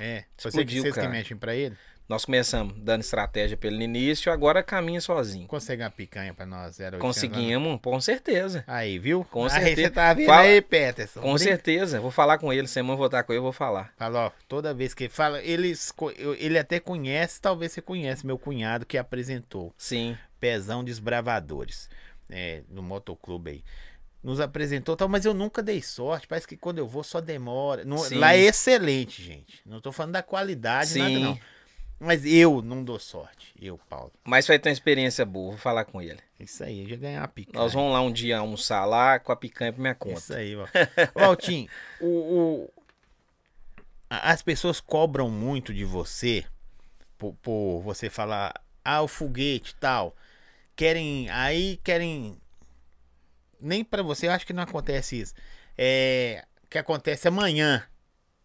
[0.00, 1.12] É, você, explodiu, vocês que cara.
[1.12, 1.76] mexem pra ele?
[2.10, 5.46] Nós começamos dando estratégia no início, agora caminha sozinho.
[5.46, 6.98] Consegue uma picanha pra nós, 0,800 lá?
[6.98, 8.64] Conseguimos, com certeza.
[8.66, 9.24] Aí, viu?
[9.30, 9.76] Com aí certeza.
[9.82, 11.20] você tá vendo Fala- aí, Peterson?
[11.20, 12.00] Com Brinca- certeza.
[12.00, 12.66] Vou falar com ele.
[12.66, 13.92] Semana vou estar com ele, eu vou falar.
[13.96, 15.72] Fala, ó, toda vez que ele fala, ele,
[16.36, 19.72] ele até conhece, talvez você conhece meu cunhado que apresentou.
[19.78, 20.18] Sim.
[20.40, 21.88] Pezão Desbravadores,
[22.28, 23.64] é, no motoclube aí.
[24.20, 26.26] Nos apresentou, tal, mas eu nunca dei sorte.
[26.26, 27.84] Parece que quando eu vou só demora.
[27.98, 28.16] Sim.
[28.16, 29.60] lá é excelente, gente.
[29.64, 31.22] Não tô falando da qualidade, nada Sim.
[31.22, 31.38] não.
[32.02, 33.52] Mas eu não dou sorte.
[33.60, 34.10] Eu, Paulo.
[34.24, 35.50] Mas vai ter uma experiência boa.
[35.50, 36.18] Vou falar com ele.
[36.38, 37.62] Isso aí, eu já ganhei uma picanha.
[37.62, 40.18] Nós vamos lá um dia almoçar lá com a picanha pra minha conta.
[40.18, 40.66] Isso aí, ó.
[41.14, 41.68] Valtinho,
[42.00, 42.70] o, o-
[44.08, 46.44] a- as pessoas cobram muito de você
[47.18, 50.16] por, por você falar, ah, o foguete e tal.
[50.74, 52.38] Querem, aí querem.
[53.60, 55.34] Nem pra você, eu acho que não acontece isso.
[55.76, 56.46] É.
[56.70, 57.84] Que acontece amanhã.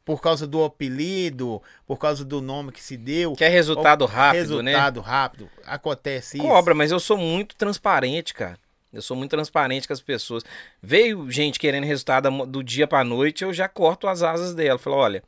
[0.05, 3.33] Por causa do apelido, por causa do nome que se deu.
[3.33, 4.71] Quer resultado rápido, né?
[4.71, 5.49] resultado rápido.
[5.65, 6.45] Acontece isso.
[6.45, 8.59] Cobra, mas eu sou muito transparente, cara.
[8.93, 10.43] Eu sou muito transparente com as pessoas.
[10.81, 14.77] Veio gente querendo resultado do dia pra noite, eu já corto as asas dela.
[14.77, 15.23] Falo, olha,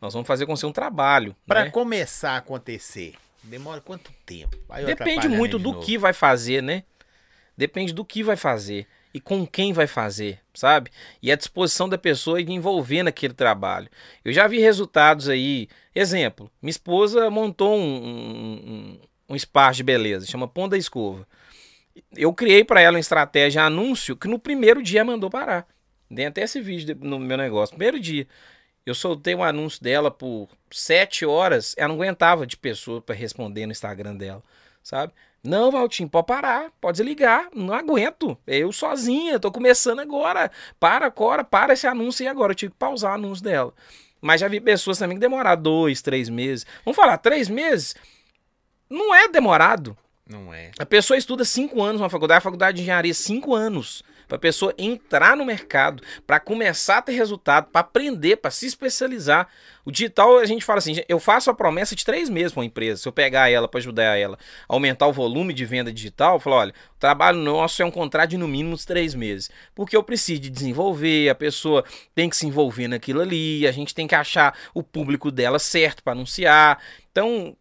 [0.00, 1.36] nós vamos fazer com você um trabalho.
[1.46, 1.70] Pra né?
[1.70, 4.56] começar a acontecer, demora quanto tempo?
[4.86, 5.84] Depende muito do novo.
[5.84, 6.82] que vai fazer, né?
[7.56, 8.86] Depende do que vai fazer
[9.18, 10.92] e com quem vai fazer, sabe?
[11.20, 13.88] E a disposição da pessoa de envolver naquele trabalho.
[14.24, 15.68] Eu já vi resultados aí.
[15.92, 19.00] Exemplo, minha esposa montou um, um, um,
[19.30, 21.26] um espaço de beleza, chama Ponda Escova.
[22.16, 25.66] Eu criei para ela uma estratégia anúncio que no primeiro dia mandou parar.
[26.14, 27.74] Tem até esse vídeo de- no meu negócio.
[27.74, 28.24] Primeiro dia.
[28.86, 31.74] Eu soltei um anúncio dela por sete horas.
[31.76, 34.44] Ela não aguentava de pessoa para responder no Instagram dela,
[34.80, 35.12] sabe?
[35.42, 37.48] Não, Valtinho, pode parar, pode desligar.
[37.54, 38.36] Não aguento.
[38.46, 40.50] Eu sozinha, tô começando agora.
[40.78, 42.52] Para, agora, para esse anúncio aí agora.
[42.52, 43.72] Eu tive que pausar o anúncio dela.
[44.20, 46.66] Mas já vi pessoas também que demoraram dois, três meses.
[46.84, 47.94] Vamos falar, três meses
[48.90, 49.96] não é demorado.
[50.26, 50.72] Não é.
[50.78, 54.02] A pessoa estuda cinco anos na faculdade, a faculdade de engenharia, cinco anos.
[54.28, 58.66] Para a pessoa entrar no mercado, para começar a ter resultado, para aprender, para se
[58.66, 59.48] especializar.
[59.84, 62.66] O digital, a gente fala assim: eu faço a promessa de três meses para uma
[62.66, 63.00] empresa.
[63.00, 64.38] Se eu pegar ela para ajudar ela
[64.68, 67.90] a aumentar o volume de venda digital, eu falo: olha, o trabalho nosso é um
[67.90, 69.50] contrato de no mínimo três meses.
[69.74, 71.84] Porque eu preciso de desenvolver, a pessoa
[72.14, 76.02] tem que se envolver naquilo ali, a gente tem que achar o público dela certo
[76.02, 76.78] para anunciar.
[77.10, 77.56] Então,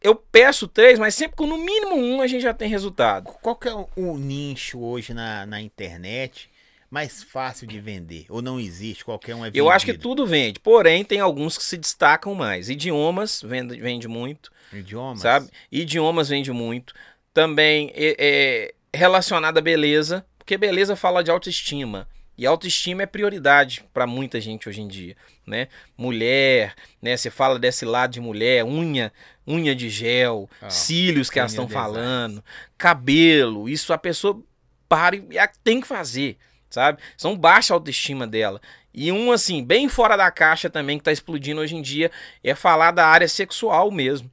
[0.00, 3.24] eu peço três, mas sempre com no mínimo um a gente já tem resultado.
[3.42, 6.48] Qual que é o, o nicho hoje na, na internet
[6.90, 8.26] mais fácil de vender?
[8.28, 9.04] Ou não existe?
[9.04, 9.58] Qualquer um é vendido?
[9.58, 12.70] Eu acho que tudo vende, porém tem alguns que se destacam mais.
[12.70, 15.20] Idiomas vende, vende muito, Idiomas?
[15.20, 15.48] sabe?
[15.70, 16.94] Idiomas vende muito.
[17.34, 22.08] Também é, é relacionado à beleza, porque beleza fala de autoestima.
[22.38, 25.66] E autoestima é prioridade para muita gente hoje em dia, né?
[25.96, 27.16] Mulher, né?
[27.16, 29.12] Você fala desse lado de mulher, unha,
[29.44, 32.44] unha de gel, Ah, cílios que elas estão falando,
[32.78, 34.40] cabelo, isso a pessoa
[34.88, 35.22] para e
[35.64, 36.38] tem que fazer,
[36.70, 37.00] sabe?
[37.16, 38.60] São baixa autoestima dela.
[38.94, 42.08] E um assim, bem fora da caixa também que tá explodindo hoje em dia
[42.42, 44.30] é falar da área sexual mesmo.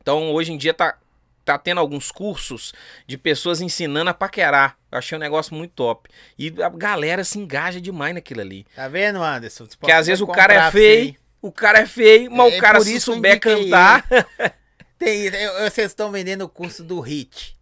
[0.00, 0.96] Então, hoje em dia tá
[1.44, 2.72] tá tendo alguns cursos
[3.06, 4.76] de pessoas ensinando a paquerar.
[4.90, 6.08] Eu achei um negócio muito top.
[6.38, 8.66] E a galera se engaja demais naquilo ali.
[8.74, 9.66] Tá vendo, Anderson?
[9.78, 12.80] Porque às vezes o cara é feio, o cara é feio, mas É o cara
[12.80, 14.06] se souber cantar.
[14.98, 15.30] Tem,
[15.64, 17.54] vocês estão vendendo o curso do Hit.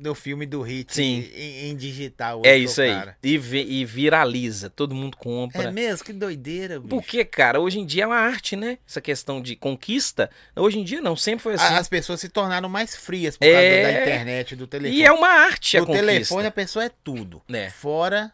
[0.00, 0.94] Do filme do Hit.
[0.94, 1.28] Sim.
[1.34, 2.40] Em, em digital.
[2.42, 2.90] É isso ô, aí.
[2.90, 3.16] cara.
[3.22, 5.64] E, vi- e viraliza, todo mundo compra.
[5.64, 6.04] É mesmo?
[6.06, 6.88] Que doideira, bicho.
[6.88, 8.78] Porque, cara, hoje em dia é uma arte, né?
[8.88, 10.30] Essa questão de conquista.
[10.56, 11.74] Hoje em dia não, sempre foi assim.
[11.74, 13.52] As pessoas se tornaram mais frias por É.
[13.52, 14.98] causa da internet, do telefone.
[15.00, 16.06] e é uma arte a o conquista.
[16.06, 17.42] telefone a pessoa é tudo.
[17.52, 17.68] É.
[17.68, 18.32] Fora.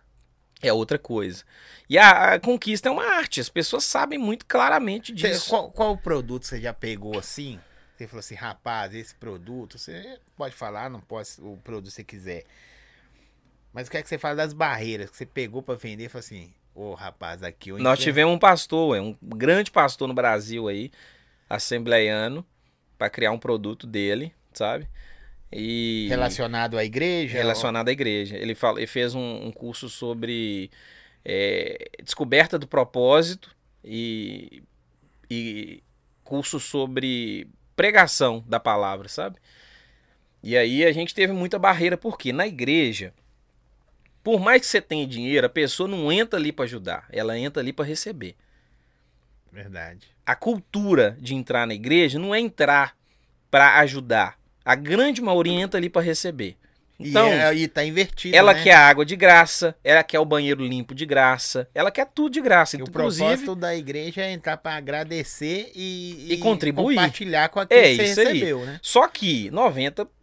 [0.62, 1.42] É outra coisa.
[1.90, 3.40] E a, a conquista é uma arte.
[3.40, 5.50] As pessoas sabem muito claramente disso.
[5.50, 7.58] qual, qual produto você já pegou assim?
[7.96, 12.04] Você falou assim, rapaz, esse produto, você pode falar, não pode o produto que você
[12.04, 12.44] quiser.
[13.72, 16.08] Mas o que é que você fala das barreiras que você pegou pra vender e
[16.08, 20.12] falou assim, ô rapaz, aqui eu Nós tivemos um pastor, ué, um grande pastor no
[20.12, 20.90] Brasil aí,
[21.48, 22.44] assembleiano,
[22.98, 24.86] para criar um produto dele, sabe?
[25.50, 27.38] E Relacionado à igreja?
[27.38, 28.36] relacionado à igreja.
[28.36, 30.70] Ele, fala, ele fez um, um curso sobre
[31.24, 34.62] é, descoberta do propósito e,
[35.30, 35.82] e
[36.24, 39.38] curso sobre pregação da palavra, sabe?
[40.42, 43.12] E aí a gente teve muita barreira, porque na igreja,
[44.24, 47.62] por mais que você tenha dinheiro, a pessoa não entra ali para ajudar, ela entra
[47.62, 48.34] ali para receber.
[49.52, 50.08] Verdade.
[50.24, 52.96] A cultura de entrar na igreja não é entrar
[53.50, 54.38] para ajudar.
[54.64, 56.56] A grande maioria entra ali para receber.
[56.98, 58.34] Então, e, é, e tá invertido.
[58.36, 58.62] ela né?
[58.62, 62.40] quer água de graça, ela quer o banheiro limpo de graça, ela quer tudo de
[62.40, 62.76] graça.
[62.76, 66.94] E o propósito da igreja é entrar para agradecer e, E contribuir.
[66.96, 68.26] compartilhar com aquilo É, que você isso aí.
[68.32, 68.78] recebeu, né?
[68.82, 69.50] só que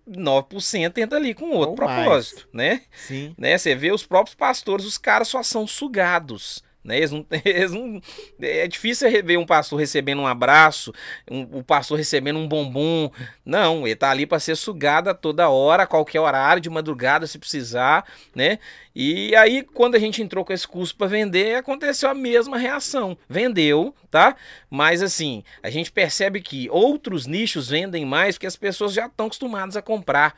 [0.08, 2.82] 99% entra ali com outro Ou propósito, né?
[2.96, 3.34] Sim.
[3.38, 3.58] né?
[3.58, 6.64] Você vê os próprios pastores, os caras só são sugados.
[6.84, 6.98] Né?
[6.98, 8.02] Eles não, eles não-
[8.42, 10.94] é difícil ver um pastor recebendo um abraço,
[11.30, 13.10] um, o pastor recebendo um bombom.
[13.46, 17.40] Não, ele tá ali para ser sugado a toda hora, qualquer horário, de madrugada, se
[17.40, 18.06] precisar,
[18.36, 18.60] né?
[18.96, 23.18] E aí, quando a gente entrou com esse curso para vender, aconteceu a mesma reação.
[23.30, 24.36] Vendeu, tá?
[24.70, 29.28] Mas assim, a gente percebe que outros nichos vendem mais porque as pessoas já estão
[29.28, 30.36] acostumadas a comprar,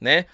[0.00, 0.26] né?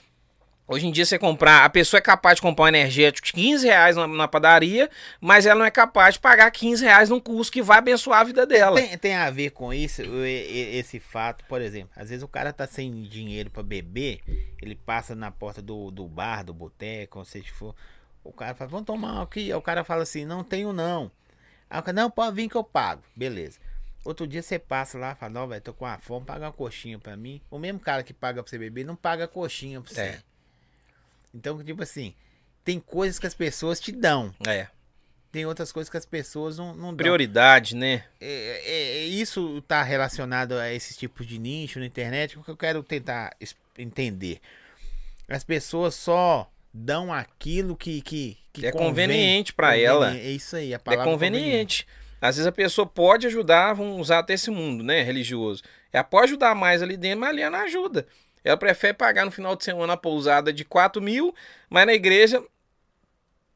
[0.71, 3.67] Hoje em dia, você comprar, a pessoa é capaz de comprar um energético de 15
[3.67, 7.51] reais na, na padaria, mas ela não é capaz de pagar 15 reais num curso
[7.51, 8.77] que vai abençoar a vida dela.
[8.79, 12.29] Tem, tem a ver com isso, e- e- esse fato, por exemplo, às vezes o
[12.29, 14.21] cara tá sem dinheiro para beber,
[14.61, 17.75] ele passa na porta do, do bar, do boteco, ou seja for,
[18.23, 21.11] o cara fala, vamos tomar aqui, aí o cara fala assim, não tenho não.
[21.71, 23.59] Aí o cara, não, pode vir que eu pago, beleza.
[24.05, 26.99] Outro dia você passa lá, fala, não, velho, tô com a fome, paga uma coxinha
[26.99, 27.41] pra mim.
[27.51, 30.01] O mesmo cara que paga pra você beber, não paga coxinha pra você.
[30.01, 30.19] É.
[31.39, 32.15] Então, tipo assim,
[32.65, 34.67] tem coisas que as pessoas te dão, É.
[35.31, 36.97] tem outras coisas que as pessoas não, não dão.
[36.97, 38.05] Prioridade, né?
[38.21, 42.51] É, é- é- isso está relacionado a esses tipos de nicho na internet, o que
[42.51, 43.35] eu quero tentar
[43.79, 44.41] entender.
[45.29, 50.17] As pessoas só dão aquilo que, que, que É convém- conveniente pra conveni- ela.
[50.17, 51.87] É isso aí, a É palavra conveniente.
[52.21, 55.63] Às vezes a pessoa pode ajudar, vamos usar até esse mundo, né, religioso.
[55.93, 58.07] Ela pode ajudar mais ali dentro, mas ali ela não ajuda.
[58.49, 61.35] Ela prefere pagar no final de semana a pousada de 4 mil,
[61.69, 62.43] mas na igreja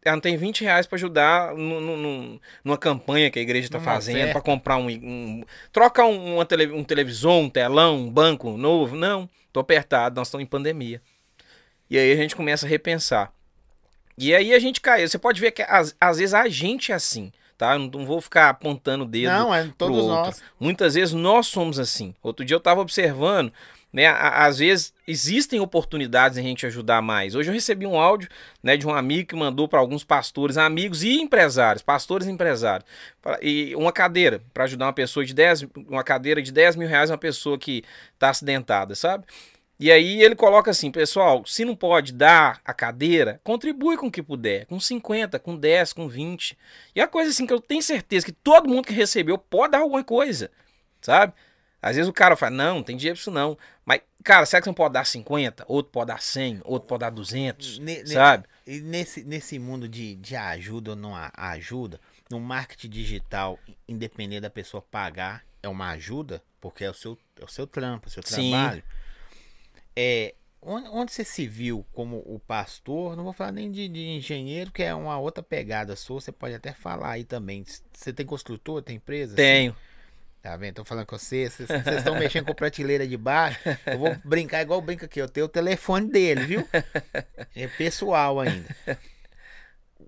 [0.05, 3.79] ela não tem 20 reais pra ajudar nu- nu- numa campanha que a igreja tá
[3.79, 8.11] Numa fazendo, pra comprar um, um- trocar um, uma tele- um televisor, um telão, um
[8.11, 8.97] banco novo.
[8.97, 11.01] Não, tô apertado, nós estamos em pandemia.
[11.89, 13.33] E aí a gente começa a repensar.
[14.19, 15.07] E aí a gente cai.
[15.07, 17.75] Você pode ver que às, às vezes a gente é assim, tá?
[17.75, 19.31] Eu não, vou ficar apontando o dedo.
[19.31, 20.15] Não, é todos outro.
[20.15, 20.43] nós.
[20.59, 22.13] Muitas vezes nós somos assim.
[22.23, 23.53] Outro dia eu estava observando,
[23.93, 24.07] né?
[24.07, 27.35] Às vezes existem oportunidades em gente ajudar mais.
[27.35, 28.29] Hoje eu recebi um áudio,
[28.63, 32.89] né, de um amigo que mandou para alguns pastores, amigos e empresários, pastores e empresários,
[33.43, 37.11] e uma cadeira para ajudar uma pessoa de 10, uma cadeira de 10 mil reais,
[37.11, 39.27] uma pessoa que está acidentada, sabe?
[39.79, 44.11] E aí ele coloca assim, pessoal, se não pode dar a cadeira, contribui com o
[44.13, 46.57] que puder, com 50, com 10, com 20.
[46.95, 49.79] E a coisa assim que eu tenho certeza que todo mundo que recebeu pode dar
[49.79, 50.53] alguma coisa,
[51.01, 51.33] sabe?
[51.83, 53.59] Às vezes o cara fala, não, não tem dinheiro pra isso não.
[53.85, 55.65] Mas, cara, será que você não pode dar 50?
[55.67, 58.47] Outro pode dar 100, outro pode dar 200, Ne- sabe?
[58.65, 62.01] E nesse, nesse mundo de, de ajuda ou não ajuda,
[62.31, 67.45] no marketing digital, independente da pessoa pagar, é uma ajuda, porque é o seu, é
[67.45, 68.51] o seu trampo, é o seu Sim.
[68.53, 68.85] trabalho.
[69.97, 74.01] É, onde, onde você se viu como o pastor, não vou falar nem de, de
[74.07, 77.65] engenheiro, que é uma outra pegada sua, você pode até falar aí também.
[77.93, 79.35] Você tem construtor, tem empresa?
[79.35, 79.77] Tenho.
[80.43, 80.75] Tá vendo?
[80.75, 81.49] Tô falando com você.
[81.49, 83.61] Vocês vocês estão mexendo com prateleira de baixo.
[83.87, 85.21] Eu vou brincar igual brinca aqui.
[85.21, 86.69] Eu tenho o telefone dele, viu?
[87.55, 88.69] É pessoal ainda.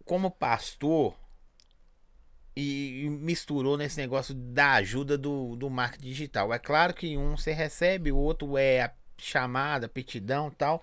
[0.04, 1.16] Como pastor,
[2.56, 6.52] e misturou nesse negócio da ajuda do, do marketing digital.
[6.52, 10.82] É claro que um você recebe, o outro é a chamada, petidão e tal.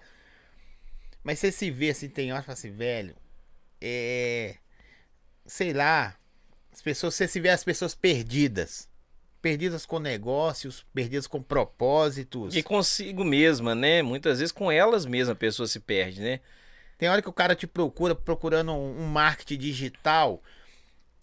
[1.24, 3.16] Mas você se vê assim, tem hora fala assim, velho,
[3.80, 4.56] é.
[5.46, 6.16] Sei lá.
[6.72, 8.90] As pessoas, você se vê as pessoas perdidas.
[9.42, 12.56] Perdidas com negócios, perdidas com propósitos.
[12.56, 14.02] E consigo mesma, né?
[14.02, 16.40] Muitas vezes com elas mesmas a pessoa se perde, né?
[16.98, 20.42] Tem hora que o cara te procura procurando um, um marketing digital.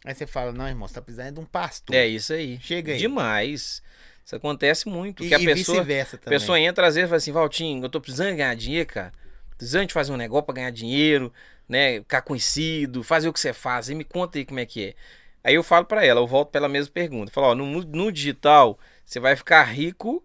[0.05, 1.95] Aí você fala, não, irmão, você tá precisando de um pastor.
[1.95, 2.59] É isso aí.
[2.61, 2.99] Chega aí.
[2.99, 3.83] Demais.
[4.25, 5.25] Isso acontece muito.
[5.25, 6.39] e que a e pessoa, vice-versa a também.
[6.39, 9.13] pessoa entra às vezes e fala assim, Valtinho, eu tô precisando ganhar dinheiro, cara.
[9.57, 11.33] Precisando de fazer um negócio pra ganhar dinheiro,
[11.69, 11.99] né?
[12.01, 13.89] Ficar conhecido, fazer o que você faz.
[13.89, 14.95] E me conta aí como é que é.
[15.43, 17.33] Aí eu falo pra ela, eu volto pela mesma pergunta.
[17.33, 20.23] Falo, ó, no, no digital, você vai ficar rico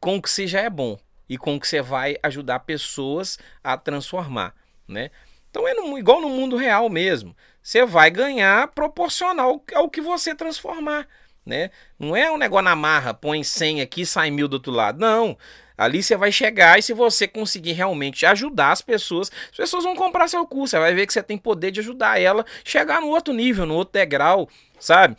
[0.00, 0.98] com o que você já é bom.
[1.28, 4.54] E com o que você vai ajudar pessoas a transformar,
[4.86, 5.10] né?
[5.50, 7.34] Então é no- igual no mundo real mesmo.
[7.62, 11.06] Você vai ganhar proporcional ao que você transformar.
[11.44, 11.70] né?
[11.98, 15.00] Não é um negócio na marra, põe 100 aqui, sai mil do outro lado.
[15.00, 15.36] Não.
[15.82, 19.94] Ali você vai chegar e se você conseguir realmente ajudar as pessoas, as pessoas vão
[19.94, 20.72] comprar seu curso.
[20.72, 23.74] Você vai ver que você tem poder de ajudar ela chegar no outro nível, no
[23.74, 24.48] outro degrau,
[24.78, 25.16] sabe?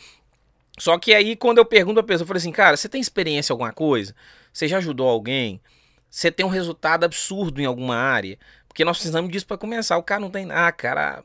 [0.77, 3.51] Só que aí, quando eu pergunto a pessoa, eu falo assim, cara, você tem experiência
[3.51, 4.15] em alguma coisa?
[4.51, 5.61] Você já ajudou alguém?
[6.09, 8.37] Você tem um resultado absurdo em alguma área?
[8.67, 9.97] Porque nós precisamos disso para começar.
[9.97, 10.47] O cara não tem.
[10.51, 11.23] Ah, cara,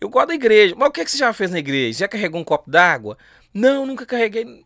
[0.00, 0.74] eu gosto da igreja.
[0.76, 2.00] Mas o que, é que você já fez na igreja?
[2.00, 3.18] Já carregou um copo d'água?
[3.52, 4.64] Não, nunca carreguei.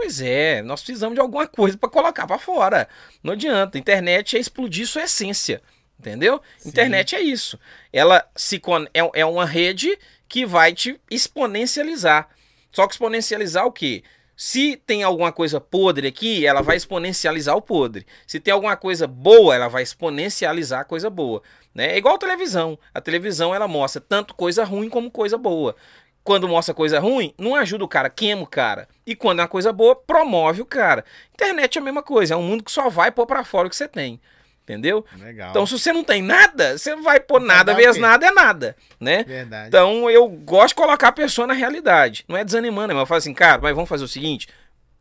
[0.00, 2.88] Pois é, nós precisamos de alguma coisa para colocar para fora.
[3.22, 3.76] Não adianta.
[3.76, 5.60] Internet é explodir sua essência.
[5.98, 6.40] Entendeu?
[6.56, 6.70] Sim.
[6.70, 7.60] Internet é isso.
[7.92, 8.62] Ela se
[8.94, 12.30] é, é uma rede que vai te exponencializar.
[12.72, 14.02] Só que exponencializar o quê?
[14.34, 18.06] Se tem alguma coisa podre aqui, ela vai exponencializar o podre.
[18.26, 21.42] Se tem alguma coisa boa, ela vai exponencializar a coisa boa.
[21.74, 21.92] Né?
[21.92, 22.78] É igual a televisão.
[22.94, 25.76] A televisão ela mostra tanto coisa ruim como coisa boa.
[26.22, 28.86] Quando mostra coisa ruim, não ajuda o cara, queima o cara.
[29.06, 31.04] E quando é uma coisa boa, promove o cara.
[31.32, 33.70] Internet é a mesma coisa, é um mundo que só vai pôr para fora o
[33.70, 34.20] que você tem.
[34.62, 35.04] Entendeu?
[35.18, 35.50] Legal.
[35.50, 39.24] Então, se você não tem nada, você vai pôr nada vezes nada é nada, né?
[39.24, 39.68] Verdade.
[39.68, 42.24] Então, eu gosto de colocar a pessoa na realidade.
[42.28, 44.46] Não é desanimando, mas eu falo assim, cara, mas vamos fazer o seguinte: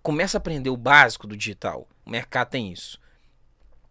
[0.01, 1.87] começa a aprender o básico do digital.
[2.03, 2.99] O mercado tem isso.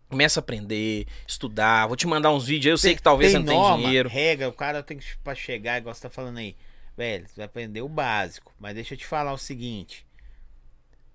[0.09, 1.86] Começa a aprender, estudar.
[1.86, 2.72] Vou te mandar uns vídeos.
[2.72, 4.09] Eu sei que talvez tem você não norma, tenha dinheiro.
[4.09, 6.56] Regra, o cara tem que para chegar, igual você tá falando aí.
[6.98, 8.52] Velho, você vai aprender o básico.
[8.58, 10.04] Mas deixa eu te falar o seguinte.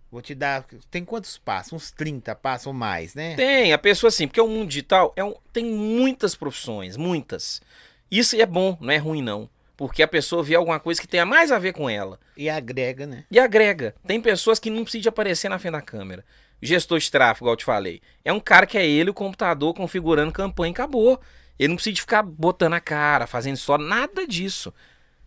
[0.10, 0.66] Vou te dar.
[0.90, 1.74] Tem quantos passos?
[1.74, 3.36] Uns 30 passos ou mais, né?
[3.36, 7.62] Tem, a pessoa assim, porque o mundo digital é um, tem muitas profissões, muitas.
[8.10, 9.50] Isso é bom, não é ruim, não.
[9.76, 12.18] Porque a pessoa vê alguma coisa que tenha mais a ver com ela.
[12.38, 13.26] E agrega, né?
[13.30, 13.94] E agrega.
[14.08, 16.24] Tem pessoas que não precisam aparecer na frente da câmera.
[16.62, 18.02] Gestor de tráfego, igual eu te falei.
[18.24, 21.20] É um cara que é ele, o computador, configurando campanha e acabou.
[21.60, 24.74] Ele não precisa de ficar botando a cara, fazendo história, nada disso.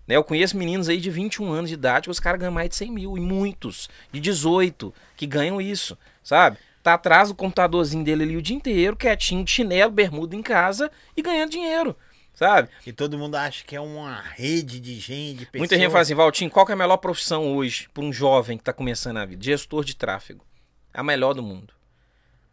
[0.06, 0.16] Né?
[0.16, 2.76] Eu conheço meninos aí de 21 anos de idade que os caras ganham mais de
[2.76, 3.16] 100 mil.
[3.16, 6.58] E muitos de 18 que ganham isso, sabe?
[6.82, 10.90] Tá atrás do computadorzinho dele ali o dia inteiro, quietinho, de chinelo, bermuda em casa
[11.16, 11.96] e ganhando dinheiro.
[12.32, 12.68] Sabe?
[12.86, 15.58] E todo mundo acha que é uma rede de gente, de pessoas.
[15.58, 18.62] Muita gente fala assim, Valtinho, qual é a melhor profissão hoje para um jovem que
[18.62, 19.42] está começando a vida?
[19.42, 20.44] Gestor de tráfego.
[20.92, 21.72] A melhor do mundo.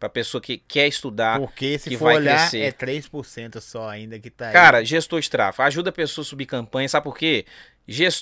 [0.04, 1.38] Pra pessoa que quer estudar.
[1.38, 2.60] Porque se que for vai olhar, crescer.
[2.60, 4.52] é 3% só ainda que tá aí.
[4.52, 5.66] Cara, gestor de tráfego.
[5.66, 6.86] Ajuda a pessoa a subir campanha.
[6.86, 7.46] Sabe por quê?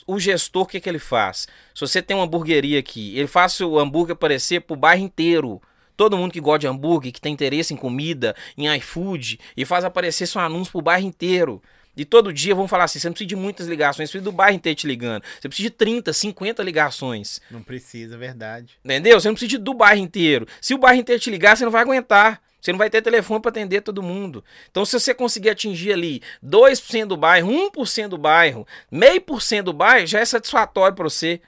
[0.07, 1.49] O gestor, o que, que ele faz?
[1.75, 5.61] Se você tem uma hamburgueria aqui, ele faz o hambúrguer aparecer pro bairro inteiro.
[5.97, 9.85] Todo mundo que gosta de hambúrguer, que tem interesse em comida, em iFood, e faz
[9.85, 11.61] aparecer seu anúncio pro bairro inteiro.
[11.97, 14.33] E todo dia vão falar assim: você não precisa de muitas ligações, você precisa do
[14.33, 15.23] bairro inteiro te ligando.
[15.41, 17.41] Você precisa de 30, 50 ligações.
[17.51, 18.79] Não precisa, verdade.
[18.85, 19.21] Entendeu?
[19.21, 20.47] Você não precisa de, do bairro inteiro.
[20.61, 22.41] Se o bairro inteiro te ligar, você não vai aguentar.
[22.61, 24.45] Você não vai ter telefone para atender todo mundo.
[24.71, 29.67] Então, se você conseguir atingir ali 2% do bairro, 1% do bairro, meio por cento
[29.67, 31.41] do bairro, já é satisfatório para você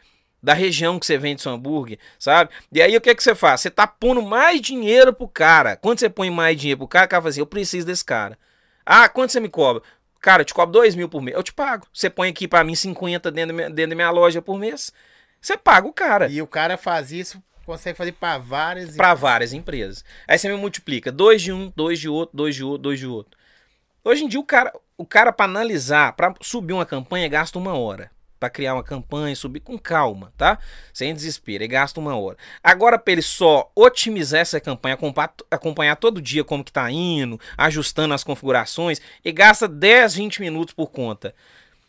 [0.43, 2.51] da região que você vende seu hambúrguer, sabe?
[2.71, 3.62] E aí o que é que você faz?
[3.62, 5.77] Você tá pondo mais dinheiro pro cara.
[5.77, 8.37] Quando você põe mais dinheiro pro cara, o cara fala assim: eu preciso desse cara.
[8.85, 9.83] Ah, quanto você me cobra?
[10.25, 11.37] Cara, eu te cobro 2 mil por mês.
[11.37, 11.87] Eu te pago.
[11.93, 14.91] Você põe aqui para mim 50 dentro da, minha, dentro da minha loja por mês.
[15.39, 16.29] Você paga o cara.
[16.29, 20.03] E o cara faz isso, consegue fazer para várias Para várias empresas.
[20.27, 21.13] Aí você me multiplica.
[21.13, 23.39] Dois de um, dois de outro, dois de outro, dois de outro.
[24.03, 27.75] Hoje em dia, o cara, o cara para analisar, para subir uma campanha, gasta uma
[27.75, 28.11] hora
[28.45, 30.59] para criar uma campanha, subir com calma, tá?
[30.93, 32.37] Sem desespero, ele gasta uma hora.
[32.62, 34.99] Agora, para ele só otimizar essa campanha,
[35.51, 40.75] acompanhar todo dia como que tá indo, ajustando as configurações, ele gasta 10, 20 minutos
[40.75, 41.35] por conta.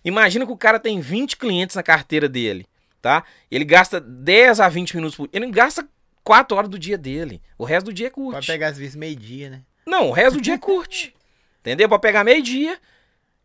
[0.03, 2.65] Imagina que o cara tem 20 clientes na carteira dele,
[3.02, 3.26] tá?
[3.52, 5.27] Ele gasta 10 a 20 minutos por...
[5.34, 5.86] Ele gasta
[6.23, 7.41] 4 horas do dia dele.
[7.57, 8.36] O resto do dia é curte.
[8.36, 9.61] Pode pegar às vezes meio-dia, né?
[9.86, 11.14] Não, o resto do dia é curte.
[11.60, 11.90] Entendeu?
[11.90, 12.80] Pode pegar meio-dia,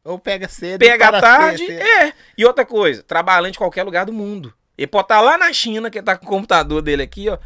[0.04, 0.80] ou pega cedo.
[0.80, 1.70] Pega à tarde.
[1.70, 2.12] É.
[2.36, 4.52] E outra coisa, trabalhando em qualquer lugar do mundo.
[4.76, 7.38] Ele pode estar tá lá na China, que tá com o computador dele aqui, ó.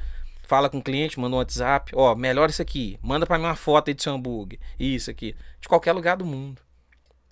[0.47, 1.91] Fala com o cliente, manda um WhatsApp.
[1.95, 2.99] Ó, melhor isso aqui.
[3.03, 4.59] Manda para mim uma foto aí do seu hambúrguer.
[4.79, 5.35] Isso aqui.
[5.61, 6.61] De qualquer lugar do mundo.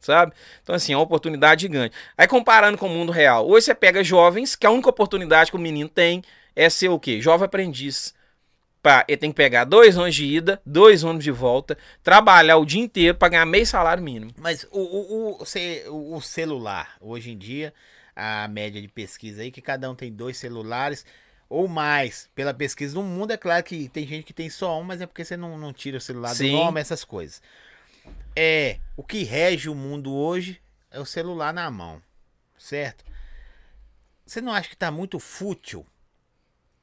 [0.01, 0.33] Sabe?
[0.63, 1.95] Então, assim, é uma oportunidade gigante.
[2.17, 3.47] Aí, comparando com o mundo real.
[3.47, 6.23] Hoje você pega jovens, que a única oportunidade que o menino tem
[6.57, 7.21] é ser o quê?
[7.21, 8.15] Jovem aprendiz.
[8.83, 12.67] Pá, ele tem que pegar dois ônibus de ida, dois ônibus de volta, trabalhar o
[12.67, 14.33] dia inteiro para ganhar meio salário mínimo.
[14.37, 15.39] Mas o, o,
[15.89, 17.73] o, o celular, hoje em dia,
[18.17, 21.07] a média de pesquisa aí, que cada um tem dois celulares
[21.49, 22.29] ou mais.
[22.35, 25.07] Pela pesquisa no mundo, é claro que tem gente que tem só um, mas é
[25.07, 26.51] porque você não, não tira o celular Sim.
[26.51, 27.41] do nome, essas coisas.
[28.35, 30.61] É, o que rege o mundo hoje
[30.91, 32.03] é o celular na mão,
[32.59, 33.05] certo?
[34.27, 35.87] Você não acha que tá muito fútil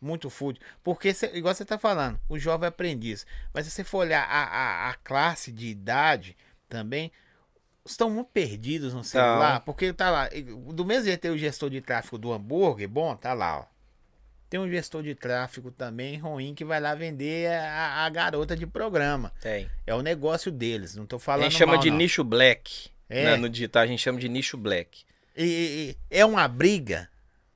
[0.01, 0.61] muito fútil.
[0.83, 3.25] Porque, cê, igual você tá falando, o jovem aprendiz.
[3.53, 6.35] Mas se você for olhar a, a, a classe de idade
[6.67, 7.11] também,
[7.85, 9.53] estão muito perdidos no celular.
[9.53, 9.59] Tá.
[9.61, 10.29] Porque tá lá.
[10.73, 13.65] Do mesmo jeito tem o gestor de tráfego do hambúrguer, bom, tá lá, ó.
[14.49, 18.65] Tem um gestor de tráfego também ruim que vai lá vender a, a garota de
[18.65, 19.31] programa.
[19.39, 19.69] Tem.
[19.85, 21.97] É o negócio deles, não tô A falando gente chama mal, de não.
[21.97, 22.89] nicho black.
[23.07, 23.23] É.
[23.25, 25.03] né, no digital a gente chama de nicho black.
[25.37, 27.07] E- e é uma briga.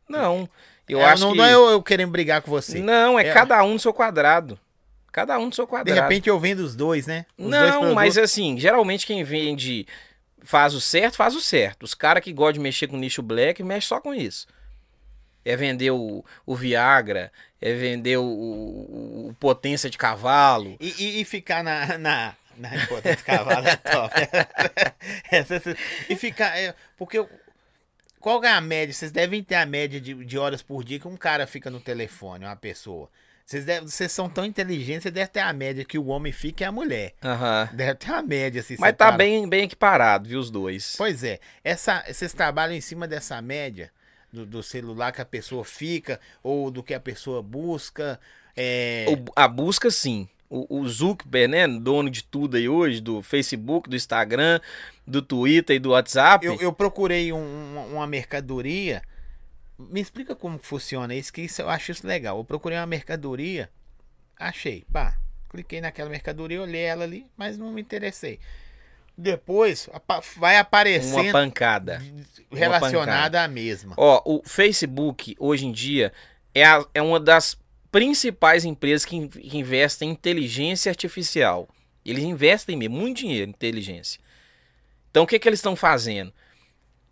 [0.07, 0.47] Não,
[0.87, 1.37] eu É, acho não, que...
[1.37, 2.79] não é eu, eu querendo brigar com você.
[2.79, 3.33] Não, é, É.
[3.33, 4.59] cada um no seu quadrado.
[5.11, 6.01] Cada um no seu De quadrado.
[6.01, 7.25] repente eu vendo os dois, né?
[7.37, 7.95] Os dois Não, produtos.
[7.95, 9.85] mas assim, geralmente quem vende
[10.41, 11.83] faz o certo, faz o certo.
[11.83, 14.47] Os caras que gostam de mexer com nicho black, mexe só com isso.
[15.45, 17.31] É vender o, o Viagra,
[17.61, 20.75] é vender o, o- o potência de cavalo.
[20.79, 22.33] E, e- e ficar na, na,
[22.75, 24.13] impotência de cavalo é top.
[26.09, 26.57] E ficar.
[26.57, 27.23] é, porque
[28.23, 28.93] qual é a média?
[28.93, 31.81] Vocês devem ter a média de, de horas por dia que um cara fica no
[31.81, 33.09] telefone, uma pessoa.
[33.45, 36.63] Vocês, devem, vocês são tão inteligentes, você deve ter a média que o homem fica
[36.63, 37.15] e a mulher.
[37.21, 37.69] Aham.
[37.73, 38.77] Deve ter uma média assim.
[38.79, 40.95] Mas tá para- bem, bem equiparado, viu, os dois.
[40.97, 41.41] Pois é.
[41.65, 43.91] Essa, vocês trabalham em cima dessa média
[44.31, 48.17] do, do celular que a pessoa fica ou do que a pessoa busca.
[48.55, 49.05] É...
[49.35, 50.29] A busca, sim.
[50.55, 54.59] O, o Zuckerberg, né, dono de tudo aí hoje, do Facebook, do Instagram,
[55.07, 56.45] do Twitter e do WhatsApp.
[56.45, 59.01] Eu, eu procurei um- um- uma mercadoria.
[59.79, 62.37] Me explica como funciona isso, que isso eu acho isso legal.
[62.37, 63.67] Eu procurei uma mercadoria,
[64.39, 65.17] achei, pá.
[65.49, 68.39] Cliquei naquela mercadoria, olhei ela ali, mas não me interessei.
[69.17, 69.87] Depois
[70.37, 72.01] vai uma aparecendo pancada.
[72.51, 73.93] relacionada à mesma.
[73.97, 76.11] Ó, o Facebook, hoje em dia,
[76.55, 77.55] é, a- é uma das
[77.93, 81.69] principais empresas que, que investem em inteligência artificial.
[82.03, 84.19] Eles investem mesmo, muito dinheiro em inteligência.
[85.11, 86.33] Então, o que, que eles estão fazendo?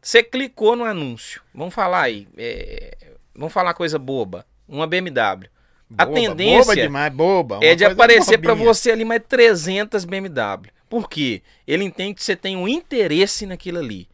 [0.01, 1.39] Você clicou no anúncio.
[1.53, 2.27] Vamos falar aí.
[2.35, 2.97] é,
[3.35, 4.43] vamos falar coisa boba.
[4.67, 5.47] Uma BMW.
[5.95, 7.59] a Boba, tendência boba demais, boba.
[7.61, 8.65] é de aparecer bobinha.
[8.65, 10.71] você ali mais 300 BMW.
[10.89, 11.43] Por quê?
[11.67, 14.09] Ele entende que você tem um interesse naquilo ali.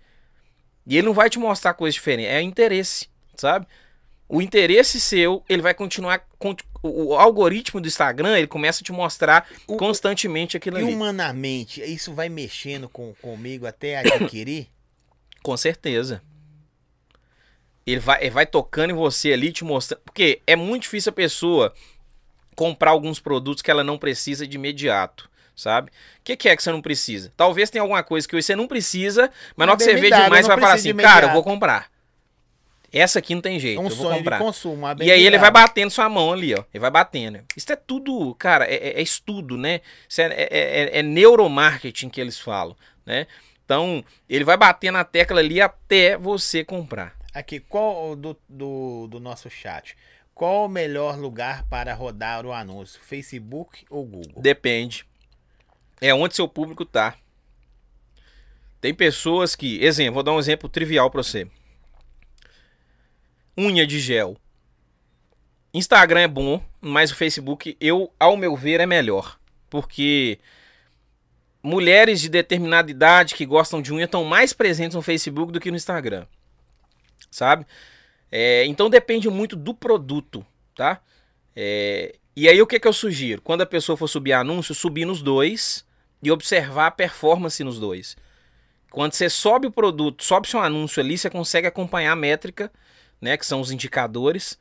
[0.85, 2.27] E ele não vai te mostrar coisa diferente.
[2.27, 3.07] É interesse,
[3.37, 3.65] sabe?
[4.29, 6.19] O interesse seu, ele vai continuar.
[6.37, 10.93] con- O, algoritmo do Instagram, ele começa a te mostrar O- constantemente aquilo E ali.
[10.93, 14.67] humanamente, isso vai mexendo com, comigo até adquirir?
[15.43, 16.21] Com certeza.
[17.85, 20.01] Ele vai, ele vai tocando em você ali, te mostrando.
[20.03, 21.73] Porque é muito difícil a pessoa
[22.55, 25.89] comprar alguns produtos que ela não precisa de imediato, sabe?
[25.89, 25.93] O
[26.23, 27.31] que, que é que você não precisa?
[27.37, 30.45] Talvez tenha alguma coisa que você não precisa, mas na hora que você vê demais,
[30.47, 31.89] vai falar assim, cara, eu vou comprar.
[32.91, 34.39] Essa aqui não tem É jeito, um eu vou comprar.
[34.39, 34.85] consumo.
[35.01, 36.63] E aí ele vai batendo sua mão ali, ó.
[36.73, 37.39] Ele vai batendo.
[37.55, 39.81] Isso é tudo, cara, é, é- é estudo, né?
[40.17, 43.27] É, é- é- é neuromarketing que eles falam, né?
[43.65, 47.13] Então, ele vai bater na tecla ali até você comprar.
[47.33, 49.95] Aqui, qual do, do, do nosso chat?
[50.33, 53.01] Qual o melhor lugar para rodar o anúncio?
[53.03, 54.41] Facebook ou Google?
[54.41, 55.05] Depende.
[55.99, 57.15] É onde seu público tá.
[58.79, 61.47] Tem pessoas que, exemplo, vou dar um exemplo trivial pra você.
[63.57, 64.37] Unha de gel.
[65.73, 69.39] Instagram é bom, mas o Facebook, eu, ao meu ver, é melhor.
[69.69, 70.39] Porque
[71.61, 75.71] mulheres de determinada idade que gostam de unha estão mais presentes no Facebook do que
[75.71, 76.25] no Instagram.
[77.29, 77.65] Sabe?
[78.31, 81.01] É, então depende muito do produto, tá?
[81.55, 83.41] É, e aí o que, que eu sugiro?
[83.41, 85.85] Quando a pessoa for subir anúncio, subir nos dois
[86.21, 88.15] e observar a performance nos dois.
[88.89, 92.71] Quando você sobe o produto, sobe seu anúncio ali, você consegue acompanhar a métrica,
[93.21, 94.57] né, que são os indicadores,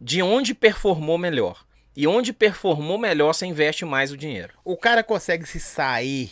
[0.00, 1.64] de onde performou melhor.
[1.96, 4.54] E onde performou melhor, você investe mais o dinheiro.
[4.64, 6.30] O cara consegue se sair.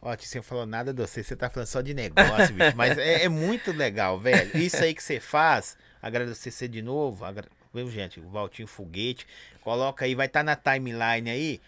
[0.00, 2.76] Ó, você falou nada de você, você tá falando só de negócio, bicho.
[2.76, 4.56] Mas é, é muito legal, velho.
[4.56, 7.24] Isso aí que você faz, agradecer você de novo.
[7.24, 7.48] Agra...
[7.74, 8.20] Viu, gente?
[8.20, 9.26] O Valtinho Foguete.
[9.62, 11.60] Coloca aí, vai estar na timeline aí.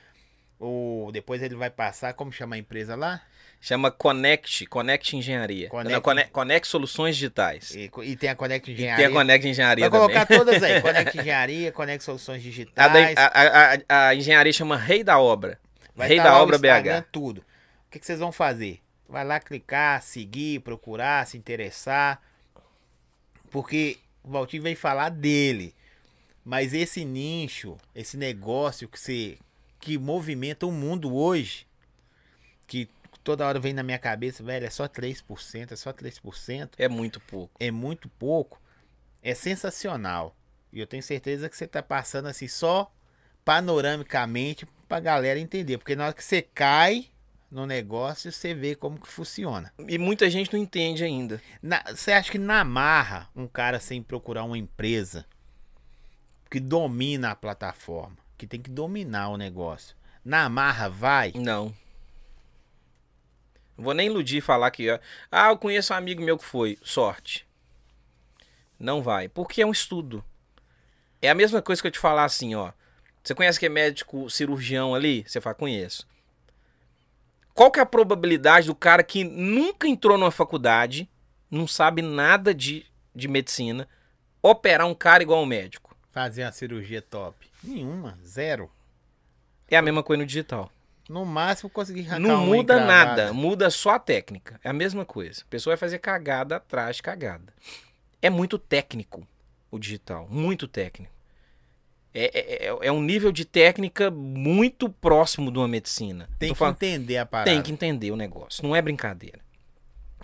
[0.59, 3.23] Ou depois ele vai passar, como chama a empresa lá?
[3.61, 5.69] Chama Connect, Connect Engenharia.
[5.69, 7.75] Connect- Não, Connect, Connect Soluções Digitais.
[7.75, 8.97] E, e tem a Connect E Engenharia.
[8.97, 10.39] tem a Connect Engenharia Vai colocar também.
[10.45, 10.81] todas aí.
[10.81, 13.17] Connect Engenharia, Connect Soluções Digitais.
[13.17, 15.59] a- a- a- a engenharia chama Rei da Obra.
[15.97, 17.05] Vai Rei tá da Obra BH.
[17.11, 17.39] tudo.
[17.41, 18.81] O que, que vocês vão fazer?
[19.09, 22.23] Vai lá clicar, seguir, procurar, se interessar.
[23.51, 25.75] Porque o Valtinho veio falar dele.
[26.45, 29.37] Mas esse nicho, esse negócio que você
[29.81, 31.67] que movimenta o mundo hoje,
[32.67, 32.89] que
[33.29, 37.21] toda hora vem na minha cabeça, velho, é só 3%, é só 3%, É muito
[37.21, 37.53] pouco.
[37.61, 38.59] é muito pouco,
[39.23, 40.35] é sensacional.
[40.73, 42.91] E eu tenho certeza que você tá passando assim só
[43.45, 47.09] panoramicamente pra galera entender, porque na hora que você cai
[47.51, 49.75] no negócio, você vê como que funciona.
[49.87, 51.39] E muita gente não entende ainda.
[51.63, 55.27] Na- você acha que na marra, um cara sem procurar uma empresa
[56.51, 59.95] que domina a plataforma, que tem que dominar o negócio,
[60.25, 61.33] na marra vai?
[61.37, 61.75] Não.
[63.79, 64.89] Não Vou nem iludir e falar que.
[65.31, 66.77] Ah, eu conheço um amigo meu que foi.
[66.83, 67.47] Sorte.
[68.79, 69.29] Não vai.
[69.29, 70.25] Porque é um estudo.
[71.23, 72.73] É a mesma coisa que eu te falar assim, ó.
[73.23, 75.25] Você conhece que é médico cirurgião ali?
[75.27, 76.07] Você fala, conheço.
[77.55, 81.09] Qual que é a probabilidade do cara que nunca entrou numa faculdade,
[81.51, 83.89] não sabe nada de, de medicina,
[84.41, 85.97] operar um cara igual um médico?
[86.13, 87.49] Fazer uma cirurgia top.
[87.63, 88.71] Nenhuma, zero.
[89.69, 90.71] É a mesma coisa no digital.
[91.09, 94.61] No máximo conseguir arrancar Não uma muda nada, muda só a técnica.
[94.63, 95.43] É a mesma coisa.
[95.43, 97.53] A pessoa vai fazer cagada atrás de cagada.
[98.21, 99.27] É muito técnico
[99.71, 101.13] o digital, muito técnico.
[102.13, 106.29] É, é, é- é um nível de técnica muito próximo de uma medicina.
[106.39, 107.51] Tem Tô que falando- entender a parada.
[107.51, 108.63] tem que entender o negócio.
[108.63, 109.39] Não é brincadeira.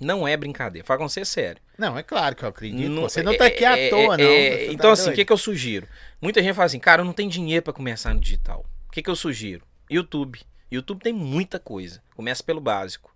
[0.01, 0.85] Não é brincadeira.
[0.85, 1.63] Fala com você sério.
[1.79, 2.89] Não, é claro que eu acredito.
[2.91, 3.03] Não-.
[3.03, 4.25] Você não tá aqui à é- toa, é- não.
[4.25, 5.87] é- tá então, assim, o que, que eu sugiro?
[6.21, 8.65] Muita gente fala assim, cara, eu não tenho dinheiro pra começar no digital.
[8.89, 9.65] O que, que eu sugiro?
[9.89, 10.41] YouTube.
[10.75, 12.03] YouTube tem muita coisa.
[12.15, 13.15] Começa pelo básico.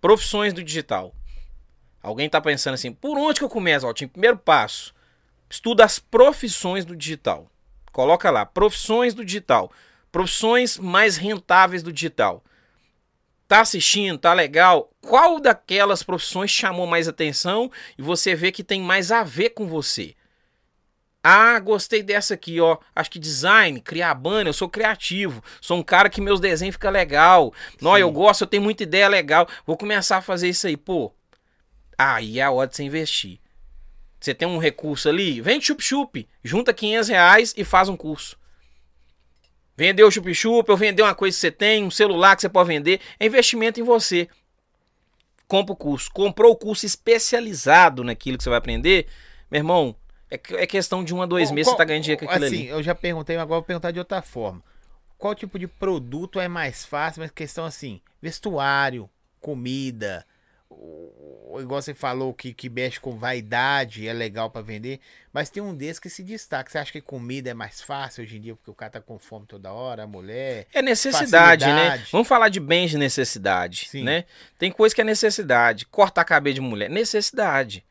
[0.00, 1.14] Profissões do digital.
[2.02, 4.10] Alguém tá pensando assim, por onde que eu começo, Altinho?
[4.10, 4.92] Primeiro passo,
[5.48, 7.48] estuda as profissões do digital.
[7.92, 9.70] Coloca lá, profissões do digital.
[10.10, 12.42] Profissões mais rentáveis do digital.
[13.46, 14.90] Tá assistindo, tá legal?
[15.00, 19.66] Qual daquelas profissões chamou mais atenção e você vê que tem mais a ver com
[19.66, 20.14] você?
[21.22, 22.78] Ah, gostei dessa aqui, ó.
[22.96, 25.42] Acho que design, criar banner, eu sou criativo.
[25.60, 27.54] Sou um cara que meus desenhos ficam legal.
[27.80, 29.48] Não, eu gosto, eu tenho muita ideia legal.
[29.64, 31.14] Vou começar a fazer isso aí, pô.
[31.96, 33.38] Aí é a hora de você investir.
[34.18, 38.36] Você tem um recurso ali, vende chup-chup, junta 500 reais e faz um curso.
[39.76, 42.68] Vendeu o chup-chup, ou vender uma coisa que você tem, um celular que você pode
[42.68, 44.28] vender, é investimento em você.
[45.48, 46.10] Compra o curso.
[46.12, 49.06] Comprou o curso especializado naquilo que você vai aprender,
[49.50, 49.96] meu irmão,
[50.34, 52.30] é, é questão de um a dois Qual- meses você qual- tá ganhando dinheiro com
[52.30, 52.68] aquilo assim, ali.
[52.68, 54.62] eu já perguntei, mas agora vou perguntar de outra forma.
[55.18, 59.08] Qual tipo de produto é mais fácil, mas questão assim, vestuário,
[59.40, 60.24] comida,
[60.70, 65.00] o- igual você falou que, que mexe com vaidade, é legal pra vender,
[65.32, 66.70] mas tem um desses que se destaca.
[66.70, 69.18] Você acha que comida é mais fácil hoje em dia porque o cara tá com
[69.18, 70.66] fome toda hora, a mulher?
[70.72, 71.72] É necessidade, né?
[71.72, 72.08] Facilidade.
[72.10, 74.02] Vamos falar de bens de necessidade, Sim.
[74.04, 74.24] né?
[74.58, 75.84] Tem coisa que é necessidade.
[75.86, 77.84] Cortar cabelo de mulher, necessidade.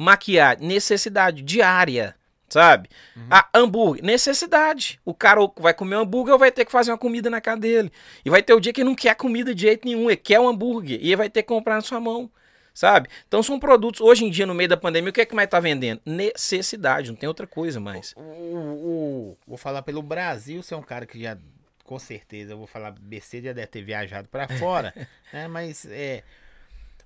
[0.00, 2.14] Maquiar, necessidade diária,
[2.48, 2.88] sabe?
[3.16, 3.26] Uhum.
[3.28, 5.00] Ah, hambúrguer, necessidade.
[5.04, 7.60] O cara vai comer um hambúrguer ou vai ter que fazer uma comida na casa
[7.60, 7.92] dele.
[8.24, 10.38] E vai ter o dia que ele não quer comida de jeito nenhum, ele quer
[10.38, 10.98] um hambúrguer.
[11.02, 12.30] E ele vai ter que comprar na sua mão,
[12.72, 13.08] sabe?
[13.26, 15.48] Então são produtos, hoje em dia, no meio da pandemia, o que é que mais
[15.48, 16.00] tá vendendo?
[16.06, 18.14] Necessidade, não tem outra coisa mais.
[18.16, 21.36] O, o- vou falar pelo Brasil, você é um cara que já,
[21.84, 24.94] com certeza, eu vou falar besteira, já deve ter viajado pra fora,
[25.32, 25.48] né?
[25.48, 26.22] Mas é,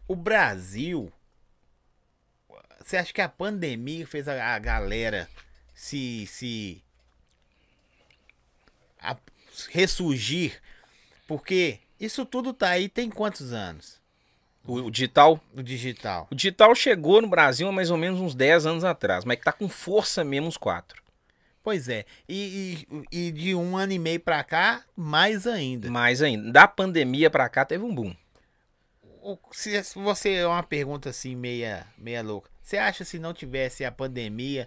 [0.07, 1.11] o Brasil,
[2.89, 5.29] você acha que a pandemia fez a, a galera
[5.75, 6.83] se, se
[9.01, 9.17] a-
[9.71, 10.61] ressurgir?
[11.27, 14.01] Porque isso tudo tá aí tem quantos anos?
[14.65, 16.29] O, o digital O digital.
[16.31, 19.45] O digital chegou no Brasil há mais ou menos uns 10 anos atrás, mas que
[19.45, 21.03] tá com força mesmo uns 4.
[21.65, 22.05] Pois é.
[22.29, 25.91] E, e, e de um ano e meio pra cá, mais ainda.
[25.91, 26.51] Mais ainda.
[26.51, 28.15] Da pandemia pra cá teve um boom.
[29.23, 33.35] O- Se se você é uma pergunta assim meia, meia louca, você acha se não
[33.35, 34.67] tivesse a pandemia,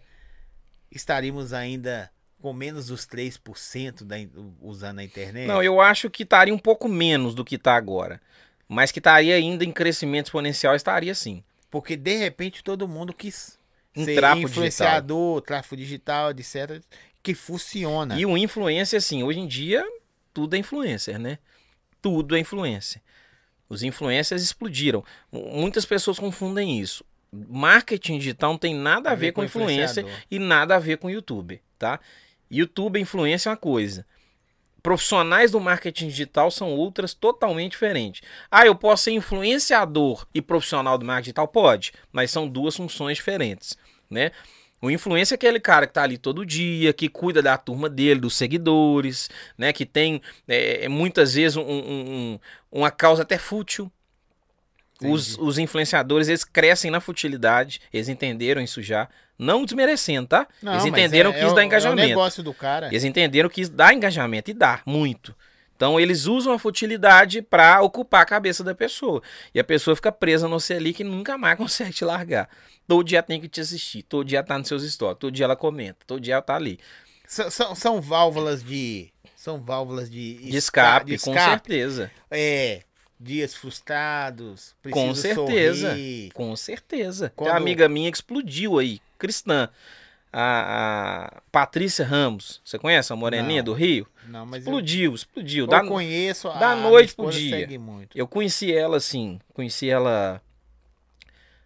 [0.91, 4.18] estaríamos ainda com menos dos 3% da,
[4.61, 5.48] usando a internet?
[5.48, 8.22] Não, eu acho que estaria um pouco menos do que tá agora.
[8.68, 11.44] Mas que estaria ainda em crescimento exponencial, estaria sim.
[11.72, 13.57] Porque de repente todo mundo quis
[13.95, 16.84] ser influenciador, tráfego digital, etc.
[17.23, 18.19] Que funciona.
[18.19, 19.84] E o influencer, assim, hoje em dia,
[20.32, 21.40] tudo é influencer, né?
[22.03, 23.02] Tudo é influencer.
[23.68, 25.03] Os influencers explodiram.
[25.32, 27.03] Muitas pessoas confundem isso.
[27.49, 30.12] Marketing digital não tem nada a ver com influencer influenciador.
[30.32, 31.99] e nada a ver com YouTube, tá?
[32.49, 34.06] YouTube influência é uma coisa.
[34.84, 38.22] Profissionais do marketing digital são outras totalmente diferentes.
[38.52, 41.48] Ah, eu posso ser influenciador e profissional do marketing digital?
[41.48, 43.76] Pode, mas são duas funções diferentes,
[44.10, 44.32] né?
[44.80, 48.20] O influencer é aquele cara que tá ali todo dia, que cuida da turma dele,
[48.20, 49.74] dos seguidores, né?
[49.74, 52.40] Que tem é, muitas vezes um- um- um-
[52.72, 53.91] uma causa até fútil.
[55.04, 59.10] Os, os influenciadores, eles crescem na futilidade, eles entenderam isso já.
[59.38, 60.48] Não desmerecendo, tá?
[60.62, 62.08] Não, eles entenderam é- que é isso o- dá É o engajamento.
[62.08, 62.88] negócio do cara.
[62.88, 65.36] Eles entenderam que isso dá engajamento e dá muito.
[65.76, 69.22] Então eles usam a futilidade pra ocupar a cabeça da pessoa.
[69.54, 72.48] E a pessoa fica presa no ali que nunca mais consegue te largar.
[72.88, 75.56] Todo dia tem que te assistir, todo dia tá nos seus stories, todo dia ela
[75.58, 76.80] comenta, todo dia ela tá ali.
[77.28, 79.12] São, são, são válvulas de.
[79.36, 81.50] São válvulas de, De escape, de com escape.
[81.50, 82.10] certeza.
[82.32, 82.84] É.
[83.20, 84.76] Dias frustrados.
[84.84, 85.90] Com preciso certeza.
[85.92, 86.32] sorrir.
[86.34, 87.30] Com certeza.
[87.30, 89.70] Tem Quando- uma amiga minha que explodiu aí, cristã.
[90.38, 92.60] A, a Patrícia Ramos.
[92.66, 93.66] Você conhece a moreninha Não.
[93.68, 94.06] do Rio?
[94.28, 95.64] Não, mas Explodiu, explodiu.
[95.64, 96.50] eu, Da- eu conheço.
[96.50, 97.66] da a noite pro dia.
[98.14, 100.42] Eu conheci ela assim, conheci ela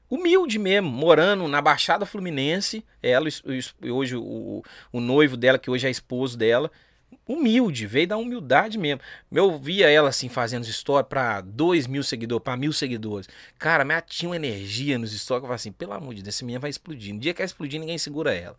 [0.09, 2.85] humilde mesmo, morando na Baixada Fluminense.
[3.01, 3.27] Ela,
[3.89, 6.71] hoje o, o noivo dela, que hoje é esposo dela,
[7.27, 9.02] humilde, veio da humildade mesmo.
[9.31, 13.27] Eu via ela assim fazendo stories para dois mil seguidores, para mil seguidores.
[13.57, 16.23] Cara, mas ela tinha uma energia nos stories que eu falava assim: pelo amor de
[16.23, 17.14] Deus, essa menina vai explodir.
[17.14, 18.57] No dia que ela explodir, ninguém segura ela.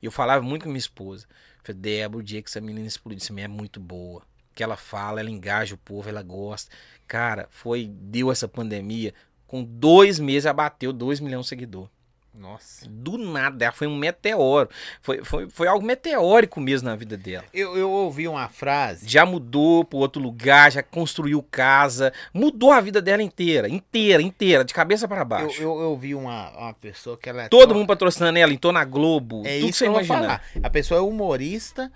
[0.00, 1.26] E eu falava muito com minha esposa.
[1.62, 4.22] Falei, Débora, o dia que essa menina explodir, essa menina é muito boa.
[4.54, 6.70] Que ela fala, ela engaja o povo, ela gosta.
[7.06, 9.14] Cara, foi, deu essa pandemia.
[9.46, 11.90] Com dois meses, ela bateu dois milhões de seguidores.
[12.34, 12.88] Nossa.
[12.88, 14.68] Do nada, ela foi um meteoro.
[15.02, 17.44] Foi, foi, foi algo meteórico mesmo na vida dela.
[17.52, 19.06] Eu, eu ouvi uma frase.
[19.06, 24.64] Já mudou para outro lugar, já construiu casa, mudou a vida dela inteira, inteira, inteira,
[24.64, 25.60] de cabeça para baixo.
[25.60, 27.48] Eu, eu, eu ouvi uma, uma pessoa que ela é.
[27.48, 29.42] Todo mundo patrocinando ela, entrou na Globo.
[29.44, 30.20] É tudo isso você que eu vou imagina.
[30.20, 30.42] falar.
[30.62, 31.92] A pessoa é humorista,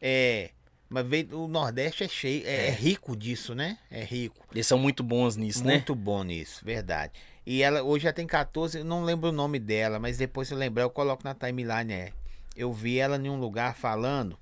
[0.00, 0.50] é.
[0.88, 3.78] Mas veio, o Nordeste é cheio, é, é rico disso, né?
[3.88, 4.44] É rico.
[4.52, 5.74] Eles são muito bons nisso, né?
[5.74, 7.12] Muito bom nisso, verdade.
[7.50, 10.54] E ela hoje já tem 14, eu não lembro o nome dela, mas depois se
[10.54, 11.92] eu lembrar eu coloco na timeline.
[11.92, 12.12] É.
[12.54, 14.38] Eu vi ela em um lugar falando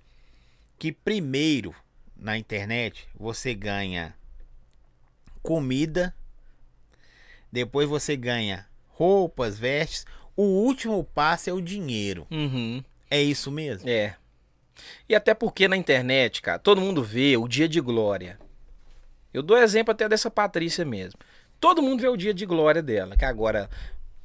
[0.78, 1.74] que primeiro
[2.14, 4.14] na internet você ganha
[5.42, 6.14] comida,
[7.50, 10.04] depois você ganha roupas, vestes,
[10.36, 12.26] o último passo é o dinheiro.
[12.30, 12.84] Uhum.
[13.10, 13.88] É isso mesmo?
[13.88, 14.16] É.
[15.08, 18.38] E até porque na internet, cara, todo mundo vê o dia de glória.
[19.32, 21.18] Eu dou exemplo até dessa Patrícia mesmo.
[21.60, 23.68] Todo mundo vê o dia de glória dela, que agora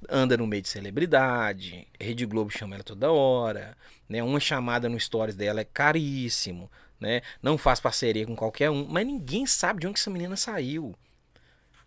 [0.09, 3.75] anda no meio de celebridade, Rede Globo chama ela toda hora,
[4.07, 4.21] né?
[4.21, 6.69] Uma chamada no stories dela é caríssimo,
[6.99, 7.21] né?
[7.41, 10.93] Não faz parceria com qualquer um, mas ninguém sabe de onde essa menina saiu.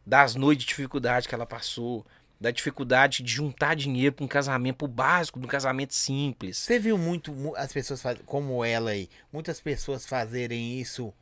[0.04, 2.06] Das noites de dificuldade que ela passou,
[2.40, 6.58] da dificuldade de juntar dinheiro para um casamento, pro básico um casamento simples.
[6.58, 11.12] Você viu muito mu- as pessoas faz, como ela aí, muitas pessoas fazerem isso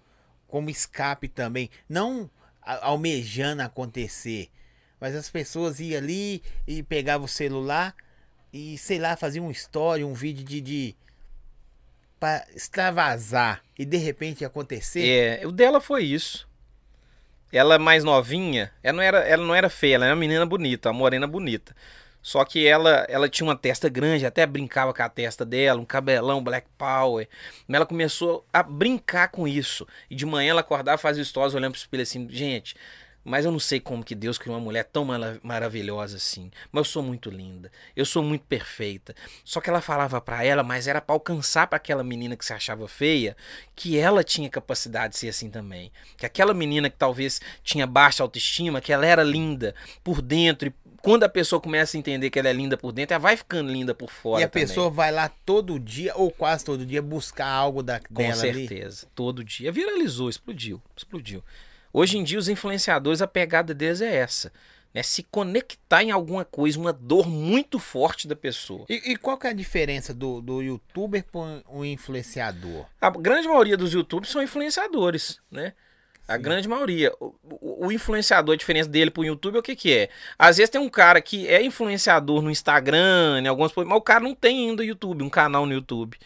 [0.48, 2.30] como escape também, não
[2.64, 4.48] almejando acontecer,
[5.00, 7.94] mas as pessoas iam ali e pegavam o celular
[8.52, 10.96] e sei lá, faziam uma história, um vídeo de, de
[12.20, 15.06] para extravasar e de repente acontecer.
[15.06, 16.48] É, o dela foi isso.
[17.52, 20.88] Ela mais novinha, ela não era, ela não era feia, ela era uma menina bonita,
[20.88, 21.74] uma morena bonita.
[22.24, 25.84] Só que ela, ela tinha uma testa grande, até brincava com a testa dela, um
[25.84, 27.28] cabelão black power.
[27.68, 29.86] Mas ela começou a brincar com isso.
[30.10, 32.74] E de manhã ela acordava, fazia stories olhando pro espelho assim, gente,
[33.22, 36.51] mas eu não sei como que Deus criou uma mulher tão mara- maravilhosa assim.
[36.72, 39.14] Mas eu sou muito linda, eu sou muito perfeita.
[39.44, 42.52] Só que ela falava pra ela, mas era pra alcançar pra aquela menina que se
[42.52, 43.36] achava feia,
[43.74, 45.90] que ela tinha capacidade de ser assim também.
[46.16, 50.74] Que aquela menina que talvez tinha baixa autoestima, que ela era linda por dentro e
[51.05, 53.70] quando a pessoa começa a entender que ela é linda por dentro, ela vai ficando
[53.70, 54.40] linda por fora.
[54.40, 54.66] e a também.
[54.66, 58.66] pessoa vai lá todo dia ou quase todo dia buscar algo da, Com dela ali.
[58.66, 59.06] certeza.
[59.14, 59.70] Todo dia.
[59.70, 60.82] Viralizou, explodiu.
[60.97, 61.44] Explodiu.
[61.93, 64.51] Hoje em dia, os influenciadores, a pegada deles é essa.
[64.94, 65.02] Né?
[65.02, 68.86] Se conectar em alguma coisa, uma dor muito forte da pessoa.
[68.89, 72.86] E, e qual que é a diferença do, do youtuber para um influenciador?
[73.01, 75.74] A grande maioria dos youtubers são influenciadores, né?
[76.26, 77.12] A grande maioria.
[77.20, 77.34] O,
[77.86, 80.09] o- influenciador, a diferença dele pro YouTube é o que que é?
[80.38, 84.02] Às vezes tem um cara que é influenciador no Instagram, em algumas coisas, mas o
[84.02, 86.16] cara não tem ainda YouTube, um canal no YouTube.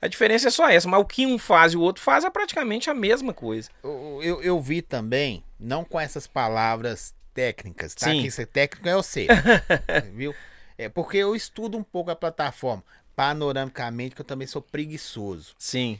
[0.00, 2.30] A diferença é só essa, mas o que um faz e o outro faz é
[2.30, 3.68] praticamente a mesma coisa.
[3.82, 8.06] Eu, eu, eu vi também, não com essas palavras técnicas, tá?
[8.06, 8.20] Sim.
[8.22, 9.26] Que isso é técnico é o seu,
[10.14, 10.32] viu?
[10.76, 12.84] É porque eu estudo um pouco a plataforma,
[13.16, 15.54] panoramicamente, que eu também sou preguiçoso.
[15.58, 15.98] Sim.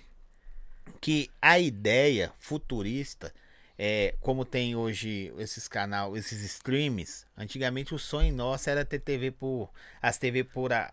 [1.00, 3.32] Que a ideia futurista,
[3.78, 9.30] é, como tem hoje esses canal, esses streams, antigamente o sonho nosso era ter TV
[9.30, 9.70] por.
[10.02, 10.90] As TV por a-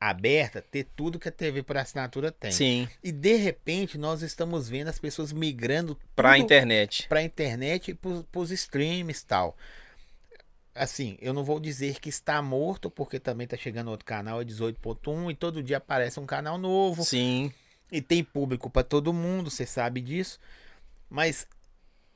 [0.00, 2.50] aberta, ter tudo que a TV por assinatura tem.
[2.52, 2.88] Sim.
[3.02, 7.06] E de repente nós estamos vendo as pessoas migrando Pra tudo internet.
[7.08, 9.56] pra internet e pros, pros streams e tal.
[10.74, 14.44] Assim, eu não vou dizer que está morto, porque também tá chegando outro canal, é
[14.44, 17.04] 18.1, e todo dia aparece um canal novo.
[17.04, 17.52] Sim.
[17.92, 20.40] E tem público pra todo mundo, você sabe disso.
[21.08, 21.46] Mas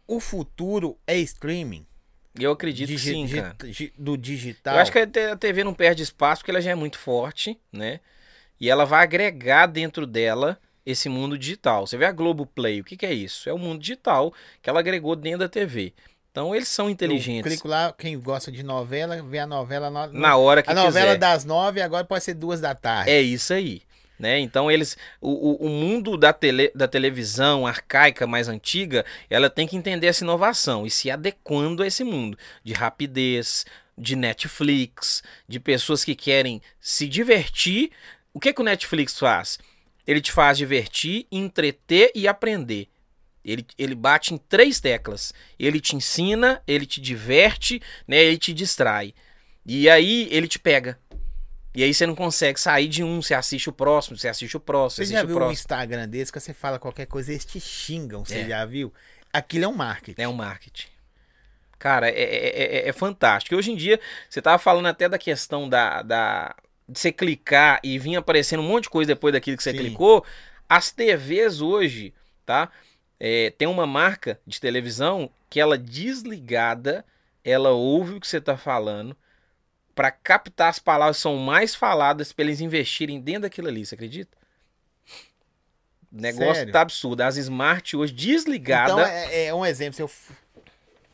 [0.08, 1.86] o futuro é streaming.
[2.38, 3.56] Eu acredito que Digi- sim, cara.
[3.98, 4.74] do digital.
[4.74, 8.00] Eu acho que a TV não perde espaço porque ela já é muito forte, né?
[8.60, 11.86] E ela vai agregar dentro dela esse mundo digital.
[11.86, 13.48] Você vê a Globoplay, o que, que é isso?
[13.48, 14.32] É o mundo digital
[14.62, 15.92] que ela agregou dentro da TV.
[16.30, 17.50] Então eles são Eu inteligentes.
[17.52, 19.90] clico lá, quem gosta de novela, vê a novela.
[19.90, 21.18] no- Na hora que a novela quiser.
[21.18, 23.10] das nove, agora pode ser duas da tarde.
[23.10, 23.82] É isso aí.
[24.18, 24.40] Né?
[24.40, 24.96] Então eles.
[25.20, 30.24] O, o, mundo da, tele, da televisão arcaica mais antiga, ela tem que entender essa
[30.24, 33.64] inovação e se adequando a esse mundo de rapidez,
[33.96, 37.90] de Netflix, de pessoas que querem se divertir.
[38.34, 39.58] O que, que o Netflix faz?
[40.06, 42.88] Ele te faz divertir, entreter e aprender.
[43.44, 45.32] Ele, ele bate em três teclas.
[45.58, 48.22] Ele te ensina, ele te diverte, né?
[48.22, 49.14] ele te distrai.
[49.64, 50.98] E aí ele te pega.
[51.74, 54.60] E aí você não consegue sair de um, você assiste o próximo, você assiste o
[54.60, 55.50] próximo, Você já viu um.
[55.52, 58.48] Instagram desse que você fala qualquer coisa, eles te xingam, você É.
[58.48, 58.92] já viu?
[59.32, 60.20] Aquilo é um marketing.
[60.20, 60.88] É um marketing.
[61.78, 63.54] Cara, é, é, é- é fantástico.
[63.54, 66.56] E hoje em dia, você tava falando até da questão da, da,
[66.88, 69.78] de você clicar e vir aparecendo um monte de coisa depois daquilo que você Sim.
[69.78, 70.24] clicou.
[70.68, 72.12] As TVs hoje,
[72.44, 72.70] tá?
[73.20, 77.04] É, tem uma marca de televisão que ela desligada,
[77.44, 79.16] ela ouve o que você tá falando
[79.98, 83.96] para captar as palavras que são mais faladas para eles investirem dentro daquilo ali, você
[83.96, 84.30] acredita?
[86.12, 86.72] O negócio Sério?
[86.72, 87.20] tá absurdo.
[87.20, 88.92] As smart hoje desligada.
[88.92, 89.94] Então é, é um exemplo.
[89.94, 90.10] Se eu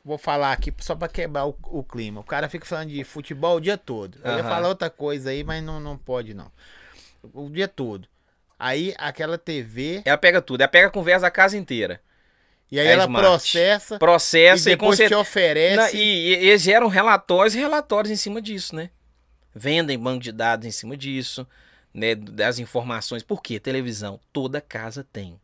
[0.04, 2.20] vou falar aqui só pra quebrar o, o clima.
[2.20, 4.18] O cara fica falando de futebol o dia todo.
[4.22, 6.52] Eu ia falar outra coisa aí, mas não, não pode não.
[7.32, 8.06] O dia todo.
[8.58, 10.02] Aí aquela TV.
[10.04, 12.02] Ela pega tudo, ela pega a conversa da casa inteira.
[12.72, 13.26] E aí É ela smart.
[13.26, 13.98] processa.
[13.98, 15.76] Processa e e, depois conce- te oferece.
[15.76, 18.90] Na- e, e eles geram relatórios e relatórios em cima disso, né?
[19.54, 21.46] Vendem banco de dados em cima disso,
[21.92, 22.14] né?
[22.14, 23.22] Das informações.
[23.22, 23.60] Por quê?
[23.60, 25.38] Televisão, toda casa tem,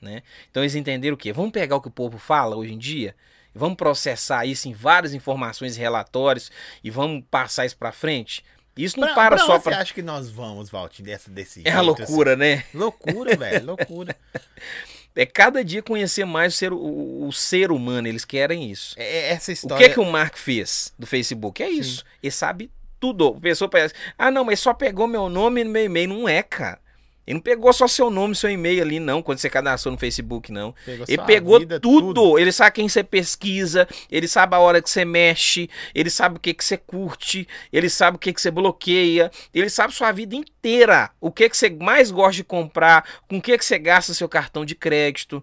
[0.00, 0.22] né?
[0.50, 1.32] Então eles entenderam o quê?
[1.32, 3.14] Vamos pegar o que o povo fala hoje em dia,
[3.54, 6.50] e vamos processar isso em várias informações e relatórios
[6.82, 8.42] e vamos passar isso pra frente.
[8.76, 9.72] Isso não Pra- para pra só pra.
[9.74, 12.54] você acha que nós vamos, Valtin, dessa, desse É a jeito, loucura, né?
[12.54, 12.78] assim?
[12.78, 14.16] Loucura, velho, loucura.
[15.14, 18.94] É cada dia conhecer mais o ser, o, o ser humano, eles querem isso.
[18.98, 19.86] É, é essa O história.
[19.88, 21.62] que que o Mark fez do Facebook?
[21.62, 22.04] É isso.
[22.22, 23.34] Ele sabe tudo.
[23.36, 26.08] A pessoa parece, ah, não, mas só pegou meu nome no meu e-mail.
[26.08, 26.80] Não é, cara.
[27.26, 29.98] Ele não pegou só seu nome e seu e-mail ali, não, quando você cadastrou no
[29.98, 30.74] Facebook, não.
[30.84, 32.38] Pegou Ele pegou vida, tudo.
[32.38, 36.40] Ele sabe quem você pesquisa, ele sabe a hora que você mexe, ele sabe o
[36.40, 40.34] que, que você curte, ele sabe o que, que você bloqueia, ele sabe sua vida
[40.34, 41.10] inteira.
[41.20, 44.28] O que, que você mais gosta de comprar, com o que, que você gasta seu
[44.28, 45.42] cartão de crédito,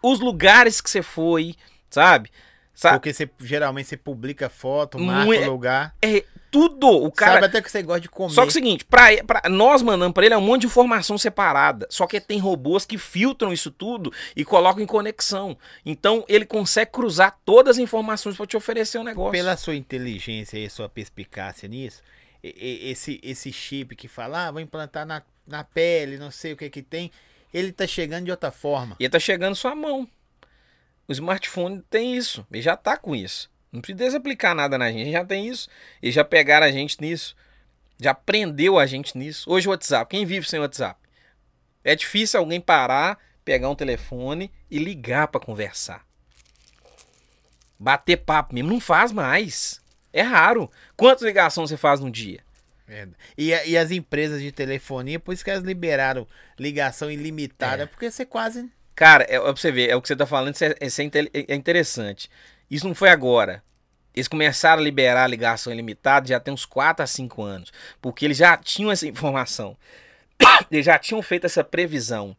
[0.00, 1.54] os lugares que você foi,
[1.90, 2.30] sabe?
[2.72, 2.98] Sabe?
[2.98, 5.94] Porque você, geralmente você publica foto, Mu- marca o lugar.
[6.02, 6.24] É
[6.54, 6.88] tudo.
[6.88, 7.34] O cara.
[7.34, 8.32] Sabe até que você gosta de comer.
[8.32, 10.66] Só que é o seguinte, pra, pra- nós mandamos pra ele é um monte de
[10.68, 11.86] informação separada.
[11.90, 15.58] Só que tem robôs que filtram isso tudo e colocam em conexão.
[15.84, 19.32] Então ele consegue cruzar todas as informações pra te oferecer um negócio.
[19.32, 22.00] Pela sua inteligência e sua perspicácia nisso,
[22.42, 26.68] esse, esse chip que fala, ah, vou implantar na, na pele, não sei o que
[26.70, 27.10] que tem,
[27.52, 28.96] ele tá chegando de outra forma.
[29.00, 30.08] E ele tá chegando sua mão.
[31.06, 32.46] O smartphone tem isso.
[32.50, 33.50] Ele já tá com isso.
[33.74, 35.10] Não precisa aplicar nada na gente.
[35.10, 35.68] Já tem isso.
[36.00, 37.34] Eles já pegaram a gente nisso.
[38.00, 39.50] Já prendeu a gente nisso.
[39.50, 40.08] Hoje o WhatsApp.
[40.08, 40.98] Quem vive sem WhatsApp?
[41.82, 46.06] É difícil alguém parar, pegar um telefone e ligar pra conversar.
[47.78, 48.70] Bater papo mesmo.
[48.70, 49.80] Não faz mais.
[50.12, 50.70] É raro.
[50.96, 52.40] Quantas ligações você faz num dia?
[52.88, 53.08] É.
[53.36, 56.28] E, a- e as empresas de telefonia, por isso que elas liberaram
[56.58, 57.86] ligação ilimitada, É.
[57.86, 58.70] porque você quase.
[58.94, 61.00] Cara, é, é pra você ver, é o que você tá falando, isso é, isso
[61.00, 62.30] é inte- é interessante.
[62.70, 63.62] Isso não foi agora.
[64.14, 67.72] Eles começaram a liberar a ligação ilimitada já tem uns 4 a 5 anos.
[68.00, 69.76] Porque eles já tinham essa informação.
[70.70, 72.36] Eles já tinham feito essa previsão.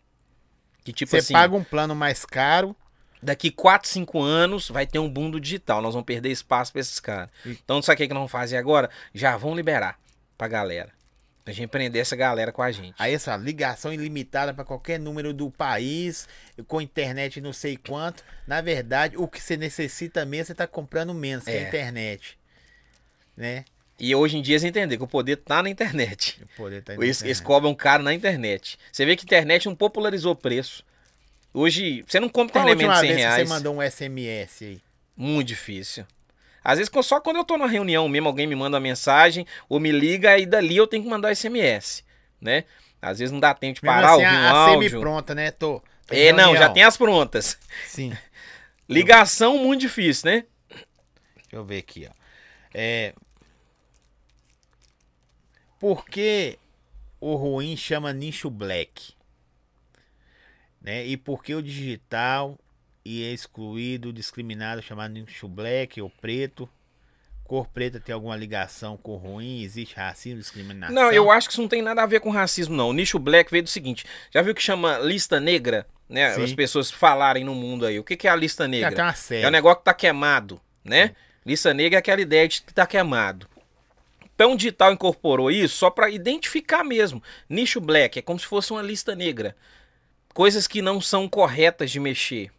[0.83, 2.75] Que tipo você assim, paga um plano mais caro.
[3.21, 5.81] daqui 4, 5 anos vai ter um boom do digital.
[5.81, 7.29] Nós vamos perder espaço pra esses caras.
[7.45, 8.89] Então, sabe o que, que nós vamos fazer agora?
[9.13, 9.99] Já vão liberar
[10.37, 10.94] pra galera.
[11.45, 12.95] Pra gente prender essa galera com a gente.
[12.97, 16.27] Aí essa ligação ilimitada para qualquer número do país,
[16.67, 18.23] com internet não sei quanto.
[18.47, 21.67] Na verdade, o que você necessita mesmo, você tá comprando menos que a É.
[21.67, 22.35] internet.
[23.37, 23.63] Né?
[23.99, 26.41] E hoje em dia você entender que o poder tá na internet.
[26.43, 27.43] O poder tá na Eles, eles internet.
[27.43, 28.77] cobram caro na internet.
[28.91, 30.83] Você vê que a internet não popularizou o preço.
[31.53, 33.47] Hoje, você não compra Qual a internet de 100 vez que reais.
[33.47, 34.81] você mandou um SMS aí?
[35.15, 36.05] Muito difícil.
[36.65, 39.79] Às vezes, só quando eu tô numa reunião mesmo, alguém me manda uma mensagem ou
[39.79, 42.03] me liga e dali eu tenho que mandar SMS,
[42.41, 42.63] né?
[42.99, 44.89] Às vezes não dá tempo de parar, assim, ouvir um a, a áudio.
[44.89, 45.51] semi-pronta, né?
[45.51, 45.79] Tô.
[46.07, 47.59] tô É, não, já tem as prontas.
[47.85, 48.17] Sim.
[48.89, 50.45] Ligação, muito difícil, né?
[51.35, 52.13] Deixa eu ver aqui, ó.
[52.73, 53.13] É...
[55.79, 56.57] Por que
[57.19, 59.13] o ruim chama nicho black?
[60.81, 61.05] Né?
[61.05, 62.57] E por que o digital
[63.05, 66.67] e é excluído, discriminado, chamado nicho black ou preto?
[67.43, 69.61] Cor preta tem alguma ligação com ruim?
[69.61, 70.95] Existe racismo, discriminação?
[70.95, 72.89] Não, eu acho que isso não tem nada a ver com racismo, não.
[72.89, 74.03] O nicho black veio do seguinte:
[74.33, 75.85] já viu que chama lista negra?
[76.09, 76.33] Né?
[76.33, 76.43] Sim.
[76.43, 77.99] As pessoas falarem no mundo aí.
[77.99, 79.09] O que que é a lista negra?
[79.09, 79.49] É série.
[79.51, 81.15] negócio que tá queimado, né?
[81.45, 83.47] Lista negra é aquela ideia de que tá queimado.
[84.33, 87.21] Então o digital incorporou isso só para identificar mesmo.
[87.47, 89.55] Nicho black é como se fosse uma lista negra.
[90.33, 92.51] Coisas que não são corretas de mexer.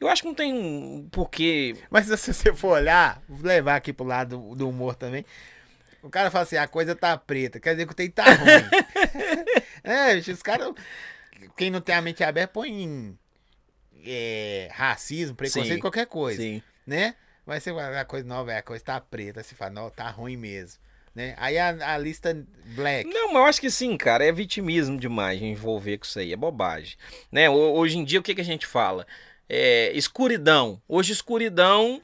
[0.00, 1.76] Eu acho que não tem um porquê.
[1.90, 5.24] Mas se você for olhar, vou levar aqui pro lado do, humor também.
[6.02, 8.68] O cara fala assim, a coisa tá preta, quer dizer que o tem tá ruim.
[9.82, 10.72] é, bicho, os caras.
[11.56, 13.18] Quem não tem a mente aberta põe em
[14.04, 16.40] é, racismo, preconceito, Sim, qualquer coisa.
[16.40, 16.62] Sim.
[16.86, 17.14] Né?
[17.44, 20.08] Mas você fala, a coisa nova é a coisa tá preta, você fala, não, tá
[20.10, 20.80] ruim mesmo.
[21.14, 21.34] Né?
[21.36, 22.46] Aí a, a lista
[22.76, 23.08] black.
[23.10, 24.24] Não, mas eu acho que sim, cara.
[24.24, 26.32] É vitimismo demais envolver com isso aí.
[26.32, 26.96] É bobagem.
[27.32, 27.50] Né?
[27.50, 29.04] Hoje em dia, o que, que a gente fala?
[29.48, 30.80] É, escuridão.
[30.88, 32.02] Hoje, escuridão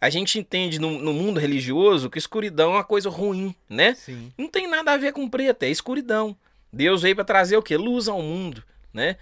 [0.00, 3.94] a gente entende no, no, mundo religioso que escuridão é uma coisa ruim, né?
[3.94, 4.32] Sim.
[4.36, 6.34] Não tem nada a ver com preto, é escuridão.
[6.72, 7.76] Deus veio para trazer o quê?
[7.76, 8.64] Luz ao mundo,
[8.94, 9.16] né?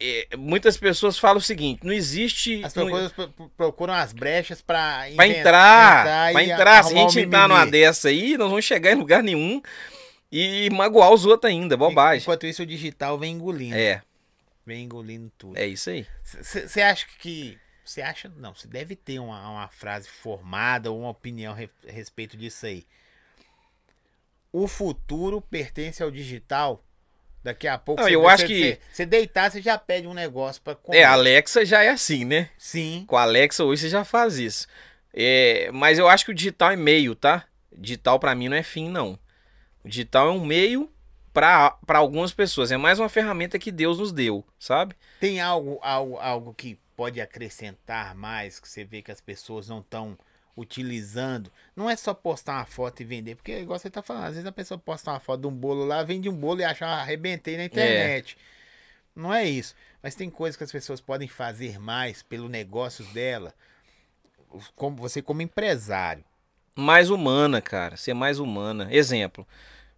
[0.00, 2.62] E, muitas pessoas falam o seguinte: não existe.
[2.64, 3.50] As pessoas não...
[3.56, 6.84] procuram as brechas para para entrar, para entrar.
[6.84, 9.60] Se a gente entrar numa dessa aí, nós vamos chegar em lugar nenhum
[10.30, 12.22] e magoar os outros ainda, bobagem.
[12.22, 13.74] Enquanto isso, o digital vem engolindo.
[13.74, 14.02] É.
[14.68, 15.56] Vem engolindo tudo.
[15.56, 16.06] É isso aí.
[16.22, 18.30] Você acha que você acha?
[18.36, 22.84] Não, você deve ter uma, uma frase formada ou uma opinião a respeito disso aí.
[24.52, 26.84] O futuro pertence ao digital.
[27.42, 28.02] Daqui a pouco.
[28.02, 28.78] Não, eu acho que.
[28.92, 30.98] Você deitar, você já pede um negócio para comer.
[30.98, 32.50] É, a Alexa já é assim, né?
[32.58, 33.06] Sim.
[33.08, 34.68] Com a Alexa hoje você já faz isso.
[35.14, 37.46] É, mas eu acho que o digital é meio, tá?
[37.74, 39.18] Digital para mim não é fim, não.
[39.82, 40.92] O digital é um meio
[41.38, 42.72] para algumas pessoas.
[42.72, 44.96] É mais uma ferramenta que Deus nos deu, sabe?
[45.20, 49.78] Tem algo, algo, algo que pode acrescentar mais, que você vê que as pessoas não
[49.78, 50.18] estão
[50.56, 51.52] utilizando.
[51.76, 54.46] Não é só postar uma foto e vender, porque igual você tá falando, às vezes
[54.46, 57.02] a pessoa posta uma foto de um bolo lá, vende um bolo e acha, ah,
[57.02, 58.36] arrebentei na internet.
[58.36, 59.20] É.
[59.20, 59.76] Não é isso.
[60.02, 63.54] Mas tem coisas que as pessoas podem fazer mais pelo negócio dela,
[64.74, 66.24] como você como empresário.
[66.74, 68.88] Mais humana, cara, ser mais humana.
[68.90, 69.46] Exemplo,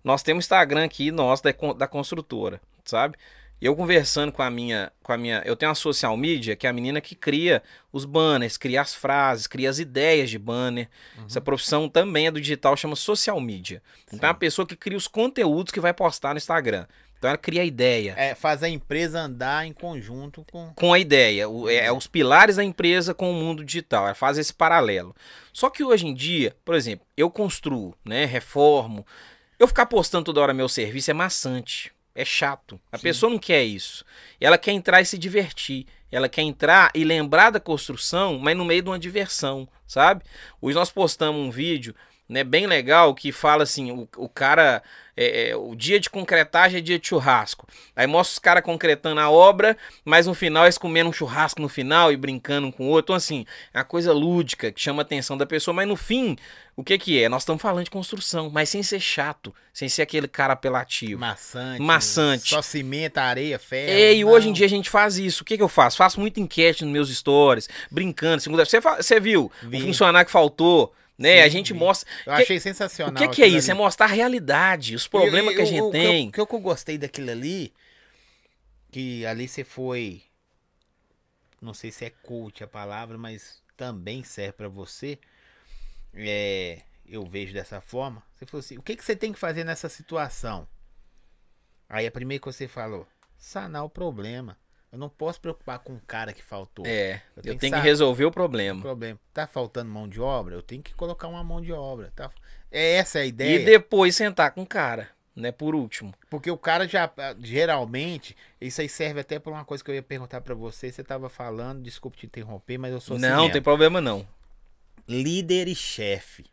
[0.02, 3.16] nós temos Instagram aqui, nós da, da construtora, sabe?
[3.60, 6.70] Eu conversando com a minha, com a minha, eu tenho uma social media que é
[6.70, 7.62] a menina que cria
[7.93, 10.89] os banners, cria as frases, cria as ideias de banner.
[11.18, 11.27] Uhum.
[11.27, 13.82] Essa profissão também é do digital, chama social media.
[14.06, 14.16] Sim.
[14.16, 16.86] Então é a pessoa que cria os conteúdos que vai postar no Instagram.
[17.18, 18.14] Então ela cria a ideia.
[18.16, 20.72] É, faz a empresa andar em conjunto com.
[20.74, 21.47] Com a ideia.
[21.47, 24.06] O, é, é, os pilares da empresa com o mundo digital.
[24.06, 25.14] Ela faz esse paralelo.
[25.52, 28.24] Só que hoje em dia, por exemplo, eu construo, né?
[28.24, 29.06] Reformo.
[29.61, 31.93] Eu ficar postando toda hora meu serviço é maçante.
[32.15, 32.81] É chato.
[32.91, 33.03] A Sim.
[33.03, 34.07] pessoa não quer isso.
[34.41, 35.87] Ela quer entrar e se divertir.
[36.11, 40.24] Ela quer entrar e lembrar da construção, mas no meio de uma diversão, sabe?
[40.62, 41.95] Hoje nós postamos um vídeo
[42.27, 44.82] né, bem legal que fala assim: o, o cara
[45.16, 47.66] é, é, o dia de concretagem é dia de churrasco.
[47.95, 51.69] Aí mostra os caras concretando a obra, mas no final eles comendo um churrasco no
[51.69, 53.12] final e brincando com o outro.
[53.12, 56.37] Então, assim, é uma coisa lúdica que chama a atenção da pessoa, mas no fim,
[56.81, 57.28] o que que é?
[57.28, 61.20] Nós estamos falando de construção, mas sem ser chato, sem ser aquele cara apelativo.
[61.20, 61.82] Maçante.
[61.82, 62.48] Maçante.
[62.48, 63.90] Só cimenta, areia, ferro.
[63.90, 65.43] É, e hoje em dia a gente faz isso.
[65.43, 65.98] O que que eu faço?
[65.98, 68.40] Faço muita enquete nos meus stories, brincando.
[68.40, 68.65] Segunda...
[68.65, 69.77] Você, você viu Vi.
[69.77, 70.94] o funcionário que faltou?
[71.19, 71.36] Né?
[71.36, 72.11] Sim, a gente mostra.
[72.27, 72.43] Eu que...
[72.43, 73.15] achei sensacional.
[73.15, 73.70] O que, que é isso?
[73.70, 73.78] Ali.
[73.78, 76.28] É mostrar a realidade, os problemas que a gente o, tem.
[76.28, 77.74] O que, eu, o que eu gostei daquilo ali,
[78.90, 80.23] que ali você foi.
[81.61, 85.19] Não sei se é coach a palavra, mas também serve para você.
[86.15, 88.23] É, eu vejo dessa forma.
[88.35, 90.66] Você falou assim: o que, que você tem que fazer nessa situação?
[91.89, 93.07] Aí a primeira que você falou:
[93.37, 94.57] sanar o problema.
[94.93, 96.85] Eu não posso preocupar com o cara que faltou.
[96.85, 98.81] É, eu tenho, eu tenho que, que, resolver o problema.
[98.81, 99.20] O problema.
[99.32, 100.57] Tá faltando mão de obra?
[100.57, 102.12] Eu tenho que colocar uma mão de obra.
[102.16, 102.28] Tá?
[102.73, 103.61] É essa a ideia.
[103.61, 105.53] E depois sentar com o cara, né?
[105.53, 106.12] Por último.
[106.28, 107.09] Porque o cara já,
[107.39, 110.91] geralmente, isso aí serve até para uma coisa que eu ia perguntar para você.
[110.91, 114.27] Você tava falando, desculpe te interromper, mas eu sou assim Não, tem problema não.
[115.12, 116.45] Líder e chefe.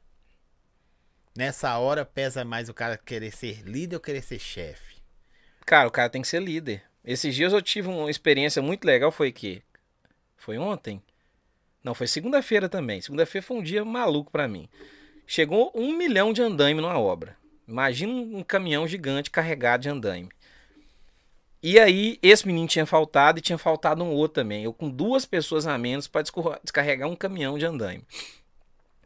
[1.37, 4.95] Nessa hora pesa mais o cara querer ser líder ou querer ser chefe?
[5.63, 6.81] Cara, o cara tem que ser líder.
[7.05, 9.61] Esses dias eu tive uma experiência muito legal, foi que
[10.35, 11.03] foi ontem?
[11.83, 12.99] Não, foi segunda-feira também.
[12.99, 14.67] Segunda-feira foi um dia maluco para mim.
[15.27, 17.37] Chegou um milhão de andaime numa obra.
[17.67, 20.29] Imagina um caminhão gigante carregado de andaime.
[21.61, 24.63] E aí, esse menino tinha faltado e tinha faltado um outro também.
[24.63, 26.23] Eu com duas pessoas a menos para
[26.63, 28.03] descarregar um caminhão de andaime.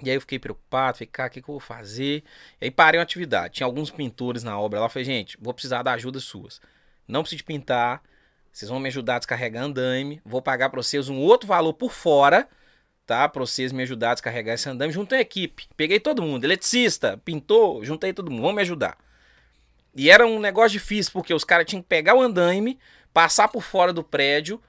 [0.03, 2.23] E aí eu fiquei preocupado, falei, cara, o que, que eu vou fazer?
[2.59, 3.55] E aí parei uma atividade.
[3.55, 4.89] Tinha alguns pintores na obra lá.
[4.89, 6.59] Falei, gente, vou precisar da ajuda suas.
[7.07, 8.01] Não preciso pintar.
[8.51, 10.21] Vocês vão me ajudar a descarregar andaime.
[10.25, 12.47] Vou pagar para vocês um outro valor por fora,
[13.05, 13.29] tá?
[13.29, 14.93] Para vocês me ajudar a descarregar esse andaime.
[14.93, 15.67] Juntei a equipe.
[15.77, 16.43] Peguei todo mundo.
[16.43, 18.41] Eletricista, pintor, juntei todo mundo.
[18.41, 18.97] Vão me ajudar.
[19.95, 22.79] E era um negócio difícil, porque os caras tinham que pegar o andaime,
[23.13, 24.61] passar por fora do prédio,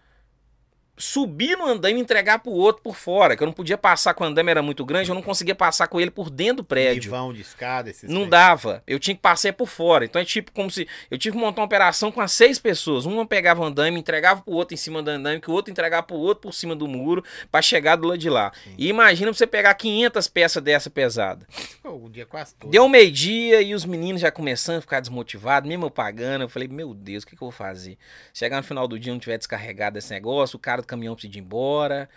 [1.03, 3.37] subir no andaime e entregar pro outro por fora.
[3.37, 5.89] Que eu não podia passar com o andaime, era muito grande, eu não conseguia passar
[5.89, 7.11] com ele por dentro do prédio.
[7.11, 8.85] Vão de escada, esses Não dava.
[8.87, 10.05] Eu tinha que passar por fora.
[10.05, 10.87] Então é tipo como se.
[11.11, 13.05] Eu tive que montar uma operação com as seis pessoas.
[13.05, 16.05] Uma pegava o andaime, entregava pro outro em cima do andaime, que o outro entregava
[16.05, 18.53] pro outro por cima do muro, para chegar do lado de lá.
[18.63, 18.75] Sim.
[18.79, 21.47] E imagina você pegar 500 peças dessa pesada.
[21.83, 22.71] O dia quase todo.
[22.71, 26.43] Deu meio-dia e os meninos já começando a ficar desmotivados, mesmo eu pagando.
[26.43, 27.99] Eu falei, meu Deus, o que, que eu vou fazer?
[28.33, 31.37] Chegar no final do dia não tiver descarregado esse negócio, o cara do caminhão precisa
[31.37, 32.09] ir embora.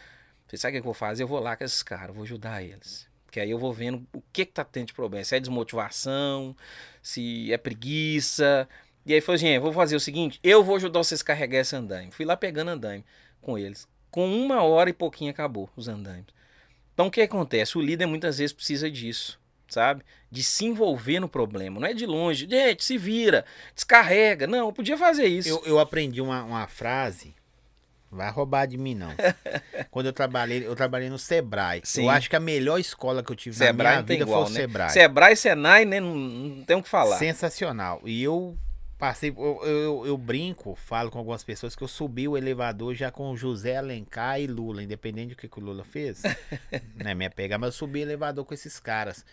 [0.46, 1.24] Falei, sabe o que eu vou fazer?
[1.24, 3.08] Eu vou lá com esses caras, vou ajudar eles.
[3.26, 5.24] Porque aí eu vou vendo o que que tá tendo de problema.
[5.24, 6.56] Se é desmotivação,
[7.02, 8.68] se é preguiça.
[9.06, 11.60] E aí falou assim, "É, vou fazer o seguinte, eu vou ajudar vocês a carregar
[11.60, 12.12] esse andaime.
[12.12, 13.04] Fui lá pegando andaime
[13.42, 13.88] com eles.
[14.10, 16.28] Com uma hora e pouquinho acabou os andaimes.
[16.94, 17.78] Então o que acontece?
[17.78, 19.38] O líder muitas vezes precisa disso,
[19.68, 20.02] sabe?
[20.32, 21.80] De se envolver no problema.
[21.80, 22.48] Não é de longe.
[22.50, 23.46] Gente, se vira,
[23.76, 24.48] descarrega.
[24.48, 25.50] Não, eu podia fazer isso.
[25.50, 27.36] Eu, eu aprendi uma, uma frase.
[28.12, 29.12] Vai roubar de mim, não.
[29.92, 31.82] Quando eu trabalhei, eu trabalhei no Sebrae.
[31.84, 32.04] Sim.
[32.04, 34.52] Eu acho que a melhor escola que eu tive Sebrae na minha vida igual, foi
[34.52, 34.62] o né?
[34.62, 34.90] Sebrae.
[34.92, 36.00] Sebrae e Senai, né?
[36.00, 37.18] Não, não tem o que falar.
[37.18, 38.02] Sensacional.
[38.06, 38.58] E eu
[38.98, 43.12] passei, eu, eu, eu brinco, falo com algumas pessoas que eu subi o elevador já
[43.12, 46.22] com José Alencar e Lula, independente do que, que o Lula fez.
[46.96, 49.26] não é minha pega, mas eu subi o elevador com esses caras.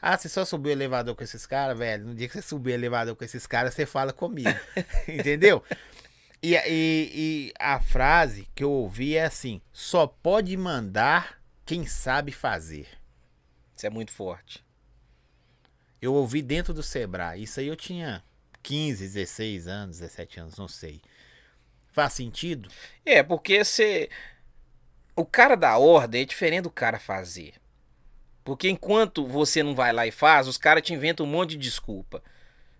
[0.00, 2.04] Ah, você só subiu o elevador com esses caras, velho?
[2.04, 4.50] No dia que você subir o elevador com esses caras, você fala comigo.
[5.08, 5.62] Entendeu?
[6.42, 12.32] E, e, e a frase que eu ouvi é assim: só pode mandar quem sabe
[12.32, 12.88] fazer.
[13.74, 14.64] Isso é muito forte.
[16.00, 17.42] Eu ouvi dentro do Sebrae.
[17.42, 18.22] Isso aí eu tinha
[18.62, 21.00] 15, 16 anos, 17 anos, não sei.
[21.92, 22.68] Faz sentido?
[23.04, 24.10] É, porque você.
[25.14, 27.54] O cara da ordem é diferente do cara fazer.
[28.44, 31.56] Porque enquanto você não vai lá e faz, os caras te inventam um monte de
[31.56, 32.22] desculpa.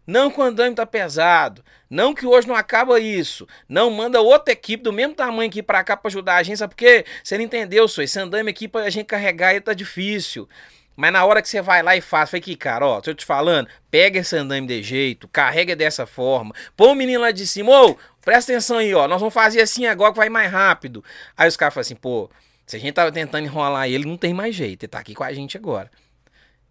[0.06, 1.64] Não que o andame tá pesado.
[1.90, 3.46] Não que hoje não acaba isso.
[3.68, 6.58] Não manda outra equipe do mesmo tamanho aqui pra cá pra ajudar a gente.
[6.58, 7.04] Sabe por quê?
[7.22, 10.48] Você não entendeu, só esse andame aqui pra gente carregar ele tá difícil.
[10.96, 13.24] Mas na hora que você vai lá e faz, foi que, cara, ó, tô te
[13.24, 17.70] falando, pega esse andame de jeito, carrega dessa forma, põe o menino lá de cima,
[17.70, 21.04] ô, presta atenção aí, ó, nós vamos fazer assim agora que vai mais rápido.
[21.36, 22.30] Aí os caras falam assim, pô,
[22.66, 25.22] se a gente tava tentando enrolar ele, não tem mais jeito, ele tá aqui com
[25.22, 25.90] a gente agora.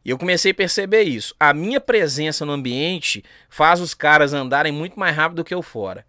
[0.05, 1.33] E eu comecei a perceber isso.
[1.39, 5.63] A minha presença no ambiente faz os caras andarem muito mais rápido do que eu
[5.63, 6.05] fora.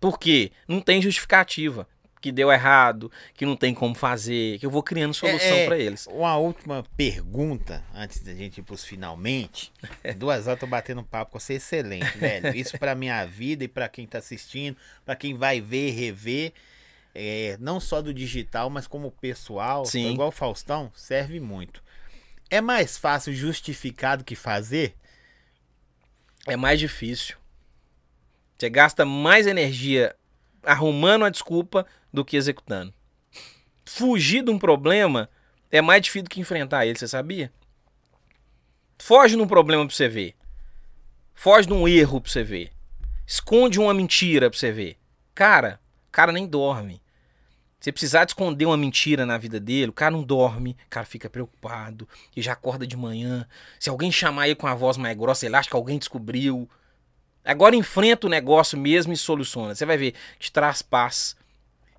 [0.00, 0.50] Por quê?
[0.66, 1.86] Não tem justificativa.
[2.20, 5.66] Que deu errado, que não tem como fazer, que eu vou criando solução É, é,
[5.66, 6.08] pra eles.
[6.08, 9.72] Uma última pergunta, antes da gente ir pros finalmente.
[10.16, 12.56] Duas horas tô batendo papo com você excelente, velho.
[12.56, 16.52] Isso pra minha vida e pra quem tá assistindo, pra quem vai ver e rever.
[17.14, 20.12] é, não só do digital, mas como pessoal, Sim.
[20.12, 21.82] igual o Faustão, serve muito.
[22.50, 24.96] É mais fácil justificar do que fazer?
[26.46, 27.36] é mais difícil.
[28.56, 30.14] Você gasta mais energia
[30.62, 32.94] arrumando a desculpa do que executando.
[33.84, 35.28] Fugir de um problema
[35.70, 37.52] é mais difícil do que enfrentar ele, você sabia?
[38.98, 40.34] Foge de um problema pra você ver.
[41.34, 42.72] Foge de um erro pra você ver.
[43.26, 44.96] Esconde uma mentira pra você ver.
[45.34, 45.78] Cara,
[46.10, 47.02] cara nem dorme.
[47.80, 51.06] Se precisar de esconder uma mentira na vida dele, o cara não dorme, o cara
[51.06, 53.46] fica preocupado, e já acorda de manhã.
[53.78, 56.68] Se alguém chamar ele com a voz mais grossa, ele acha que alguém descobriu.
[57.44, 59.74] Agora enfrenta o negócio mesmo e soluciona.
[59.74, 61.36] Você vai ver, te traz paz.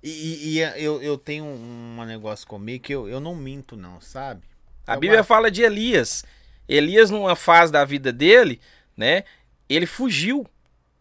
[0.02, 3.76] E, e- e eu, eu tenho um um negócio comigo que eu, eu não minto,
[3.76, 4.42] não, sabe?
[4.86, 6.24] A Eu Bíblia gosto- fala de Elias.
[6.68, 8.60] Elias, numa fase da vida dele,
[8.96, 9.24] né?
[9.68, 10.46] Ele fugiu.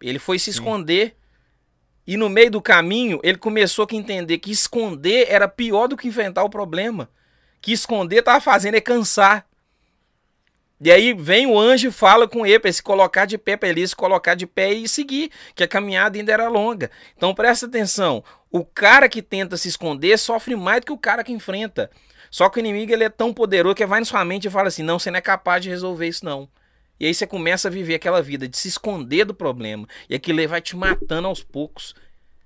[0.01, 1.16] Ele foi se esconder.
[2.07, 6.07] E no meio do caminho, ele começou a entender que esconder era pior do que
[6.07, 7.09] enfrentar o problema.
[7.59, 9.45] Que esconder tava fazendo é cansar.
[10.79, 13.69] E aí vem o anjo e fala com ele para se colocar de pé, para
[13.69, 16.89] ele se colocar de pé e seguir, que a caminhada ainda era longa.
[17.17, 21.23] Então presta atenção, o cara que tenta se esconder sofre mais do que o cara
[21.23, 21.89] que enfrenta.
[22.29, 24.67] Só que o inimigo ele é tão poderoso que vai na sua mente e fala
[24.67, 26.47] assim: não, você não é capaz de resolver isso, não.
[26.99, 29.87] E aí você começa a viver aquela vida de se esconder do problema.
[30.09, 31.93] E aquilo vai te matando aos poucos.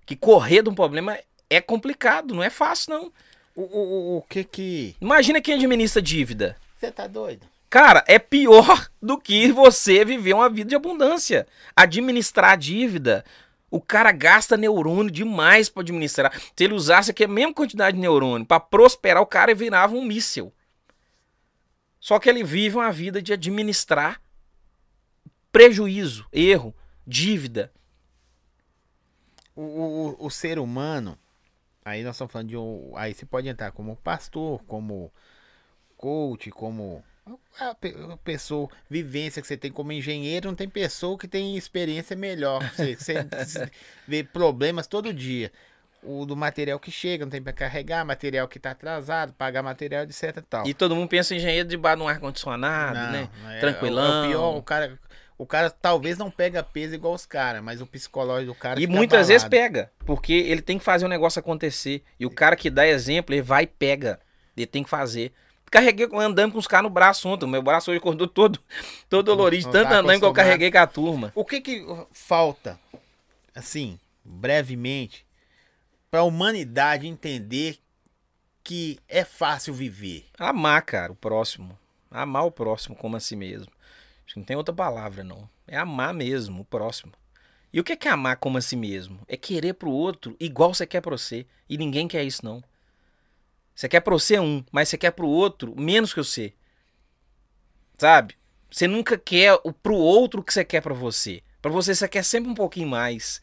[0.05, 1.17] Que correr de um problema
[1.49, 3.11] é complicado, não é fácil, não.
[3.55, 4.95] O, o, o- que que.
[4.99, 6.57] Imagina quem administra dívida.
[6.77, 7.45] Você tá doido?
[7.69, 11.47] Cara, é pior do que você viver uma vida de abundância.
[11.75, 13.23] Administrar a dívida.
[13.69, 16.33] O cara gasta neurônio demais pra administrar.
[16.37, 20.03] Se ele usasse aqui a mesma quantidade de neurônio pra prosperar, o cara virava um
[20.03, 20.51] míssil.
[21.99, 24.19] Só que ele vive uma vida de administrar
[25.51, 26.73] prejuízo, erro,
[27.05, 27.71] dívida.
[29.55, 31.17] O, o, o- ser humano,
[31.83, 32.93] aí nós estamos falando de um.
[32.95, 35.11] Aí você pode entrar como pastor, como
[35.97, 37.03] coach, como.
[37.59, 41.55] A pe- a pessoa, vivência que você tem como engenheiro, não tem pessoa que tem
[41.57, 42.61] experiência melhor.
[42.75, 43.71] Você, você-
[44.07, 45.51] vê problemas todo dia.
[46.03, 50.03] O do material que chega, não tem para carregar, material que tá atrasado, pagar material
[50.03, 50.65] de certa tal.
[50.67, 53.29] E todo mundo pensa em engenheiro de um ar-condicionado, né?
[53.51, 54.23] é- Tranquilão.
[54.23, 54.99] É, o pior, o cara,
[55.41, 58.85] o cara talvez não pega peso igual os caras, mas o psicológico do cara E
[58.85, 59.49] muitas vezes abalado.
[59.49, 62.03] pega, porque ele tem que fazer o negócio acontecer.
[62.19, 64.19] E o cara que dá exemplo, ele vai e pega.
[64.55, 65.33] Ele tem que fazer.
[65.71, 67.49] Carreguei andando com os caras no braço ontem.
[67.49, 68.59] Meu braço hoje acordou todo,
[69.09, 71.31] todo dolorido, de Não tanto tá andando que eu carreguei com a turma.
[71.33, 72.79] O que que falta,
[73.55, 75.25] assim, brevemente,
[76.11, 77.79] para a humanidade entender
[78.63, 80.27] que é fácil viver?
[80.37, 81.75] Amar, cara, o próximo.
[82.11, 83.71] Amar o próximo como a si mesmo.
[84.31, 85.49] Acho que não tem outra palavra, não.
[85.67, 87.11] É amar mesmo o próximo.
[87.73, 89.19] E o que é, amar como a si mesmo?
[89.27, 91.45] É querer pro outro igual você quer pra você.
[91.67, 92.63] E ninguém quer isso, não.
[93.75, 96.53] Você quer pra você um, mas você quer pro outro menos que você.
[97.97, 98.37] Sabe?
[98.71, 101.43] Você nunca quer o pro outro que você quer para você.
[101.61, 103.41] Para você você quer sempre um pouquinho mais.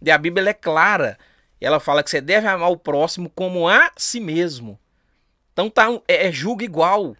[0.00, 1.18] E a Bíblia é clara.
[1.60, 4.80] Ela fala que você deve amar o próximo como a si mesmo.
[5.52, 7.14] Então tá é, é julga igual.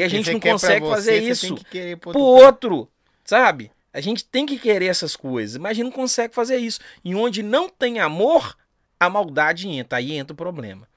[0.00, 1.54] E a gente não consegue você, fazer isso
[2.00, 2.88] pro, pro outro,
[3.24, 3.70] sabe?
[3.92, 6.80] A gente tem que querer essas coisas, mas a gente não consegue fazer isso.
[7.04, 8.56] E onde não tem amor,
[8.98, 9.98] a maldade entra.
[9.98, 10.88] Aí entra o problema.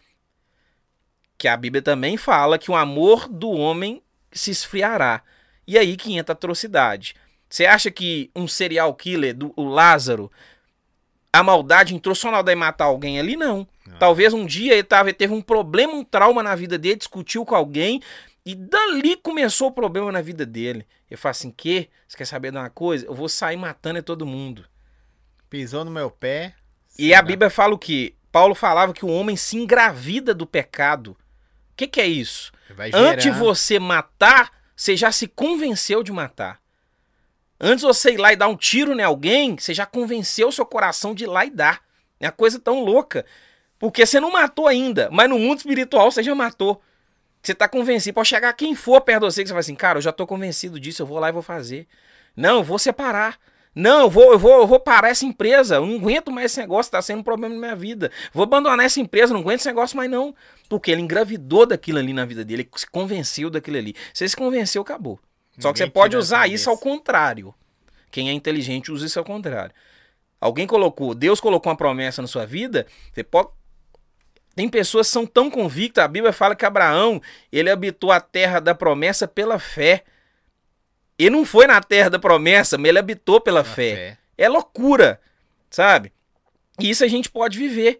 [1.37, 4.01] Que a Bíblia também fala que o amor do homem
[4.31, 5.23] se esfriará.
[5.67, 7.15] E aí que entra a atrocidade.
[7.49, 10.31] Você acha que um serial killer, do, o Lázaro,
[11.31, 13.35] a maldade entrou só na hora de matar alguém ali?
[13.35, 13.67] Não.
[13.87, 13.95] Ah.
[13.99, 17.55] Talvez um dia ele tava, teve um problema, um trauma na vida dele, discutiu com
[17.55, 18.01] alguém,
[18.45, 20.85] e dali começou o problema na vida dele.
[21.09, 21.89] Eu falo assim: que?
[22.07, 23.05] Você quer saber de uma coisa?
[23.05, 24.65] Eu vou sair matando todo mundo.
[25.49, 26.55] Pisou no meu pé.
[26.97, 28.15] E a Bíblia fala o que?
[28.31, 31.11] Paulo falava que o homem se engravida do pecado.
[31.71, 32.51] O que, que é isso?
[32.93, 36.59] Antes de você matar, você já se convenceu de matar.
[37.59, 40.51] Antes de você ir lá e dar um tiro em alguém, você já convenceu o
[40.51, 41.81] seu coração de ir lá e dar.
[42.19, 43.25] É uma coisa tão louca.
[43.79, 46.81] Porque você não matou ainda, mas no mundo espiritual você já matou.
[47.43, 48.15] Você tá convencido.
[48.15, 50.25] Pode chegar quem for perto de você que você fala assim, cara, eu já tô
[50.25, 51.87] convencido disso, eu vou lá e vou fazer.
[52.35, 53.37] Não, eu vou separar.
[53.75, 55.75] Não, eu vou, eu vou, eu vou parar essa empresa.
[55.75, 58.11] Eu não aguento mais esse negócio, tá sendo um problema na minha vida.
[58.31, 60.33] Vou abandonar essa empresa, não aguento esse negócio mais não.
[60.69, 63.93] Porque ele engravidou daquilo ali na vida dele, ele se convenceu daquilo ali.
[64.13, 65.19] Se se convenceu, acabou.
[65.59, 67.53] Só que você pode usar isso ao contrário.
[68.09, 69.73] Quem é inteligente usa isso ao contrário.
[70.39, 73.49] Alguém colocou, Deus colocou uma promessa na sua vida, você pode
[74.55, 77.21] tem pessoas que são tão convictas, a Bíblia fala que Abraão,
[77.51, 80.03] ele habitou a terra da promessa pela fé.
[81.17, 83.95] Ele não foi na terra da promessa, mas ele habitou pela fé.
[83.95, 84.17] fé.
[84.37, 85.19] É loucura,
[85.69, 86.11] sabe?
[86.79, 87.99] E isso a gente pode viver.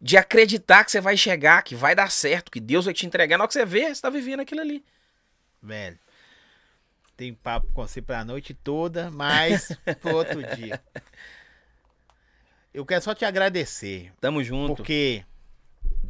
[0.00, 3.38] De acreditar que você vai chegar, que vai dar certo, que Deus vai te entregar.
[3.38, 4.84] Na hora que você vê, você está vivendo aquilo ali.
[5.62, 5.98] Velho,
[7.16, 9.68] tem papo com você pra noite toda, mas
[10.02, 10.78] pro outro dia.
[12.74, 14.12] Eu quero só te agradecer.
[14.20, 14.76] Tamo junto.
[14.76, 15.24] Porque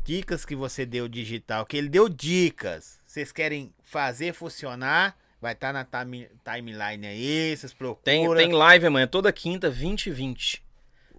[0.04, 3.00] dicas que você deu digital, que ele deu dicas.
[3.04, 5.16] Vocês querem fazer funcionar?
[5.40, 8.02] Vai estar tá na timeline aí, vocês procuram.
[8.04, 10.62] Tem, tem live amanhã, toda quinta, 20 e 20.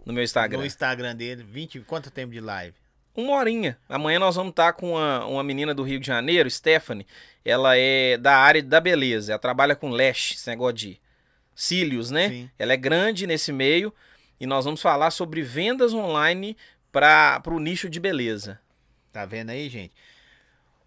[0.06, 0.60] No meu Instagram.
[0.60, 1.80] No Instagram dele, 20.
[1.82, 2.76] Quanto tempo de live?
[3.16, 3.78] Uma horinha.
[3.90, 7.08] Amanhã nós vamos estar tá com uma, uma menina do Rio de Janeiro, Stephanie.
[7.44, 9.32] Ela é da área da beleza.
[9.32, 11.02] Ela trabalha com lash, esse negócio de
[11.56, 12.30] cílios, né?
[12.30, 12.50] Sim.
[12.60, 13.94] Ela é grande nesse meio.
[14.40, 16.58] E nós vamos falar sobre vendas online
[16.92, 18.60] para o nicho de beleza.
[19.16, 19.94] Tá vendo aí, gente?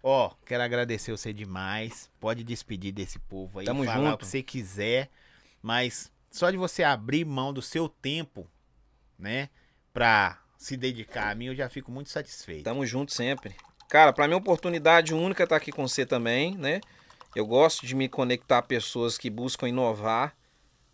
[0.03, 2.11] Ó, quero agradecer você demais.
[2.19, 4.13] Pode despedir desse povo aí, Tamo falar junto.
[4.13, 5.09] o que você quiser,
[5.63, 8.47] mas só de você abrir mão do seu tempo,
[9.17, 9.49] né,
[9.91, 12.65] pra se dedicar a mim, eu já fico muito satisfeito.
[12.65, 13.55] Tamo junto sempre.
[13.89, 16.81] Cara, para mim oportunidade única estar tá aqui com você também, né?
[17.35, 20.35] Eu gosto de me conectar a pessoas que buscam inovar.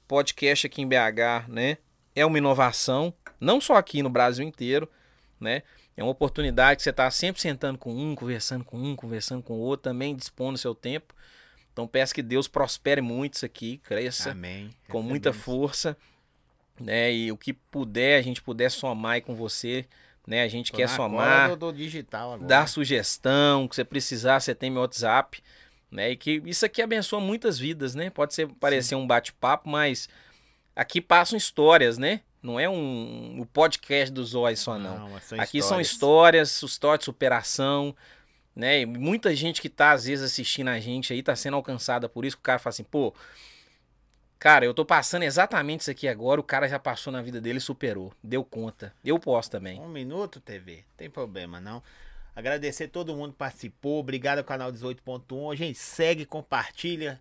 [0.08, 1.80] Podcast aqui em BH, né?
[2.16, 4.90] É uma inovação, não só aqui no Brasil inteiro,
[5.38, 5.64] né?
[5.98, 9.54] É uma oportunidade que você está sempre sentando com um, conversando com um, conversando com
[9.54, 11.14] o outro, também dispondo o seu tempo.
[11.72, 14.70] Então peço que Deus prospere muito isso aqui, cresça Amém.
[14.90, 15.98] com muita força,
[16.80, 17.14] né?
[17.14, 19.86] E o que puder, a gente puder somar aí com você,
[20.28, 20.44] né?
[20.44, 22.48] A gente Tô quer somar, do, do digital agora.
[22.48, 25.42] dar sugestão, que você precisar, você tem meu WhatsApp,
[25.92, 26.12] né?
[26.12, 28.10] E que isso aqui abençoa muitas vidas, né?
[28.10, 28.96] Pode ser parecer Sim.
[28.96, 30.10] um bate-papo, mas
[30.76, 32.22] aqui passam histórias, né?
[32.46, 35.10] Não é um o podcast do Zóis só, não.
[35.10, 35.66] não Aqui histórias.
[35.66, 37.96] são histórias, histórias de superação,
[38.56, 38.82] né?
[38.82, 42.24] E muita gente que tá, às vezes, assistindo a gente aí, tá sendo alcançada por
[42.24, 43.16] isso, que o cara fala assim, pô,
[44.38, 47.58] cara, eu tô passando exatamente isso aqui agora, o cara já passou na vida dele
[47.58, 48.14] e superou.
[48.24, 48.94] Deu conta.
[49.04, 49.82] Eu posso também.
[49.82, 50.84] Um minuto, TV.
[50.96, 51.82] Tem problema, não.
[52.36, 54.00] Agradecer todo mundo que participou.
[54.02, 55.56] Obrigado ao canal 18.1.
[55.56, 57.20] Gente, segue, compartilha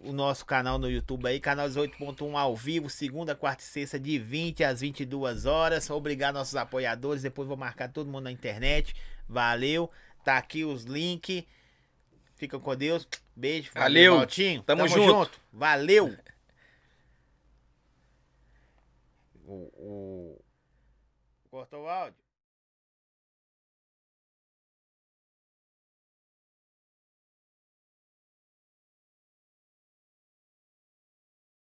[0.00, 4.18] o nosso canal no YouTube aí, canal 18.1 ao vivo, segunda, quarta e sexta, de
[4.18, 5.90] 20 às 22 horas.
[5.90, 7.22] Obrigado nossos apoiadores.
[7.22, 8.94] Depois vou marcar todo mundo na internet.
[9.28, 9.90] Valeu.
[10.24, 11.44] Tá aqui os links.
[12.36, 13.08] Fica com Deus.
[13.34, 13.70] Beijo.
[13.74, 14.14] Valeu.
[14.14, 15.06] Valeu Tamo, Tamo junto.
[15.06, 15.40] junto.
[15.52, 16.16] Valeu.
[19.50, 20.44] O, o...
[21.50, 22.27] Cortou o áudio?